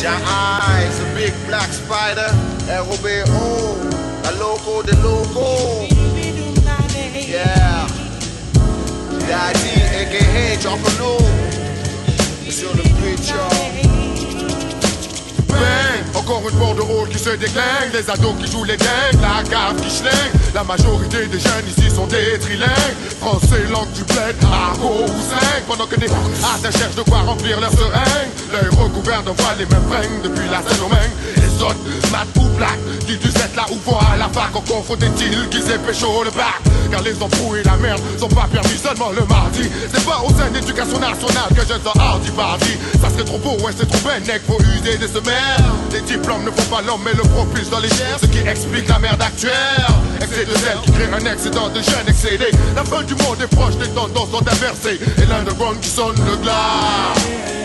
Your 0.01 0.17
eyes, 0.25 0.99
a 0.99 1.13
big 1.13 1.31
black 1.45 1.69
spider. 1.69 2.29
R.O.B.O. 2.67 3.77
A 4.25 4.31
loco 4.39 4.81
de 4.81 4.95
loco. 4.97 5.85
Yeah. 7.13 7.87
Daddy, 9.27 9.77
aka 10.01 10.57
a 10.65 10.99
low. 10.99 11.19
Sur 12.49 12.73
le 12.75 12.83
preacher. 12.99 13.80
Encore 16.21 16.47
une 16.47 16.57
bordereau 16.59 17.05
qui 17.09 17.17
se 17.17 17.31
déclingue 17.31 17.93
Les 17.93 18.07
ados 18.07 18.35
qui 18.39 18.51
jouent 18.51 18.63
les 18.63 18.77
gangs, 18.77 19.21
la 19.21 19.41
cave 19.49 19.81
qui 19.81 19.89
schlingue 19.89 20.33
La 20.53 20.63
majorité 20.63 21.25
des 21.25 21.39
jeunes 21.39 21.67
ici 21.67 21.89
sont 21.89 22.05
des 22.05 22.37
trilingues 22.39 22.95
Français, 23.19 23.65
langue 23.71 23.91
du 23.93 24.03
bled, 24.03 24.35
argot 24.43 25.03
ou 25.03 25.07
cinq 25.07 25.63
Pendant 25.67 25.87
que 25.87 25.99
des 25.99 26.07
à 26.07 26.71
cherchent 26.71 26.95
de 26.95 27.01
quoi 27.01 27.21
remplir 27.21 27.59
leur 27.59 27.71
seringue 27.71 28.29
L'œil 28.51 28.69
recouvert 28.69 29.23
de 29.23 29.31
voile, 29.31 29.57
les 29.57 29.65
mêmes 29.65 29.87
fringues 29.89 30.21
Depuis 30.23 30.47
la 30.49 30.61
Saint-Domingue 30.61 31.41
autres, 31.63 32.11
mat 32.11 32.27
ou 32.37 32.47
black. 32.57 32.77
Dis 33.07 33.17
tu 33.17 33.27
êtes 33.27 33.55
là 33.55 33.65
ou 33.69 33.95
à 33.95 34.17
la 34.17 34.27
fac, 34.29 34.49
on 34.55 34.61
confond 34.61 34.95
deals 34.95 35.49
qui 35.49 35.61
s'est 35.61 35.77
pécho 35.79 36.23
le 36.23 36.31
bac. 36.31 36.61
Car 36.91 37.01
les 37.01 37.21
embrouilles 37.21 37.59
et 37.59 37.63
la 37.63 37.77
merde 37.77 38.01
sont 38.19 38.27
pas 38.27 38.47
permis 38.51 38.77
seulement 38.77 39.11
le 39.11 39.25
mardi. 39.25 39.69
C'est 39.93 40.05
pas 40.05 40.21
au 40.25 40.29
sein 40.29 40.49
d'éducation 40.51 40.99
nationale 40.99 41.49
que 41.55 41.61
je 41.61 41.73
sens 41.73 41.95
hardy 41.97 42.31
party. 42.31 42.77
Ça 43.01 43.09
serait 43.09 43.23
trop 43.23 43.37
beau, 43.37 43.57
ouais, 43.63 43.71
c'est 43.77 43.87
trop 43.87 43.99
mec, 44.07 44.41
faut 44.47 44.59
user 44.59 44.97
des 44.97 45.07
semelles. 45.07 45.63
Diplômes 46.11 46.43
ne 46.43 46.51
font 46.51 46.75
pas 46.75 46.81
l'homme, 46.81 46.99
mais 47.05 47.13
le 47.13 47.23
propulse 47.23 47.69
dans 47.69 47.79
les 47.79 47.87
chairs. 47.87 48.19
Ce 48.21 48.25
qui 48.25 48.39
explique 48.39 48.89
la 48.89 48.99
merde 48.99 49.21
actuelle. 49.21 49.87
Excès 50.19 50.43
de 50.43 50.51
zèle 50.59 50.77
qui 50.83 50.91
crée 50.91 51.07
un 51.07 51.33
excédent 51.33 51.69
de 51.69 51.81
jeunes 51.81 52.09
excédés. 52.09 52.51
La 52.75 52.83
fin 52.83 53.01
du 53.03 53.15
monde 53.15 53.39
est 53.41 53.47
proche, 53.55 53.75
les 53.79 53.87
tendances 53.87 54.29
sont 54.29 54.45
inversées. 54.45 54.99
Et 55.17 55.25
l'underground 55.25 55.79
qui 55.79 55.87
sonne 55.87 56.17
le 56.29 56.35
glas. 56.35 57.15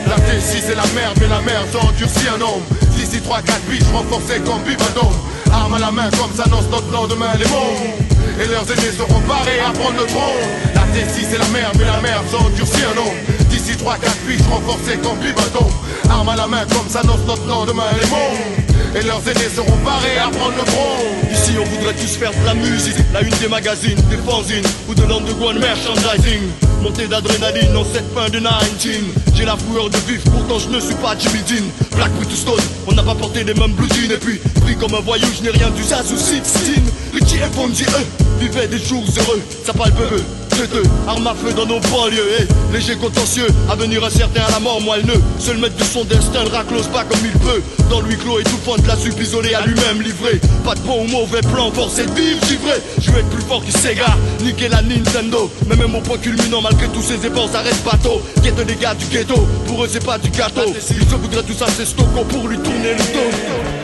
La 0.06 0.14
T6 0.14 0.62
c'est 0.62 0.76
la 0.76 0.86
merde, 0.94 1.18
mais 1.20 1.26
la 1.26 1.40
merde 1.40 1.66
s'endurcit 1.72 2.28
un 2.28 2.40
homme. 2.40 2.62
D'ici 2.94 3.18
3-4 3.18 3.66
biches 3.68 3.90
renforcés 3.92 4.38
comme 4.38 4.62
Bivadome. 4.62 5.18
Arme 5.52 5.74
à 5.74 5.78
la 5.80 5.90
main 5.90 6.08
comme 6.10 6.32
s'annonce 6.32 6.70
notre 6.70 6.92
lendemain 6.92 7.34
les 7.40 7.48
mondes. 7.50 7.98
Et 8.40 8.46
leurs 8.46 8.70
ennemis 8.70 8.96
seront 8.96 9.20
parés 9.22 9.58
à 9.58 9.72
prendre 9.72 9.98
le 9.98 10.06
trône. 10.06 10.75
T6 10.96 11.26
c'est 11.30 11.38
la 11.38 11.48
merde, 11.48 11.76
mais 11.78 11.84
la 11.84 12.00
merde 12.00 12.24
s'endurcit 12.30 12.84
un 12.84 12.96
homme. 12.96 13.20
D'ici 13.50 13.72
3-4 13.72 13.98
biches 14.26 14.46
renforcés 14.50 14.96
comme 15.02 15.18
Bivadome. 15.18 15.72
Arme 16.08 16.28
à 16.30 16.36
la 16.36 16.46
main 16.46 16.64
comme 16.72 16.88
s'annonce 16.88 17.20
notre 17.26 17.46
lendemain 17.46 17.84
les 18.00 18.08
mondes. 18.08 18.64
Et 18.94 19.02
leurs 19.02 19.20
aînés 19.28 19.52
seront 19.54 19.76
parés 19.84 20.16
à 20.16 20.30
prendre 20.30 20.56
le 20.56 20.64
front 20.64 20.96
Ici 21.30 21.52
on 21.60 21.64
voudrait 21.64 21.92
tous 21.92 22.16
faire 22.16 22.30
de 22.30 22.46
la 22.46 22.54
musique. 22.54 22.96
La 23.12 23.20
une 23.20 23.36
des 23.36 23.48
magazines, 23.48 24.00
des 24.08 24.16
fanzines. 24.16 24.64
Ou 24.88 24.94
de 24.94 25.02
l'underground 25.02 25.60
merchandising. 25.60 26.48
Montée 26.80 27.06
d'adrénaline 27.06 27.76
en 27.76 27.84
cette 27.84 28.10
fin 28.14 28.30
de 28.30 28.38
19 28.38 29.02
J'ai 29.34 29.44
la 29.44 29.56
foueur 29.56 29.90
de 29.90 29.98
vivre, 30.08 30.22
pourtant 30.30 30.58
je 30.58 30.68
ne 30.68 30.80
suis 30.80 30.94
pas 30.94 31.14
Jimmy 31.18 31.40
Dean. 31.42 31.64
Black 31.94 32.10
Stone, 32.34 32.60
on 32.86 32.92
n'a 32.92 33.02
pas 33.02 33.14
porté 33.14 33.44
les 33.44 33.54
mêmes 33.54 33.74
jeans. 33.92 34.12
Et 34.12 34.18
puis, 34.18 34.38
pris 34.62 34.76
comme 34.76 34.94
un 34.94 35.00
voyou, 35.00 35.26
je 35.36 35.42
n'ai 35.42 35.50
rien 35.50 35.70
du 35.70 35.82
Zazou 35.82 36.16
Sixteen 36.16 36.84
Richie 37.12 37.36
et 37.36 37.84
eux, 37.84 38.06
vivaient 38.40 38.68
des 38.68 38.78
jours 38.78 39.04
heureux. 39.18 39.42
Ça 39.64 39.72
parle 39.72 39.92
peu, 39.92 40.22
deux, 40.64 40.82
armes 41.06 41.26
à 41.26 41.34
feu 41.34 41.52
dans 41.52 41.66
nos 41.66 41.80
banlieues 41.80 42.40
et 42.40 42.44
eh. 42.44 42.72
léger 42.72 42.96
contentieux, 42.96 43.46
avenir 43.68 44.02
incertain 44.02 44.42
à 44.48 44.50
la 44.50 44.60
mort 44.60 44.80
moelleux 44.80 45.22
Seul 45.38 45.58
maître 45.58 45.76
de 45.76 45.84
son 45.84 46.04
destin 46.04 46.44
ne 46.44 46.48
raclose 46.48 46.86
pas 46.88 47.04
comme 47.04 47.20
il 47.24 47.38
peut. 47.40 47.62
Dans 47.90 48.00
lui 48.00 48.16
clos 48.16 48.40
étouffant 48.40 48.76
de 48.76 48.86
la 48.86 48.96
soupe 48.96 49.20
isolée 49.20 49.54
à 49.54 49.66
lui-même 49.66 50.00
livré. 50.00 50.40
Pas 50.64 50.74
de 50.74 50.80
bon 50.80 51.04
ou 51.04 51.08
mauvais 51.08 51.42
plan, 51.42 51.70
forcé 51.72 52.06
de 52.06 52.12
vivre, 52.12 52.40
Je 52.98 53.10
veux 53.10 53.18
être 53.18 53.30
plus 53.30 53.42
fort 53.42 53.64
que 53.64 53.70
Sega, 53.70 54.16
niquer 54.42 54.68
la 54.68 54.82
Nintendo. 54.82 55.50
Mais 55.68 55.76
même 55.76 55.94
au 55.94 56.00
point 56.00 56.18
culminant, 56.18 56.62
malgré 56.62 56.88
tous 56.88 57.02
ces 57.02 57.26
efforts, 57.26 57.50
ça 57.50 57.60
reste 57.60 57.84
bateau. 57.84 58.22
Guette 58.42 58.66
les 58.66 58.76
gars 58.76 58.94
du 58.94 59.06
ghetto, 59.06 59.46
pour 59.66 59.84
eux 59.84 59.88
c'est 59.90 60.04
pas 60.04 60.18
du 60.18 60.30
gâteau. 60.30 60.72
Ils 60.74 61.08
se 61.08 61.14
voudraient 61.14 61.42
tout 61.42 61.54
ça, 61.54 61.66
c'est 61.76 61.86
Stocco 61.86 62.24
pour 62.28 62.48
lui 62.48 62.58
tourner 62.58 62.92
le 62.92 62.98
dos 63.12 63.75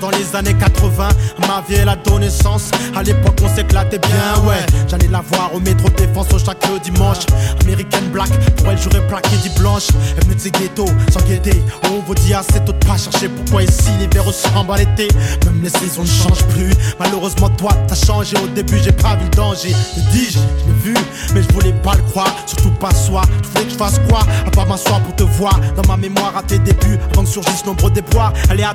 dans 0.00 0.10
les 0.10 0.34
années 0.34 0.54
80. 0.54 1.08
Ma 1.46 1.62
vie, 1.68 1.76
elle 1.80 1.88
a 1.88 1.96
donné 1.96 2.30
sens. 2.30 2.70
À 2.94 3.02
l'époque, 3.02 3.38
on 3.42 3.54
s'éclatait 3.54 3.98
bien, 3.98 4.44
ouais. 4.44 4.64
J'allais 4.88 5.08
la 5.08 5.20
voir 5.20 5.54
au 5.54 5.60
métro 5.60 5.88
défense 5.90 6.32
au 6.32 6.38
chaque 6.38 6.64
dimanche. 6.82 7.24
American 7.62 8.02
Black, 8.12 8.30
pour 8.56 8.68
elle, 8.68 8.78
j'aurais 8.78 9.06
plaqué 9.06 9.36
dit 9.42 9.50
blanche. 9.58 9.88
Elle 10.16 10.24
venait 10.24 10.36
de 10.36 10.40
ses 10.40 10.50
ghettos, 10.50 10.88
sans 11.12 11.20
guetter. 11.22 11.62
On 11.90 12.00
vous 12.00 12.14
dit 12.14 12.34
assez 12.34 12.60
tôt 12.64 12.72
de 12.72 12.86
pas 12.86 12.96
chercher 12.96 13.28
pourquoi 13.28 13.62
ici 13.62 13.90
l'hiver 13.98 14.24
ressemble 14.24 14.72
à 14.72 14.76
l'été. 14.78 15.08
Même 15.44 15.62
les 15.62 15.70
saisons 15.70 16.02
ne 16.02 16.08
changent 16.08 16.46
plus. 16.48 16.72
Malheureusement, 16.98 17.48
toi, 17.50 17.72
t'as 17.88 17.94
changé. 17.94 18.36
Au 18.42 18.48
début, 18.48 18.78
j'ai 18.82 18.92
pas 18.92 19.16
vu 19.16 19.24
le 19.24 19.36
danger. 19.36 19.74
Le 19.96 20.12
dis-je, 20.12 20.38
je 20.38 20.66
l'ai 20.66 20.78
vu, 20.82 20.94
mais 21.34 21.42
je 21.42 21.52
voulais 21.52 21.72
pas 21.82 21.94
le 21.94 22.02
croire. 22.02 22.34
Pas 22.80 22.94
soi. 22.94 23.22
Tu 23.42 23.48
voulais 23.48 23.64
que 23.64 23.70
je 23.70 23.76
fasse 23.76 24.00
quoi? 24.08 24.20
À 24.46 24.50
part 24.50 24.66
m'asseoir 24.66 25.00
pour 25.00 25.14
te 25.16 25.22
voir. 25.22 25.58
Dans 25.76 25.86
ma 25.88 25.96
mémoire 25.96 26.36
à 26.36 26.42
tes 26.42 26.58
débuts, 26.58 26.98
avant 27.12 27.22
que 27.22 27.28
surgissent 27.28 27.64
nombreux 27.64 27.90
déboires. 27.90 28.32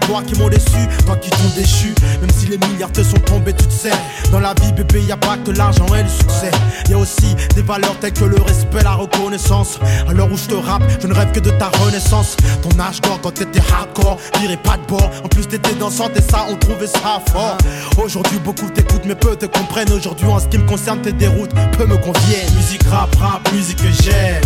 toi 0.08 0.24
qui 0.26 0.40
m'ont 0.40 0.50
déçu, 0.50 0.88
toi 1.06 1.16
qui 1.18 1.30
t'ont 1.30 1.52
déchu. 1.56 1.94
Même 2.20 2.32
si 2.32 2.48
les 2.48 2.58
milliards 2.58 2.92
te 2.92 3.04
sont 3.04 3.20
tombés, 3.20 3.54
tu 3.54 3.66
te 3.66 3.74
sais. 3.74 3.92
Dans 4.32 4.40
la 4.40 4.54
vie, 4.56 4.72
bébé, 4.72 5.04
y 5.04 5.12
a 5.12 5.18
pas 5.18 5.38
que 5.38 5.52
l'argent 5.52 5.86
et 5.94 6.04
le 6.04 6.10
succès. 6.10 6.52
Y 6.90 6.94
a 6.94 6.98
aussi 6.98 7.36
des 7.56 7.62
valeurs 7.62 7.98
telles 8.00 8.14
que 8.14 8.26
le 8.26 8.42
respect, 8.42 8.84
la 8.84 8.94
reconnaissance. 8.94 9.80
À 10.08 10.14
l'heure 10.14 10.32
où 10.32 10.38
je 10.38 10.46
te 10.46 10.56
rappe, 10.56 10.84
je 11.00 11.08
ne 11.08 11.14
rêve 11.14 11.32
que 11.32 11.40
de 11.40 11.52
ta 11.52 11.70
renaissance. 11.84 12.36
Ton 12.64 12.80
âge 12.80 13.02
d'or 13.02 13.20
quand 13.22 13.32
t'étais 13.32 13.62
hardcore, 13.72 14.18
dirais 14.40 14.58
pas 14.58 14.78
de 14.78 14.86
bord. 14.88 15.12
En 15.24 15.28
plus, 15.28 15.48
t'étais 15.48 15.76
dansante 15.76 16.12
et 16.16 16.22
ça, 16.22 16.46
on 16.50 16.56
trouvait 16.56 16.88
ça 16.88 17.22
fort. 17.32 17.58
Aujourd'hui, 18.04 18.40
beaucoup 18.44 18.70
t'écoutent, 18.70 19.06
mais 19.06 19.16
peu 19.16 19.36
te 19.36 19.46
comprennent. 19.46 19.92
Aujourd'hui, 19.92 20.28
en 20.28 20.40
ce 20.40 20.48
qui 20.48 20.58
me 20.58 20.68
concerne, 20.68 21.02
tes 21.02 21.14
déroutes 21.14 21.52
peu 21.78 21.86
me 21.86 21.98
conviennent. 21.98 22.52
Musique 22.56 22.84
rap, 22.90 23.14
rap, 23.16 23.52
musique 23.54 23.78
que 23.78 23.91
j'aime. 23.94 24.42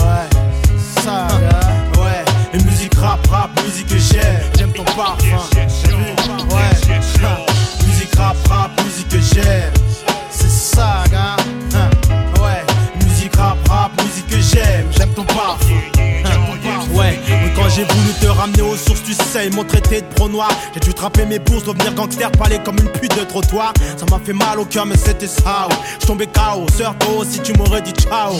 Ouais, 0.00 0.28
ça, 1.02 1.26
ouais. 1.98 2.24
Et 2.54 2.62
musique 2.64 2.94
rap, 2.94 3.26
rap, 3.28 3.50
musique 3.64 3.86
que 3.88 3.98
j'aime. 3.98 4.42
J'aime 4.58 4.72
ton 4.72 4.84
parfum. 4.84 5.36
Ouais, 6.50 6.70
musique 7.86 8.14
rap, 8.16 8.36
rap, 8.48 8.70
musique 8.84 9.08
que 9.08 9.20
j'aime. 9.20 9.72
C'est 10.30 10.50
ça, 10.50 11.04
gars. 11.10 11.36
Hein. 11.74 11.90
Ouais, 12.42 12.64
musique 13.04 13.36
rap, 13.36 13.56
rap, 13.68 13.90
musique 14.02 14.26
que 14.28 14.40
j'aime. 14.40 14.86
J'aime 14.96 15.10
ton 15.10 15.24
parfum. 15.24 16.21
Ouais, 16.94 17.18
quand 17.56 17.68
j'ai 17.70 17.84
voulu 17.84 18.12
te 18.20 18.26
ramener 18.26 18.62
aux 18.62 18.76
sources, 18.76 19.02
tu 19.02 19.14
sais, 19.14 19.46
ils 19.46 19.54
m'ont 19.54 19.64
traité 19.64 20.02
de 20.02 20.06
pro 20.14 20.28
noir. 20.28 20.50
J'ai 20.74 20.80
dû 20.80 20.92
trapper 20.92 21.24
mes 21.24 21.38
bourses, 21.38 21.64
devenir 21.64 21.94
gangster, 21.94 22.30
parler 22.32 22.58
comme 22.64 22.78
une 22.78 22.88
pute 22.88 23.18
de 23.18 23.24
trottoir. 23.24 23.72
Ça 23.96 24.04
m'a 24.10 24.18
fait 24.24 24.32
mal 24.32 24.60
au 24.60 24.64
cœur, 24.64 24.84
mais 24.86 24.96
c'était 24.96 25.26
ça. 25.26 25.68
Je 26.00 26.06
tombais 26.06 26.26
KO, 26.26 26.66
sœur, 26.76 26.94
toi 26.98 27.14
aussi 27.18 27.40
tu 27.40 27.52
m'aurais 27.54 27.82
dit 27.82 27.92
ciao. 27.92 28.34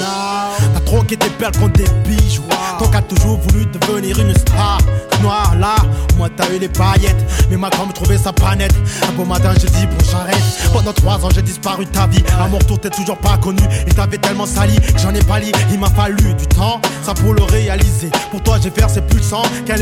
T'as 0.75 0.81
troqué 0.81 1.17
tes 1.17 1.31
perles 1.31 1.57
contre 1.59 1.75
des 1.75 1.89
bijoux. 2.05 2.43
Ton 2.79 2.91
a 2.93 3.03
toujours 3.03 3.39
voulu 3.39 3.67
devenir 3.67 4.19
une 4.21 4.35
star. 4.37 4.79
Noir 5.23 5.55
là, 5.59 5.77
moi 6.17 6.29
t'as 6.37 6.51
eu 6.53 6.59
les 6.59 6.69
paillettes. 6.69 7.25
Mais 7.51 7.57
ma 7.57 7.71
grand 7.71 7.87
me 7.87 7.93
trouvait 7.93 8.19
sa 8.19 8.33
panette. 8.33 8.75
Un 9.09 9.13
beau 9.13 9.25
matin, 9.25 9.53
j'ai 9.61 9.69
dit 9.69 9.87
bon, 9.87 10.05
j'arrête. 10.11 10.37
Pendant 10.73 10.93
trois 10.93 11.25
ans, 11.25 11.29
j'ai 11.35 11.43
disparu 11.43 11.87
ta 11.87 12.07
vie. 12.07 12.23
À 12.39 12.49
mon 12.49 12.59
retour, 12.59 12.79
t'es 12.81 12.91
toujours 12.91 13.19
pas 13.19 13.39
connu. 13.39 13.63
Et 13.87 13.91
t'avais 13.91 14.19
tellement 14.19 14.47
sali 14.47 14.75
que 14.77 14.99
j'en 14.99 15.15
ai 15.15 15.23
pas. 15.23 15.39
Il 15.71 15.79
m'a 15.79 15.91
fallu 15.91 16.35
du 16.35 16.47
temps, 16.47 16.81
ça 17.03 17.15
pour 17.15 17.35
le 17.35 17.43
réaliser. 17.45 18.11
Pour 18.31 18.42
toi, 18.43 18.59
j'ai 18.63 18.71
versé 18.71 19.01
plus 19.01 19.21
de 19.21 19.25
sang 19.25 19.43
qu'un 19.67 19.77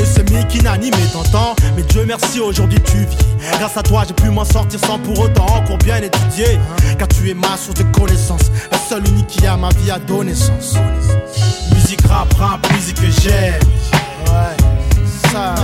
qui 0.49 0.63
n'anime 0.63 0.95
t'entends. 1.13 1.55
Mais 1.77 1.83
Dieu 1.83 2.05
merci, 2.07 2.41
aujourd'hui 2.41 2.81
tu 2.81 2.99
vis. 2.99 3.17
Grâce 3.59 3.77
à 3.77 3.83
toi, 3.83 4.05
j'ai 4.07 4.15
pu 4.15 4.31
m'en 4.31 4.45
sortir 4.45 4.81
sans 4.81 4.99
pour 4.99 5.19
autant 5.19 5.47
encore 5.47 5.79
bien 5.79 5.97
étudier. 5.97 6.59
Car 6.99 7.09
tu 7.09 7.31
es 7.31 7.35
ma 7.35 7.57
source 7.57 7.75
de 7.75 7.85
connaissance, 7.85 8.51
la 8.71 8.79
seule 8.79 9.07
unique 9.09 9.27
qui 9.29 9.47
a 9.47 9.57
ma 9.57 9.69
vie 9.71 9.91
à 9.91 9.99
donner 9.99 10.35
sens. 10.35 10.77
Musique 11.73 12.07
rap, 12.07 12.33
rap, 12.35 12.67
musique 12.73 13.01
que 13.01 13.11
j'aime. 13.21 13.61
Ouais, 14.27 14.57
ça, 15.33 15.55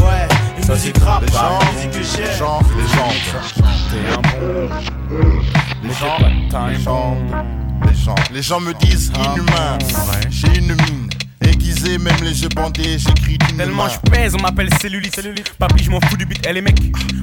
ouais. 0.00 0.28
Une 0.58 0.72
musique 0.72 0.98
rap, 0.98 1.28
rap, 1.30 1.62
musique 1.74 1.90
que 1.90 2.02
j'aime. 2.02 2.26
Les 2.26 2.36
gens, 2.36 2.60
les 2.76 2.86
gens, 2.94 3.08
les 5.82 5.92
gens, 5.92 6.18
les 6.62 6.78
gens, 6.80 7.16
les 7.82 7.94
gens, 7.94 8.14
les 8.32 8.42
gens 8.42 8.60
me 8.60 8.72
disent 8.74 9.12
inhumain. 9.16 9.78
J'ai 10.30 10.58
une 10.58 10.74
mine 10.74 11.05
aiguisé, 11.56 11.98
même 11.98 12.16
les 12.22 12.42
yeux 12.42 12.48
bandés, 12.50 12.98
j'écris 12.98 13.38
d'une 13.38 13.56
Tellement 13.56 13.88
je 13.88 13.98
pèse, 14.10 14.34
on 14.34 14.42
m'appelle 14.42 14.68
cellulite. 14.80 15.14
cellulite. 15.14 15.50
Papi, 15.58 15.84
je 15.84 15.90
m'en 15.90 16.00
fous 16.00 16.16
du 16.16 16.26
beat, 16.26 16.44
elle 16.46 16.58
est 16.58 16.62
mec. 16.62 16.76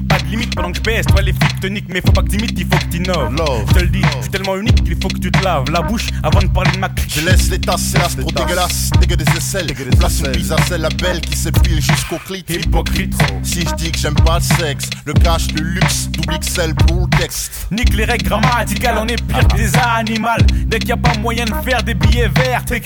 Pas 0.09 0.17
de 0.19 0.25
limite 0.25 0.55
pendant 0.55 0.71
que 0.71 0.77
je 0.77 0.81
baisse, 0.81 1.05
toi 1.05 1.21
les 1.21 1.33
flics 1.33 1.59
te 1.59 1.67
niquent, 1.67 1.89
mais 1.89 2.01
faut 2.01 2.11
pas 2.11 2.21
que 2.21 2.27
t'imites, 2.29 2.57
il 2.57 2.65
faut 2.65 2.77
que 2.77 2.85
t'innoves. 2.85 3.35
Je 3.67 3.73
te 3.73 3.79
le 3.79 3.87
dis, 3.87 4.01
je 4.17 4.21
suis 4.21 4.31
tellement 4.31 4.55
unique 4.57 4.83
qu'il 4.83 4.95
faut 5.01 5.07
que 5.07 5.19
tu 5.19 5.31
te 5.31 5.43
laves 5.43 5.69
la 5.71 5.81
bouche 5.81 6.07
avant 6.23 6.39
de 6.41 6.47
parler 6.47 6.71
de 6.71 6.77
ma 6.77 6.89
clique. 6.89 7.13
Je 7.15 7.25
laisse 7.25 7.49
les 7.49 7.59
tasses, 7.59 7.93
c'est 7.93 8.21
trop 8.21 8.31
dégueulasse, 8.31 8.89
dégueu 8.99 9.15
des 9.15 9.37
aisselles. 9.37 9.67
Place 9.97 10.21
une 10.21 10.31
bise 10.31 10.51
à 10.51 10.57
celle, 10.67 10.81
la 10.81 10.89
belle 10.89 11.21
qui 11.21 11.37
s'épile 11.37 11.81
jusqu'au 11.81 12.17
clit. 12.25 12.43
Hypocrite. 12.49 13.13
Si 13.43 13.61
je 13.61 13.75
dis 13.75 13.91
que 13.91 13.97
j'aime 13.97 14.15
pas 14.15 14.39
le 14.39 14.57
sexe, 14.57 14.89
le 15.05 15.13
cash, 15.13 15.47
le 15.55 15.63
luxe, 15.63 16.09
double 16.11 16.39
XL 16.39 16.75
pour 16.75 17.07
le 17.07 17.17
texte. 17.17 17.67
Nique 17.71 17.93
les 17.95 18.05
règles 18.05 18.25
grammaticales, 18.25 18.97
on 18.99 19.07
est 19.07 19.21
pire 19.21 19.47
que 19.47 19.57
des 19.57 19.71
animaux. 19.77 20.27
Dès 20.65 20.79
qu'il 20.79 20.89
y 20.89 20.93
a 20.93 20.97
pas 20.97 21.17
moyen 21.19 21.45
de 21.45 21.53
faire 21.63 21.83
des 21.83 21.93
billets 21.93 22.29
verts, 22.29 22.63
t'es. 22.65 22.81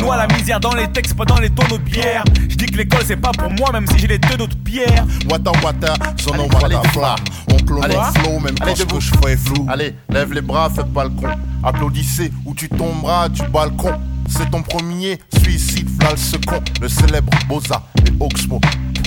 Noie 0.00 0.16
la 0.16 0.26
misère 0.26 0.60
dans 0.60 0.74
les 0.74 0.85
textes, 0.86 1.14
pas 1.14 1.24
dans 1.24 1.38
les 1.38 1.50
tonneaux 1.50 1.78
de 1.78 1.82
bière. 1.82 2.24
Je 2.48 2.56
dis 2.56 2.66
que 2.66 2.76
l'école 2.76 3.02
c'est 3.04 3.16
pas 3.16 3.32
pour 3.32 3.50
moi, 3.50 3.72
même 3.72 3.86
si 3.86 3.98
j'ai 3.98 4.06
les 4.06 4.18
deux 4.18 4.36
d'autres 4.36 4.58
pierres. 4.58 5.04
Wata 5.30 5.52
wata, 5.62 5.94
son 6.16 6.34
nom 6.34 6.48
wata 6.48 6.82
flamme. 6.90 7.16
On 7.52 7.56
clone 7.56 7.86
le 7.86 8.20
flow, 8.20 8.40
même 8.40 8.58
quand 8.58 8.76
ce 8.76 8.84
que 8.84 9.00
je 9.00 9.12
fais 9.22 9.36
flou. 9.36 9.66
Allez, 9.68 9.94
lève 10.08 10.32
les 10.32 10.40
bras, 10.40 10.70
fais 10.70 10.84
pas 10.84 11.04
le 11.04 11.10
con. 11.10 11.28
Applaudissez 11.62 12.32
ou 12.44 12.54
tu 12.54 12.68
tomberas 12.68 13.28
du 13.28 13.42
balcon. 13.42 13.92
C'est 14.28 14.50
ton 14.50 14.62
premier 14.62 15.20
suicide, 15.40 15.88
v'là 15.88 16.16
ce 16.16 16.36
con. 16.36 16.60
Le 16.80 16.88
célèbre 16.88 17.32
Boza 17.48 17.82
et 18.04 18.12
Oxmo. 18.18 18.60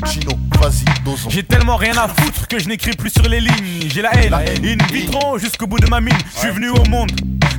Chino, 0.06 0.32
vas-y, 0.62 0.86
dosons. 1.04 1.30
J'ai 1.30 1.44
tellement 1.44 1.76
rien 1.76 1.98
à 1.98 2.08
foutre 2.08 2.48
que 2.48 2.58
je 2.58 2.70
n'écris 2.70 2.96
plus 2.96 3.10
sur 3.10 3.24
les 3.24 3.42
lignes. 3.42 3.90
J'ai 3.94 4.02
la 4.02 4.14
haine, 4.14 4.34
in 4.34 4.94
vitro 4.94 5.38
jusqu'au 5.38 5.68
bout 5.68 5.80
de 5.80 5.88
ma 5.88 6.00
mine. 6.00 6.18
Je 6.36 6.40
suis 6.40 6.52
venu 6.52 6.70
au 6.70 6.86
monde. 6.86 7.12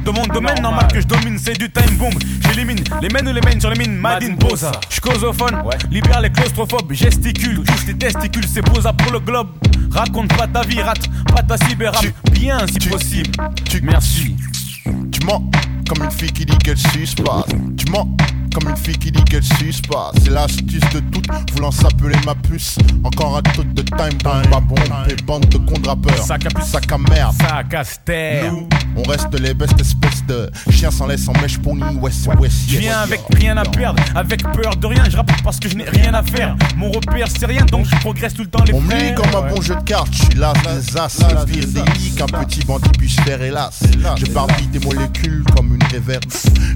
Dans 0.04 0.12
mon 0.12 0.26
domaine, 0.26 0.60
normal 0.62 0.88
que 0.92 1.00
je 1.00 1.06
domine, 1.06 1.38
c'est 1.38 1.58
du 1.58 1.70
time 1.70 1.96
bomb. 1.96 2.12
J'élimine 2.46 2.82
les 3.00 3.08
mènes 3.08 3.28
ou 3.28 3.32
les 3.32 3.40
mènes 3.40 3.60
sur 3.60 3.70
les 3.70 3.78
mines, 3.78 3.96
Madine 3.96 4.36
Boza. 4.36 4.72
Je 4.88 5.00
causophone, 5.00 5.62
libère 5.90 6.20
les 6.20 6.30
claustrophobes, 6.30 6.92
gesticule, 6.92 7.62
touche 7.62 7.86
les 7.86 7.94
testicules, 7.94 8.46
c'est 8.46 8.62
Boza 8.62 8.92
pour 8.92 9.12
le 9.12 9.20
globe. 9.20 9.48
Raconte 9.90 10.36
pas 10.36 10.46
ta 10.46 10.62
vie, 10.62 10.80
rate 10.80 11.08
pas 11.34 11.42
ta 11.42 11.56
cyber 11.56 11.92
bien 12.32 12.66
si 12.66 12.88
possible. 12.88 13.30
Merci. 13.82 14.36
Tu 15.12 15.24
mens 15.24 15.44
comme 15.88 16.04
une 16.04 16.10
fille 16.10 16.32
qui 16.32 16.46
dit 16.46 16.58
qu'elle 16.58 16.78
suce 16.78 17.14
pas. 17.14 17.44
Tu 17.76 17.90
mens 17.90 18.08
comme 18.52 18.68
une 18.68 18.76
fille 18.76 18.98
qui 18.98 19.10
dit 19.10 19.22
qu'elle 19.24 19.42
suce 19.42 19.80
pas. 19.82 20.10
C'est 20.22 20.30
l'astuce 20.30 20.88
de 20.92 21.00
toutes, 21.12 21.26
voulant 21.54 21.70
s'appeler 21.70 22.16
ma 22.24 22.34
puce. 22.34 22.76
Encore 23.04 23.36
un 23.36 23.42
truc 23.42 23.72
de 23.74 23.82
time, 23.82 24.18
time, 24.18 24.50
pas 24.50 24.60
bon. 24.60 24.74
Et 25.08 25.22
bande 25.22 25.46
de 25.46 25.58
con 25.58 25.74
rappeurs. 25.86 26.24
Sac 26.24 26.46
à 26.46 26.48
puce, 26.48 26.66
sac 26.66 26.90
à 26.92 26.98
merde. 26.98 27.34
Sac 27.38 27.74
à 27.74 28.50
Nous, 28.50 28.68
on 28.96 29.02
reste 29.02 29.38
les 29.38 29.54
bestes 29.54 29.80
espèces 29.80 30.24
de 30.26 30.50
chiens 30.70 30.90
sans 30.90 31.06
laisse 31.06 31.28
en 31.28 31.32
mèche 31.40 31.58
pony. 31.58 31.82
Ouais, 32.00 32.10
c'est 32.10 32.34
ouais, 32.36 32.48
Je 32.68 32.78
viens 32.78 33.00
avec 33.00 33.20
rien 33.34 33.56
à 33.56 33.64
perdre, 33.64 34.02
avec 34.14 34.42
peur 34.52 34.76
de 34.76 34.86
rien. 34.86 35.04
Je 35.08 35.16
rappe 35.16 35.30
parce 35.42 35.58
que 35.58 35.68
je 35.68 35.76
n'ai 35.76 35.88
rien 35.88 36.14
à 36.14 36.22
faire. 36.22 36.56
Mon 36.76 36.90
repère, 36.90 37.26
c'est 37.28 37.46
rien, 37.46 37.64
donc 37.66 37.86
je 37.86 37.96
progresse 37.96 38.34
tout 38.34 38.42
le 38.42 38.50
temps 38.50 38.64
les 38.64 38.74
On 38.74 38.80
me 38.80 38.94
lit 38.94 39.14
comme 39.14 39.34
un 39.34 39.48
bon 39.48 39.60
jeu 39.60 39.74
de 39.76 39.82
cartes. 39.82 40.12
Je 40.12 40.24
suis 40.24 40.34
là, 40.34 40.52
des 40.62 40.96
as, 40.96 41.18
le 41.30 41.44
pire 41.44 41.66
des 41.66 42.10
qu'un 42.10 42.26
petit 42.26 42.64
bandit 42.64 42.90
puisse 42.98 43.16
faire, 43.20 43.40
hélas. 43.42 43.80
Je 44.16 44.26
barbille 44.26 44.68
des 44.68 44.80
molécules 44.80 45.44
comme 45.54 45.74
une 45.74 45.84
réverbe. 45.84 46.24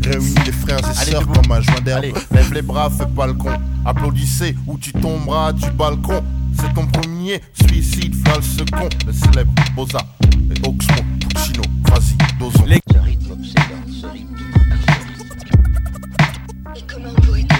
Réunis 0.04 0.34
les 0.46 0.52
frères 0.52 0.78
et 0.78 1.10
sœurs 1.10 1.26
comme 1.26 1.52
un 1.52 1.63
joint 1.64 1.80
d'herbe. 1.80 2.16
Lève 2.32 2.52
les 2.52 2.62
bras, 2.62 2.90
fais 2.90 3.06
pas 3.06 3.26
le 3.26 3.34
con. 3.34 3.52
Applaudissez 3.84 4.54
ou 4.66 4.78
tu 4.78 4.92
tomberas 4.92 5.52
du 5.52 5.70
balcon. 5.70 6.22
C'est 6.56 6.72
ton 6.72 6.86
premier 6.86 7.40
suicide, 7.52 8.14
v'là 8.14 8.36
le 8.36 8.42
second. 8.42 8.88
Le 9.06 9.12
célèbre 9.12 9.52
Boza 9.74 9.98
et 10.22 10.68
Oxmo, 10.68 11.02
Puccino, 11.20 11.62
vas-y, 11.88 12.38
dosons. 12.38 12.64
Ce 12.66 12.98
rythme 12.98 13.32
obsédant, 13.32 13.84
ce 14.00 14.06
rythme 14.06 14.36
Et 16.76 16.82
comment 16.86 17.14
pourrait-on 17.14 17.53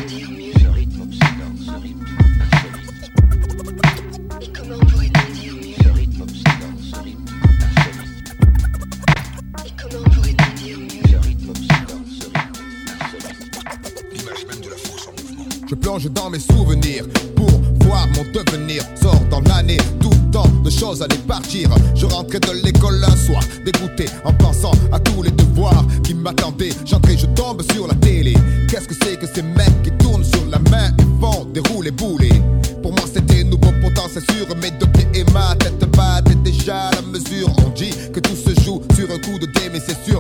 dans 16.03 16.29
mes 16.29 16.41
souvenirs 16.41 17.05
pour 17.37 17.51
voir 17.87 18.09
mon 18.09 18.25
devenir. 18.33 18.83
Sort 19.01 19.21
dans 19.31 19.41
l'année, 19.43 19.77
tout 20.01 20.11
temps 20.33 20.49
de 20.65 20.69
choses 20.71 21.01
allaient 21.03 21.23
partir. 21.29 21.71
Je 21.95 22.05
rentrais 22.07 22.41
de 22.41 22.51
l'école 22.65 23.03
un 23.05 23.17
soir, 23.17 23.41
dégoûté 23.65 24.07
en 24.25 24.33
pensant 24.33 24.73
à 24.93 24.99
tous 24.99 25.23
les 25.23 25.31
devoirs 25.31 25.85
qui 26.03 26.15
m'attendaient. 26.15 26.73
J'entrais, 26.85 27.17
je 27.17 27.27
tombe 27.27 27.63
sur 27.73 27.87
la 27.87 27.95
télé. 27.95 28.35
Qu'est-ce 28.69 28.89
que 28.89 28.95
c'est 29.05 29.17
que 29.17 29.27
ces 29.33 29.43
mecs 29.43 29.83
qui 29.85 29.93
tournent 30.05 30.25
sur 30.25 30.45
la 30.51 30.59
main 30.71 30.91
et 30.99 31.21
font 31.21 31.45
des 31.45 31.61
roulés 31.61 31.93
boulets 31.93 32.43
Pour 32.83 32.91
moi, 32.91 33.05
c'était 33.13 33.45
nouveau, 33.45 33.71
pourtant 33.81 34.09
c'est 34.13 34.29
sûr. 34.33 34.49
Mes 34.61 34.73
deux 34.73 34.89
pieds 34.89 35.07
et 35.15 35.25
ma 35.33 35.55
tête 35.55 35.79
battaient 35.97 36.35
déjà 36.43 36.91
la 36.91 37.03
mesure. 37.03 37.49
On 37.65 37.71
dit 37.71 37.95
que 38.13 38.19
tout 38.19 38.35
se 38.35 38.61
joue 38.63 38.83
sur 38.97 39.09
un 39.13 39.19
coup 39.19 39.39
de 39.39 39.47
dé, 39.47 39.71
mais 39.73 39.81
c'est 39.81 40.03
sûr, 40.05 40.19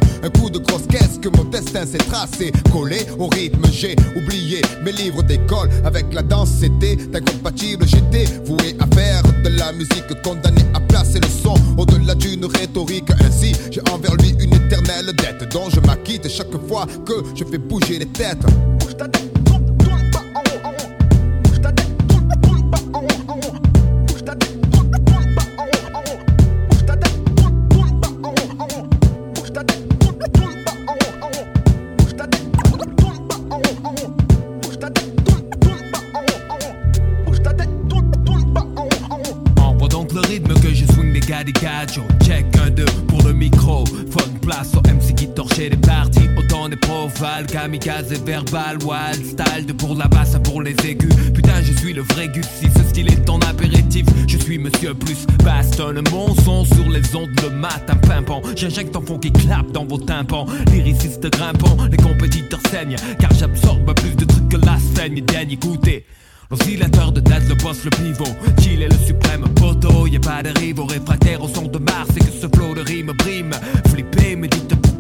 destin 1.74 1.86
s'est 1.86 1.98
tracé. 2.10 2.52
Collé 2.72 2.98
au 3.18 3.26
rythme, 3.28 3.62
j'ai 3.72 3.96
oublié 4.16 4.60
mes 4.84 4.92
livres 4.92 5.22
d'école. 5.22 5.68
Avec 5.84 6.12
la 6.12 6.22
danse, 6.22 6.50
c'était 6.60 6.96
incompatible. 7.14 7.86
J'étais 7.86 8.26
voué 8.44 8.76
à 8.80 8.86
faire 8.94 9.22
de 9.42 9.48
la 9.48 9.72
musique, 9.72 10.22
condamné 10.22 10.62
à 10.74 10.80
placer 10.80 11.20
le 11.20 11.28
son 11.28 11.54
au-delà 11.76 12.14
d'une 12.14 12.44
rhétorique. 12.46 13.10
Ainsi, 13.24 13.52
j'ai 13.70 13.82
envers 13.92 14.14
lui 14.16 14.34
une 14.40 14.54
éternelle 14.54 15.12
dette 15.16 15.52
dont 15.52 15.68
je 15.70 15.80
m'acquitte 15.80 16.28
chaque 16.28 16.56
fois 16.68 16.86
que 17.04 17.14
je 17.34 17.44
fais 17.44 17.58
bouger 17.58 17.98
les 17.98 18.06
têtes. 18.06 18.44
Bouge 18.78 18.96
ta. 18.96 19.06
Parties. 45.86 46.28
Autant 46.36 46.68
des 46.68 46.76
profales, 46.76 47.46
kamikaze 47.46 48.12
et 48.12 48.18
verbal. 48.24 48.78
Wild 48.84 49.24
style 49.24 49.66
de 49.66 49.72
pour 49.72 49.94
la 49.94 50.08
basse 50.08 50.34
à 50.34 50.40
pour 50.40 50.62
les 50.62 50.74
aigus. 50.84 51.14
Putain, 51.32 51.62
je 51.62 51.72
suis 51.78 51.92
le 51.92 52.02
vrai 52.02 52.28
Gus. 52.28 52.46
Si 52.60 52.68
ce 52.76 52.82
style 52.88 53.12
est 53.12 53.24
ton 53.24 53.38
apéritif, 53.40 54.06
je 54.26 54.38
suis 54.38 54.58
monsieur 54.58 54.94
plus. 54.94 55.26
Bastonne 55.44 56.02
mon 56.10 56.34
son 56.34 56.64
sur 56.64 56.88
les 56.88 57.14
ondes 57.14 57.30
le 57.42 57.50
matin 57.50 57.96
pimpant. 57.96 58.42
J'injecte 58.56 58.94
un 58.96 59.00
fond 59.00 59.18
qui 59.18 59.32
clappe 59.32 59.70
dans 59.72 59.84
vos 59.84 59.98
tympans. 59.98 60.46
Lyriciste 60.72 61.28
grimpant, 61.30 61.76
les 61.90 61.96
compétiteurs 61.96 62.60
saignent. 62.70 62.96
Car 63.18 63.32
j'absorbe 63.34 63.94
plus 63.94 64.16
de 64.16 64.24
trucs 64.24 64.48
que 64.48 64.56
la 64.56 64.78
saigne. 64.94 65.20
Daigne 65.24 65.52
écouter. 65.52 66.04
L'oscillateur 66.50 67.10
de 67.10 67.20
tête, 67.20 67.48
le 67.48 67.54
boss, 67.54 67.84
le 67.84 67.90
pivot 67.90 68.36
Chill 68.60 68.82
est 68.82 68.88
le 68.88 68.98
suprême 69.06 69.44
poteau 69.54 70.06
Y'a 70.06 70.20
pas 70.20 70.42
de 70.42 70.50
rivaux 70.58 70.84
réfractaire 70.84 71.42
au 71.42 71.48
son 71.48 71.62
de 71.62 71.78
Mars 71.78 72.10
Et 72.16 72.20
que 72.20 72.30
ce 72.30 72.46
flow 72.54 72.74
de 72.74 72.80
rime 72.80 73.12
brime 73.18 73.52
Flippé, 73.88 74.36
mais 74.36 74.48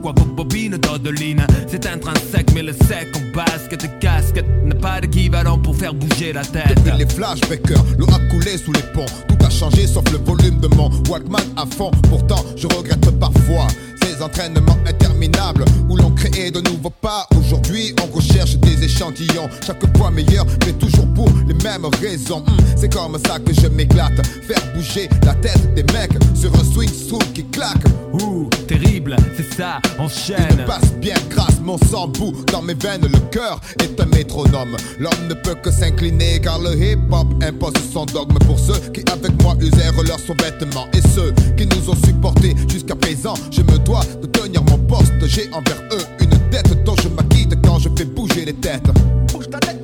pourquoi 0.04 0.22
vos 0.22 0.34
bobines 0.34 0.76
d'Odeline 0.76 1.46
C'est 1.66 1.86
intrinsèque, 1.86 2.52
mais 2.54 2.62
le 2.62 2.72
sec 2.72 3.08
en 3.16 3.34
basket 3.34 3.84
et 3.84 3.90
casquette 4.00 4.44
N'a 4.64 4.74
pas 4.74 5.00
d'équivalent 5.00 5.58
pour 5.58 5.74
faire 5.74 5.94
bouger 5.94 6.32
la 6.32 6.44
tête 6.44 6.76
Depuis 6.76 6.98
les 6.98 7.06
flashbackers, 7.06 7.84
l'eau 7.98 8.06
a 8.12 8.18
coulé 8.30 8.58
sous 8.58 8.72
les 8.72 8.82
ponts. 8.92 9.06
Tout 9.28 9.44
a 9.44 9.48
changé 9.48 9.86
sauf 9.86 10.04
le 10.12 10.18
volume 10.18 10.60
de 10.60 10.68
mon 10.68 10.90
Walkman 11.08 11.40
à 11.56 11.64
fond. 11.64 11.90
Pourtant, 12.10 12.44
je 12.56 12.66
regrette 12.66 13.10
parfois 13.18 13.66
ces 14.14 14.22
entraînements 14.22 14.78
interminables 14.86 15.64
où 15.88 15.96
l'on 15.96 16.10
créait 16.10 16.50
de 16.50 16.60
nouveaux 16.60 16.90
pas. 16.90 17.26
Aujourd'hui, 17.38 17.94
on 18.02 18.14
recherche 18.14 18.56
des 18.56 18.84
échantillons, 18.84 19.48
chaque 19.64 19.82
fois 19.96 20.10
meilleurs, 20.10 20.46
mais 20.64 20.72
toujours 20.72 21.06
pour 21.14 21.28
les 21.46 21.54
mêmes 21.54 21.86
raisons. 22.00 22.40
Hmm, 22.40 22.56
c'est 22.76 22.92
comme 22.92 23.16
ça 23.26 23.38
que 23.38 23.52
je 23.52 23.66
m'éclate. 23.68 24.24
Faire 24.46 24.62
bouger 24.74 25.08
la 25.24 25.34
tête 25.34 25.74
des 25.74 25.84
mecs 25.92 26.12
sur 26.34 26.54
un 26.54 26.64
swing 26.64 26.90
soul 26.90 27.22
qui 27.34 27.44
claque. 27.46 27.84
Ouh, 28.12 28.48
terrible, 28.68 29.16
c'est 29.36 29.54
ça, 29.54 29.80
Il 29.98 30.04
enchaîne 30.04 30.58
me 30.58 30.66
passe 30.66 30.92
bien 31.00 31.16
grâce, 31.30 31.60
mon 31.60 31.78
sang 31.78 32.08
bout 32.08 32.32
dans 32.52 32.62
mes 32.62 32.74
veines, 32.74 33.02
le 33.02 33.18
cœur 33.30 33.60
est 33.82 34.00
un 34.00 34.06
métronome. 34.06 34.76
L'homme 34.98 35.28
ne 35.28 35.34
peut 35.34 35.56
que 35.56 35.70
s'incliner 35.70 36.40
car 36.40 36.60
le 36.60 36.74
hip-hop 36.76 37.26
impose 37.42 37.74
son 37.92 38.06
dogme 38.06 38.38
pour 38.46 38.58
ceux 38.58 38.78
qui 38.92 39.02
avec 39.12 39.42
moi 39.42 39.54
usèrent 39.60 40.02
leurs 40.06 40.20
sous-vêtements 40.20 40.86
et 40.92 41.00
ceux 41.14 41.32
qui 41.56 41.66
nous 41.66 41.90
ont 41.90 41.96
supportés 41.96 42.54
jusqu'à 42.68 42.94
présent. 42.94 43.34
Je 43.50 43.62
me 43.62 43.78
dois 43.78 44.03
de 44.20 44.26
tenir 44.26 44.62
mon 44.64 44.78
poste, 44.78 45.12
j'ai 45.26 45.48
envers 45.52 45.82
eux 45.92 46.04
une 46.20 46.50
dette 46.50 46.84
dont 46.84 46.96
je 46.96 47.08
m'acquitte 47.08 47.54
quand 47.64 47.78
je 47.78 47.88
fais 47.96 48.04
bouger 48.04 48.44
les 48.44 48.54
têtes. 48.54 48.90
Tête. 49.60 49.83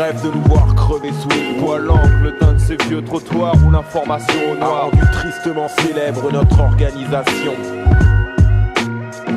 Rêvent 0.00 0.22
de 0.22 0.30
nous 0.30 0.42
voir 0.44 0.74
crever 0.74 1.10
sous 1.12 1.28
les 1.28 1.60
poils 1.60 1.84
l'angle 1.84 2.34
d'un 2.40 2.54
de 2.54 2.58
ces 2.58 2.76
vieux 2.88 3.02
trottoirs 3.02 3.54
où 3.66 3.70
l'information 3.70 4.52
au 4.52 4.56
noir 4.56 4.90
tristement 5.12 5.68
célèbre 5.68 6.32
notre 6.32 6.58
organisation. 6.58 7.52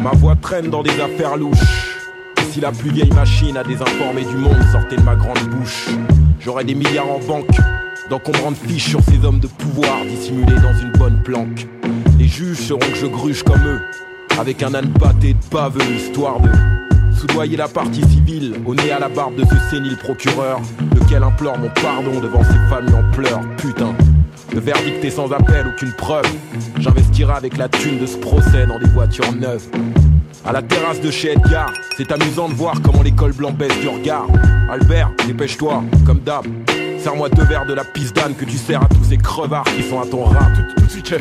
Ma 0.02 0.12
voix 0.12 0.36
traîne 0.42 0.70
dans 0.70 0.82
des 0.82 0.98
affaires 1.02 1.36
louches. 1.36 1.98
Si 2.52 2.62
la 2.62 2.72
plus 2.72 2.92
vieille 2.92 3.12
machine 3.12 3.58
à 3.58 3.64
désinformer 3.64 4.24
du 4.24 4.38
monde 4.38 4.62
sortait 4.72 4.96
de 4.96 5.02
ma 5.02 5.16
grande 5.16 5.44
bouche, 5.50 5.90
j'aurais 6.40 6.64
des 6.64 6.76
milliards 6.76 7.12
en 7.12 7.20
banque, 7.20 7.58
d'encombrantes 8.10 8.58
fiches 8.58 8.90
sur 8.90 9.02
ces 9.02 9.26
hommes 9.26 9.40
de 9.40 9.48
pouvoir 9.48 10.06
dissimulés 10.08 10.62
dans 10.62 10.80
une 10.80 10.92
bonne 10.94 11.22
planque. 11.24 11.68
Les 12.18 12.28
juges 12.28 12.68
sauront 12.68 12.80
que 12.80 12.96
je 12.96 13.08
gruge 13.08 13.44
comme 13.44 13.66
eux, 13.66 13.82
avec 14.40 14.64
un 14.64 14.74
âne 14.74 14.94
pâté 14.94 15.34
de 15.34 15.44
paveux, 15.50 15.82
histoire 15.94 16.40
de 16.40 16.50
soudoyer 17.28 17.56
la 17.56 17.70
partie 17.70 18.02
civile, 18.02 18.56
au 18.66 18.76
nez 18.76 18.92
à 18.92 19.00
la 19.00 19.08
barbe 19.08 19.36
de 19.36 19.46
ce 19.46 19.56
sénile 19.70 19.96
procureur, 19.96 20.60
lequel 20.94 21.24
implore 21.24 21.58
mon 21.58 21.70
pardon 21.70 22.20
devant 22.20 22.44
ses 22.44 22.70
familles 22.70 22.96
en 22.96 23.12
pleurs. 23.16 23.42
Putain, 23.58 23.94
le 24.54 24.60
verdict 24.60 25.04
est 25.06 25.10
sans 25.10 25.32
appel, 25.32 25.68
aucune 25.68 25.94
preuve. 25.94 26.26
J'investirai 26.80 27.32
avec 27.32 27.56
la 27.58 27.70
thune 27.70 28.00
de 28.00 28.06
ce 28.06 28.18
procès 28.18 28.66
dans 28.68 28.78
des 28.78 28.90
voitures 28.90 29.32
neuves. 29.34 29.66
À 30.46 30.52
la 30.52 30.62
terrasse 30.62 31.00
de 31.00 31.12
chez 31.12 31.32
Edgar, 31.32 31.72
c'est 31.96 32.12
amusant 32.12 32.50
de 32.50 32.56
voir 32.56 32.76
comment 32.84 33.02
l'école 33.02 33.32
blanc 33.32 33.52
baisse 33.52 33.80
du 33.80 33.88
regard. 33.88 34.28
Albert, 34.70 35.12
dépêche-toi, 35.26 35.82
comme 36.06 36.20
d'hab. 36.20 36.46
Serre-moi 37.00 37.30
deux 37.30 37.44
verres 37.44 37.66
de 37.66 37.74
la 37.74 37.86
pisse 37.86 38.12
d'âne 38.12 38.34
que 38.36 38.46
tu 38.46 38.58
sers 38.58 38.82
à 38.82 38.88
tous 38.88 39.04
ces 39.10 39.18
crevards 39.18 39.64
qui 39.64 39.84
sont 39.84 40.02
à 40.02 40.06
ton 40.06 40.26
rat. 40.26 40.50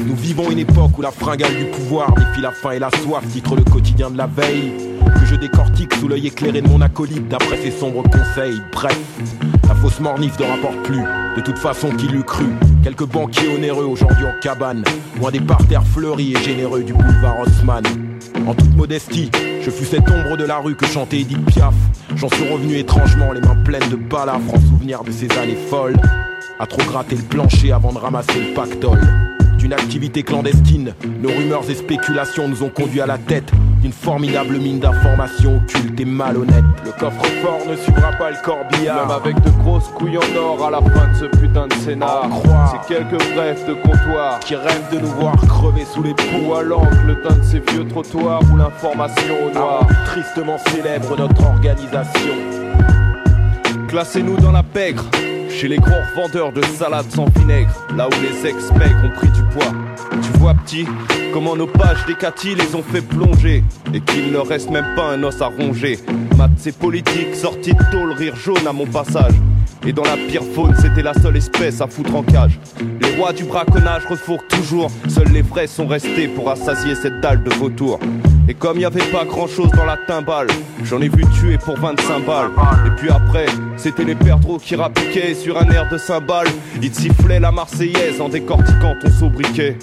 Nous 0.04 0.16
vivons 0.16 0.50
une 0.50 0.60
époque 0.60 0.96
où 0.96 1.02
la 1.02 1.10
fringale 1.10 1.54
du 1.54 1.64
pouvoir 1.66 2.12
défie 2.14 2.40
la 2.40 2.50
faim 2.50 2.70
et 2.72 2.78
la 2.78 2.90
soif, 2.90 3.22
titre 3.32 3.56
le 3.56 3.62
quotidien 3.62 4.10
de 4.10 4.16
la 4.16 4.26
veille. 4.26 4.91
Que 5.18 5.26
je 5.26 5.36
décortique 5.36 5.94
sous 5.94 6.08
l'œil 6.08 6.26
éclairé 6.26 6.62
de 6.62 6.68
mon 6.68 6.80
acolyte 6.80 7.28
d'après 7.28 7.56
ses 7.56 7.70
sombres 7.70 8.02
conseils. 8.02 8.60
Bref, 8.72 8.98
la 9.68 9.74
fausse 9.74 10.00
mornif 10.00 10.38
ne 10.38 10.44
rapporte 10.44 10.82
plus. 10.82 11.02
De 11.36 11.40
toute 11.40 11.58
façon, 11.58 11.90
qui 11.90 12.08
l'eût 12.08 12.24
cru? 12.24 12.46
Quelques 12.82 13.06
banquiers 13.06 13.54
onéreux 13.56 13.84
aujourd'hui 13.84 14.24
en 14.24 14.32
cabane, 14.40 14.84
loin 15.18 15.30
des 15.30 15.40
parterres 15.40 15.86
fleuris 15.86 16.34
et 16.34 16.42
généreux 16.42 16.82
du 16.82 16.92
boulevard 16.92 17.40
Haussmann. 17.40 17.84
En 18.46 18.54
toute 18.54 18.74
modestie, 18.76 19.30
je 19.62 19.70
fus 19.70 19.84
cette 19.84 20.10
ombre 20.10 20.36
de 20.36 20.44
la 20.44 20.58
rue 20.58 20.74
que 20.74 20.86
chantait 20.86 21.20
Edith 21.20 21.44
Piaf. 21.46 21.74
J'en 22.16 22.28
suis 22.28 22.48
revenu 22.48 22.76
étrangement, 22.76 23.32
les 23.32 23.40
mains 23.40 23.56
pleines 23.64 23.88
de 23.88 23.96
balafres 23.96 24.54
en 24.54 24.60
souvenir 24.60 25.04
de 25.04 25.12
ces 25.12 25.30
années 25.38 25.58
folles. 25.70 25.96
À 26.58 26.66
trop 26.66 26.82
gratter 26.82 27.16
le 27.16 27.22
plancher 27.22 27.72
avant 27.72 27.92
de 27.92 27.98
ramasser 27.98 28.40
le 28.40 28.54
pactole. 28.54 29.00
D'une 29.58 29.72
activité 29.72 30.22
clandestine, 30.22 30.94
nos 31.22 31.28
rumeurs 31.28 31.68
et 31.70 31.74
spéculations 31.74 32.48
nous 32.48 32.62
ont 32.64 32.68
conduits 32.68 33.00
à 33.00 33.06
la 33.06 33.18
tête 33.18 33.52
d'une 33.82 33.92
formidable 33.92 34.58
mine 34.58 34.78
d'informations 34.78 35.56
occultes 35.56 36.00
et 36.00 36.04
malhonnêtes. 36.04 36.64
Le 36.84 36.92
coffre-fort 36.92 37.66
ne 37.68 37.76
suivra 37.76 38.12
pas 38.12 38.30
le 38.30 38.36
corbillard. 38.42 39.08
Même 39.08 39.16
avec 39.16 39.40
de 39.42 39.50
grosses 39.62 39.88
couilles 39.88 40.18
en 40.18 40.36
or 40.36 40.66
à 40.66 40.70
la 40.70 40.80
fin 40.80 41.08
de 41.08 41.16
ce 41.16 41.24
putain 41.24 41.66
de 41.66 41.74
scénar. 41.74 42.28
C'est 42.70 42.94
quelques 42.94 43.18
brefs 43.34 43.66
de 43.66 43.74
comptoir 43.74 44.38
qui 44.40 44.54
rêvent 44.54 44.88
de 44.92 45.00
nous 45.00 45.08
voir 45.08 45.34
crever 45.36 45.84
sous 45.84 46.02
les 46.02 46.14
poux 46.14 46.54
à 46.54 46.62
l'angle 46.62 47.20
d'un 47.24 47.34
de 47.34 47.42
ces 47.42 47.58
vieux 47.58 47.86
trottoirs 47.88 48.40
où 48.52 48.56
l'information 48.56 49.34
au 49.46 49.52
noir 49.52 49.86
tristement 50.06 50.58
célèbre 50.58 51.16
notre 51.18 51.44
organisation. 51.44 52.34
Classez-nous 53.88 54.36
dans 54.36 54.52
la 54.52 54.62
pègre 54.62 55.04
chez 55.52 55.68
les 55.68 55.76
gros 55.76 56.02
vendeurs 56.14 56.52
de 56.52 56.62
salade 56.62 57.06
sans 57.10 57.26
vinaigre, 57.38 57.70
là 57.96 58.08
où 58.08 58.22
les 58.22 58.48
ex-mecs 58.48 58.96
ont 59.04 59.10
pris 59.10 59.28
du 59.28 59.42
poids. 59.54 59.72
Tu 60.10 60.38
vois, 60.38 60.54
petit, 60.54 60.86
comment 61.32 61.54
nos 61.56 61.66
pages 61.66 62.04
des 62.06 62.54
les 62.54 62.74
ont 62.74 62.82
fait 62.82 63.02
plonger, 63.02 63.62
et 63.92 64.00
qu'il 64.00 64.32
ne 64.32 64.38
reste 64.38 64.70
même 64.70 64.94
pas 64.96 65.10
un 65.12 65.22
os 65.22 65.40
à 65.40 65.46
ronger. 65.46 65.98
Maths 66.36 66.66
et 66.66 66.72
politique, 66.72 67.34
sortis 67.34 67.74
de 67.74 67.90
tôle, 67.90 68.12
rire 68.12 68.36
jaune 68.36 68.66
à 68.66 68.72
mon 68.72 68.86
passage. 68.86 69.34
Et 69.86 69.92
dans 69.92 70.04
la 70.04 70.16
pire 70.28 70.44
faune, 70.54 70.74
c'était 70.80 71.02
la 71.02 71.14
seule 71.14 71.36
espèce 71.36 71.80
à 71.80 71.86
foutre 71.86 72.14
en 72.14 72.22
cage. 72.22 72.58
Les 73.00 73.16
rois 73.16 73.32
du 73.32 73.44
braconnage 73.44 74.06
refourquent 74.06 74.48
toujours, 74.48 74.90
seuls 75.08 75.32
les 75.32 75.42
vrais 75.42 75.66
sont 75.66 75.86
restés 75.86 76.28
pour 76.28 76.50
assasier 76.50 76.94
cette 76.94 77.20
dalle 77.20 77.42
de 77.42 77.50
vautour. 77.50 77.98
Et 78.48 78.54
comme 78.54 78.78
y 78.80 78.84
avait 78.84 79.04
pas 79.12 79.24
grand 79.24 79.46
chose 79.46 79.70
dans 79.70 79.84
la 79.84 79.96
timbale, 79.96 80.48
j'en 80.84 81.00
ai 81.00 81.08
vu 81.08 81.24
tuer 81.38 81.58
pour 81.58 81.78
25 81.78 82.26
balles. 82.26 82.50
Et 82.86 82.90
puis 82.96 83.08
après, 83.08 83.46
c'était 83.76 84.04
les 84.04 84.16
perdreaux 84.16 84.58
qui 84.58 84.74
rappliquaient 84.74 85.34
sur 85.34 85.60
un 85.60 85.70
air 85.70 85.88
de 85.88 85.96
cymbale. 85.96 86.48
Ils 86.82 86.92
sifflaient 86.92 87.40
la 87.40 87.52
Marseillaise 87.52 88.20
en 88.20 88.28
décortiquant 88.28 88.96
ton 89.00 89.10
sobriquet. 89.10 89.78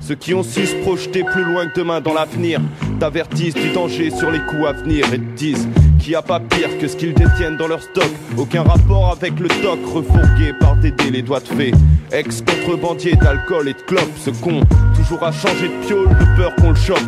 Ceux 0.00 0.16
qui 0.16 0.34
ont 0.34 0.42
su 0.42 0.66
se 0.66 0.76
projeter 0.82 1.24
plus 1.24 1.44
loin 1.44 1.66
que 1.66 1.80
demain 1.80 2.02
dans 2.02 2.12
l'avenir 2.12 2.60
t'avertissent 3.00 3.54
du 3.54 3.70
danger 3.70 4.10
sur 4.10 4.30
les 4.30 4.40
coups 4.40 4.66
à 4.66 4.72
venir 4.72 5.06
et 5.14 5.18
te 5.18 5.36
disent 5.36 5.66
qui 6.04 6.14
a 6.14 6.20
pas 6.20 6.38
pire 6.38 6.76
que 6.78 6.86
ce 6.86 6.96
qu'ils 6.96 7.14
détiennent 7.14 7.56
dans 7.56 7.66
leur 7.66 7.82
stock. 7.82 8.10
Aucun 8.36 8.62
rapport 8.62 9.12
avec 9.12 9.40
le 9.40 9.48
toc, 9.48 9.78
refourgué 9.86 10.52
par 10.60 10.76
Dédé 10.76 11.10
les 11.10 11.22
doigts 11.22 11.40
de 11.40 11.48
fée. 11.48 11.72
Ex-contrebandier 12.12 13.16
d'alcool 13.16 13.68
et 13.68 13.72
de 13.72 13.80
clopes, 13.80 14.18
ce 14.18 14.28
con, 14.28 14.60
toujours 14.94 15.22
à 15.22 15.32
changer 15.32 15.68
de 15.68 15.86
piole 15.86 16.08
de 16.10 16.36
peur 16.36 16.54
qu'on 16.56 16.70
le 16.70 16.76
chope. 16.76 16.98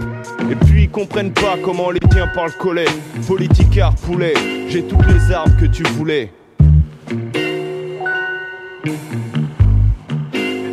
Et 0.50 0.54
puis 0.54 0.84
ils 0.84 0.90
comprennent 0.90 1.32
pas 1.32 1.56
comment 1.62 1.88
on 1.88 1.90
les 1.90 2.00
tient 2.00 2.26
par 2.28 2.46
le 2.46 2.52
collet. 2.52 2.86
Politicard, 3.26 3.94
poulet, 3.96 4.32
j'ai 4.68 4.82
toutes 4.82 5.06
les 5.06 5.30
armes 5.30 5.54
que 5.60 5.66
tu 5.66 5.82
voulais. 5.82 6.32
J'ai 7.10 7.16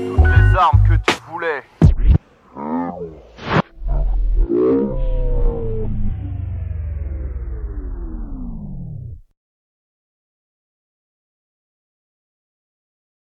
toutes 0.08 0.28
les 0.28 0.58
armes 0.58 0.82
que 0.88 1.12
tu 1.12 1.18
voulais. 1.30 1.64